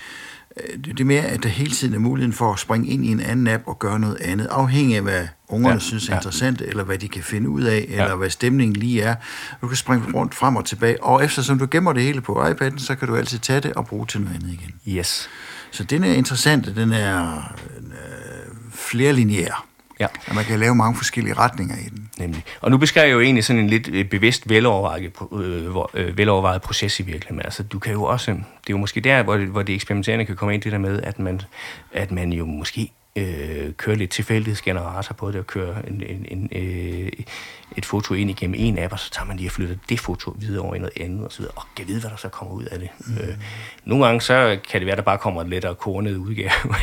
øh, 0.56 0.78
Det 0.84 1.00
er 1.00 1.04
mere, 1.04 1.22
at 1.22 1.42
der 1.42 1.48
hele 1.48 1.70
tiden 1.70 1.94
er 1.94 1.98
muligheden 1.98 2.32
for 2.32 2.52
at 2.52 2.58
springe 2.58 2.88
ind 2.88 3.04
i 3.06 3.08
en 3.08 3.20
anden 3.20 3.48
app 3.48 3.62
og 3.66 3.78
gøre 3.78 3.98
noget 3.98 4.16
andet, 4.20 4.46
afhængig 4.46 4.96
af, 4.96 5.02
hvad 5.02 5.26
ungerne 5.48 5.74
Ja, 5.74 5.78
synes 5.80 6.08
er 6.08 6.12
ja. 6.12 6.18
interessant, 6.18 6.60
eller 6.60 6.84
hvad 6.84 6.98
de 6.98 7.08
kan 7.08 7.22
finde 7.22 7.48
ud 7.48 7.62
af, 7.62 7.84
eller 7.88 8.04
Ja. 8.08 8.14
hvad 8.16 8.30
stemningen 8.30 8.76
lige 8.76 9.02
er. 9.02 9.14
Du 9.62 9.66
kan 9.68 9.76
springe 9.76 10.12
rundt 10.14 10.34
frem 10.34 10.56
og 10.56 10.64
tilbage, 10.64 11.02
og 11.02 11.24
eftersom 11.24 11.58
du 11.58 11.66
gemmer 11.70 11.92
det 11.92 12.02
hele 12.02 12.20
på 12.20 12.44
iPad'en, 12.44 12.78
så 12.78 12.94
kan 12.94 13.08
du 13.08 13.16
altid 13.16 13.38
tage 13.38 13.60
det 13.60 13.72
og 13.72 13.86
bruge 13.86 14.06
til 14.06 14.20
noget 14.20 14.34
andet 14.34 14.48
igen. 14.52 14.98
Yes. 14.98 15.28
Så 15.70 15.84
den 15.84 16.04
er 16.04 16.12
interessant, 16.12 16.76
den 16.76 16.92
er 16.92 17.52
øh, 17.80 18.54
flerlineær. 18.74 19.66
Ja. 20.00 20.06
Og 20.28 20.34
man 20.34 20.44
kan 20.44 20.58
lave 20.58 20.74
mange 20.74 20.96
forskellige 20.96 21.34
retninger 21.34 21.76
i 21.76 21.88
den. 21.88 22.10
Nemlig. 22.18 22.44
Og 22.60 22.70
nu 22.70 22.78
beskriver 22.78 23.06
jeg 23.06 23.14
jo 23.14 23.20
egentlig 23.20 23.44
sådan 23.44 23.62
en 23.62 23.70
lidt 23.70 23.88
øh, 23.88 24.04
bevidst 24.04 24.48
velovervejet, 24.48 25.12
øh, 25.32 25.76
øh, 25.94 26.18
velovervejet 26.18 26.62
proces 26.62 27.00
i 27.00 27.02
virkeligheden. 27.02 27.36
Men 27.36 27.44
altså, 27.44 27.62
du 27.62 27.78
kan 27.78 27.92
jo 27.92 28.02
også, 28.02 28.30
det 28.30 28.40
er 28.40 28.70
jo 28.70 28.78
måske 28.78 29.00
der, 29.00 29.22
hvor 29.22 29.36
det, 29.36 29.48
hvor 29.48 29.62
det 29.62 29.74
eksperimenterende 29.74 30.24
kan 30.24 30.36
komme 30.36 30.54
ind, 30.54 30.62
det 30.62 30.72
der 30.72 30.78
med, 30.78 31.02
at 31.02 31.18
man, 31.18 31.40
at 31.92 32.10
man 32.10 32.32
jo 32.32 32.46
måske 32.46 32.90
øh, 33.16 33.72
køre 33.72 33.96
lidt 33.96 34.10
tilfældighedsgenerator 34.10 35.14
på 35.14 35.30
det, 35.30 35.40
og 35.40 35.46
køre 35.46 35.88
en, 35.88 36.02
en, 36.02 36.26
en, 36.28 36.48
øh, 36.52 37.12
et 37.76 37.86
foto 37.86 38.14
ind 38.14 38.30
igennem 38.30 38.54
en 38.58 38.78
app, 38.78 38.92
og 38.92 38.98
så 38.98 39.10
tager 39.10 39.26
man 39.26 39.36
lige 39.36 39.48
og 39.48 39.52
flytter 39.52 39.76
det 39.88 40.00
foto 40.00 40.36
videre 40.38 40.62
over 40.62 40.74
i 40.74 40.78
noget 40.78 40.92
andet, 41.00 41.24
og 41.24 41.32
så 41.32 41.38
videre, 41.38 41.52
og 41.56 41.62
kan 41.76 41.88
vide, 41.88 42.00
hvad 42.00 42.10
der 42.10 42.16
så 42.16 42.28
kommer 42.28 42.54
ud 42.54 42.64
af 42.64 42.78
det. 42.78 42.88
Mm. 43.06 43.14
Øh, 43.16 43.34
nogle 43.84 44.06
gange 44.06 44.20
så 44.20 44.58
kan 44.70 44.80
det 44.80 44.86
være, 44.86 44.96
der 44.96 45.02
bare 45.02 45.18
kommer 45.18 45.42
en 45.42 45.50
lettere 45.50 45.74
kornet 45.74 46.16
udgave 46.16 46.50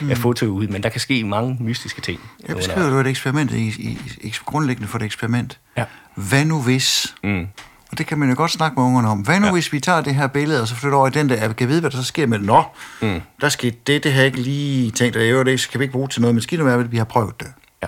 mm. 0.00 0.10
af 0.10 0.18
fotoet 0.18 0.50
ud, 0.50 0.68
men 0.68 0.82
der 0.82 0.88
kan 0.88 1.00
ske 1.00 1.24
mange 1.24 1.56
mystiske 1.60 2.00
ting. 2.00 2.20
Jeg 2.48 2.56
beskriver 2.56 2.90
du 2.90 2.96
et 2.96 3.06
eksperiment, 3.06 3.52
i, 3.52 3.66
i, 3.66 3.98
i, 4.20 4.34
grundlæggende 4.44 4.88
for 4.88 4.98
et 4.98 5.04
eksperiment. 5.04 5.60
Ja. 5.76 5.84
Hvad 6.14 6.44
nu 6.44 6.62
hvis... 6.62 7.14
Mm 7.24 7.48
og 7.90 7.98
det 7.98 8.06
kan 8.06 8.18
man 8.18 8.28
jo 8.28 8.34
godt 8.36 8.50
snakke 8.50 8.80
med 8.80 8.84
ungerne 8.86 9.08
om. 9.08 9.18
Hvad 9.18 9.40
nu, 9.40 9.46
ja. 9.46 9.52
hvis 9.52 9.72
vi 9.72 9.80
tager 9.80 10.00
det 10.00 10.14
her 10.14 10.26
billede, 10.26 10.62
og 10.62 10.68
så 10.68 10.74
flytter 10.74 10.98
over 10.98 11.06
i 11.06 11.10
den 11.10 11.28
der 11.28 11.44
app, 11.44 11.56
kan 11.56 11.68
vide, 11.68 11.80
hvad 11.80 11.90
der 11.90 11.96
så 11.96 12.04
sker 12.04 12.26
med 12.26 12.38
det? 12.38 12.46
Nå, 12.46 12.62
mm. 13.02 13.20
der 13.40 13.48
skete 13.48 13.76
det, 13.86 14.04
det 14.04 14.12
har 14.12 14.18
jeg 14.18 14.26
ikke 14.26 14.40
lige 14.40 14.90
tænkt, 14.90 15.16
og 15.16 15.46
det 15.46 15.68
kan 15.70 15.80
vi 15.80 15.84
ikke 15.84 15.92
bruge 15.92 16.08
til 16.08 16.20
noget, 16.20 16.34
men 16.34 16.42
skidt 16.42 16.64
være, 16.64 16.80
at 16.80 16.92
vi 16.92 16.96
har 16.96 17.04
prøvet 17.04 17.40
det. 17.40 17.48
Ja. 17.82 17.86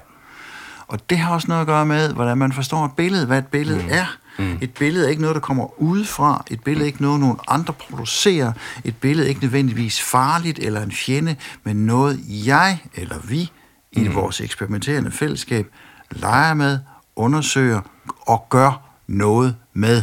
Og 0.89 1.11
det 1.11 1.19
har 1.19 1.35
også 1.35 1.49
noget 1.49 1.61
at 1.61 1.67
gøre 1.67 1.87
med, 1.87 2.13
hvordan 2.13 2.39
man 2.39 2.53
forstår 2.53 2.85
et 2.85 2.93
billede, 2.97 3.27
hvad 3.27 3.39
et 3.39 3.47
billede 3.47 3.83
mm. 3.83 3.89
er. 3.91 4.17
Mm. 4.39 4.59
Et 4.61 4.71
billede 4.71 5.07
er 5.07 5.11
ikke 5.11 5.23
noget, 5.23 5.35
der 5.35 5.41
kommer 5.41 5.81
udefra. 5.81 6.45
Et 6.51 6.65
billede 6.65 6.85
er 6.85 6.87
ikke 6.87 7.03
noget, 7.03 7.21
nogen 7.21 7.39
andre 7.49 7.73
producerer. 7.73 8.53
Et 8.85 8.97
billede 8.97 9.27
er 9.27 9.29
ikke 9.29 9.41
nødvendigvis 9.41 10.03
farligt 10.03 10.59
eller 10.59 10.83
en 10.83 10.93
fjende, 10.93 11.37
men 11.65 11.77
noget 11.77 12.21
jeg 12.29 12.79
eller 12.95 13.17
vi 13.25 13.51
i 13.93 14.09
mm. 14.09 14.15
vores 14.15 14.41
eksperimenterende 14.41 15.11
fællesskab 15.11 15.67
leger 16.11 16.55
med, 16.55 16.79
undersøger 17.17 17.81
og 18.27 18.47
gør 18.49 18.89
noget 19.07 19.57
med. 19.79 20.03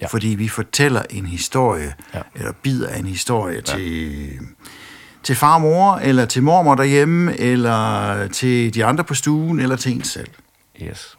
Ja. 0.00 0.06
Fordi 0.06 0.28
vi 0.28 0.48
fortæller 0.48 1.02
en 1.10 1.26
historie, 1.26 1.94
ja. 2.14 2.20
eller 2.34 2.52
bider 2.52 2.94
en 2.94 3.06
historie 3.06 3.56
ja. 3.56 3.60
til, 3.60 4.30
til 5.22 5.36
far 5.36 5.54
og 5.54 5.60
mor, 5.60 5.94
eller 5.94 6.26
til 6.26 6.42
mormor 6.42 6.74
derhjemme, 6.74 7.38
eller 7.38 8.28
til 8.28 8.74
de 8.74 8.84
andre 8.84 9.04
på 9.04 9.14
stuen, 9.14 9.60
eller 9.60 9.76
til 9.76 9.92
en 9.92 10.04
selv. 10.04 10.28
Yes. 10.82 11.16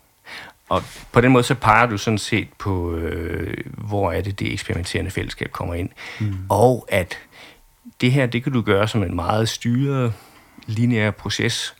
Og 0.69 0.83
på 1.11 1.21
den 1.21 1.31
måde 1.31 1.43
så 1.43 1.55
peger 1.55 1.85
du 1.85 1.97
sådan 1.97 2.17
set 2.17 2.47
på, 2.57 2.95
øh, 2.95 3.53
hvor 3.77 4.11
er 4.11 4.21
det, 4.21 4.39
det 4.39 4.53
eksperimenterende 4.53 5.11
fællesskab 5.11 5.51
kommer 5.51 5.73
ind. 5.73 5.89
Mm. 6.19 6.35
Og 6.49 6.87
at 6.89 7.17
det 8.01 8.11
her, 8.11 8.25
det 8.25 8.43
kan 8.43 8.53
du 8.53 8.61
gøre 8.61 8.87
som 8.87 9.03
en 9.03 9.15
meget 9.15 9.49
styret, 9.49 10.13
lineær 10.65 11.11
proces, 11.11 11.75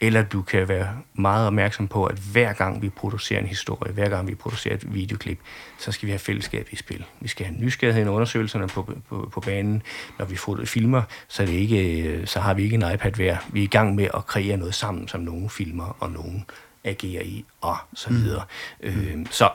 eller 0.00 0.22
du 0.22 0.42
kan 0.42 0.68
være 0.68 0.88
meget 1.14 1.46
opmærksom 1.46 1.88
på, 1.88 2.04
at 2.04 2.18
hver 2.32 2.52
gang 2.52 2.82
vi 2.82 2.88
producerer 2.88 3.40
en 3.40 3.46
historie, 3.46 3.92
hver 3.92 4.08
gang 4.08 4.28
vi 4.28 4.34
producerer 4.34 4.74
et 4.74 4.94
videoklip, 4.94 5.38
så 5.78 5.92
skal 5.92 6.06
vi 6.06 6.10
have 6.10 6.18
fællesskab 6.18 6.68
i 6.70 6.76
spil. 6.76 7.04
Vi 7.20 7.28
skal 7.28 7.46
have 7.46 7.58
nysgerrighed 7.58 8.06
i 8.06 8.08
undersøgelserne 8.08 8.68
på, 8.68 8.92
på, 9.08 9.28
på 9.32 9.40
banen. 9.40 9.82
Når 10.18 10.24
vi 10.24 10.36
filmer, 10.66 11.02
så, 11.28 11.42
er 11.42 11.46
det 11.46 11.52
ikke, 11.52 12.22
så 12.26 12.40
har 12.40 12.54
vi 12.54 12.62
ikke 12.62 12.74
en 12.74 12.92
iPad 12.94 13.12
hver. 13.12 13.36
Vi 13.48 13.60
er 13.60 13.64
i 13.64 13.66
gang 13.66 13.94
med 13.94 14.08
at 14.14 14.26
kreere 14.26 14.56
noget 14.56 14.74
sammen, 14.74 15.08
som 15.08 15.20
nogen 15.20 15.50
filmer 15.50 15.96
og 16.00 16.10
nogen 16.10 16.44
agerer 16.84 17.22
i, 17.22 17.44
og 17.60 17.76
så 17.94 18.10
mm. 18.10 18.16
videre. 18.16 18.42
Mm. 18.82 18.88
Øh, 18.88 19.26
så, 19.30 19.50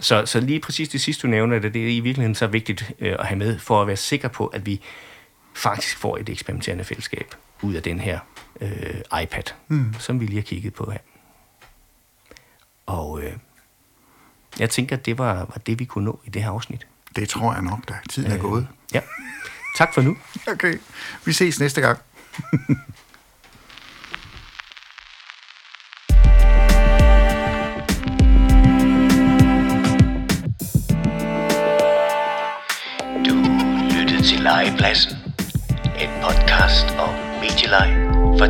så, 0.00 0.26
så 0.26 0.40
lige 0.40 0.60
præcis 0.60 0.88
det 0.88 1.00
sidste, 1.00 1.22
du 1.22 1.26
nævner, 1.26 1.58
det, 1.58 1.74
det 1.74 1.82
er 1.82 1.88
i 1.88 2.00
virkeligheden 2.00 2.34
så 2.34 2.46
vigtigt 2.46 2.92
øh, 2.98 3.16
at 3.18 3.26
have 3.26 3.38
med, 3.38 3.58
for 3.58 3.80
at 3.80 3.86
være 3.86 3.96
sikker 3.96 4.28
på, 4.28 4.46
at 4.46 4.66
vi 4.66 4.80
faktisk 5.54 5.96
får 5.98 6.16
et 6.16 6.28
eksperimenterende 6.28 6.84
fællesskab 6.84 7.34
ud 7.62 7.74
af 7.74 7.82
den 7.82 8.00
her 8.00 8.18
øh, 8.60 9.22
iPad, 9.22 9.42
mm. 9.68 9.94
som 9.98 10.20
vi 10.20 10.26
lige 10.26 10.36
har 10.36 10.42
kigget 10.42 10.74
på 10.74 10.90
her. 10.90 10.98
Og 12.86 13.22
øh, 13.22 13.32
jeg 14.58 14.70
tænker, 14.70 14.96
at 14.96 15.06
det 15.06 15.18
var, 15.18 15.34
var 15.34 15.60
det, 15.66 15.78
vi 15.78 15.84
kunne 15.84 16.04
nå 16.04 16.20
i 16.24 16.30
det 16.30 16.42
her 16.42 16.50
afsnit. 16.50 16.86
Det 17.16 17.28
tror 17.28 17.52
jeg 17.52 17.62
nok, 17.62 17.88
da 17.88 17.94
tiden 18.10 18.30
er 18.30 18.36
øh, 18.36 18.40
gået. 18.40 18.68
Ja. 18.94 19.00
Tak 19.76 19.94
for 19.94 20.02
nu. 20.02 20.16
Okay. 20.52 20.78
Vi 21.24 21.32
ses 21.32 21.60
næste 21.60 21.80
gang. 21.80 21.98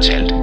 erzählt. 0.00 0.39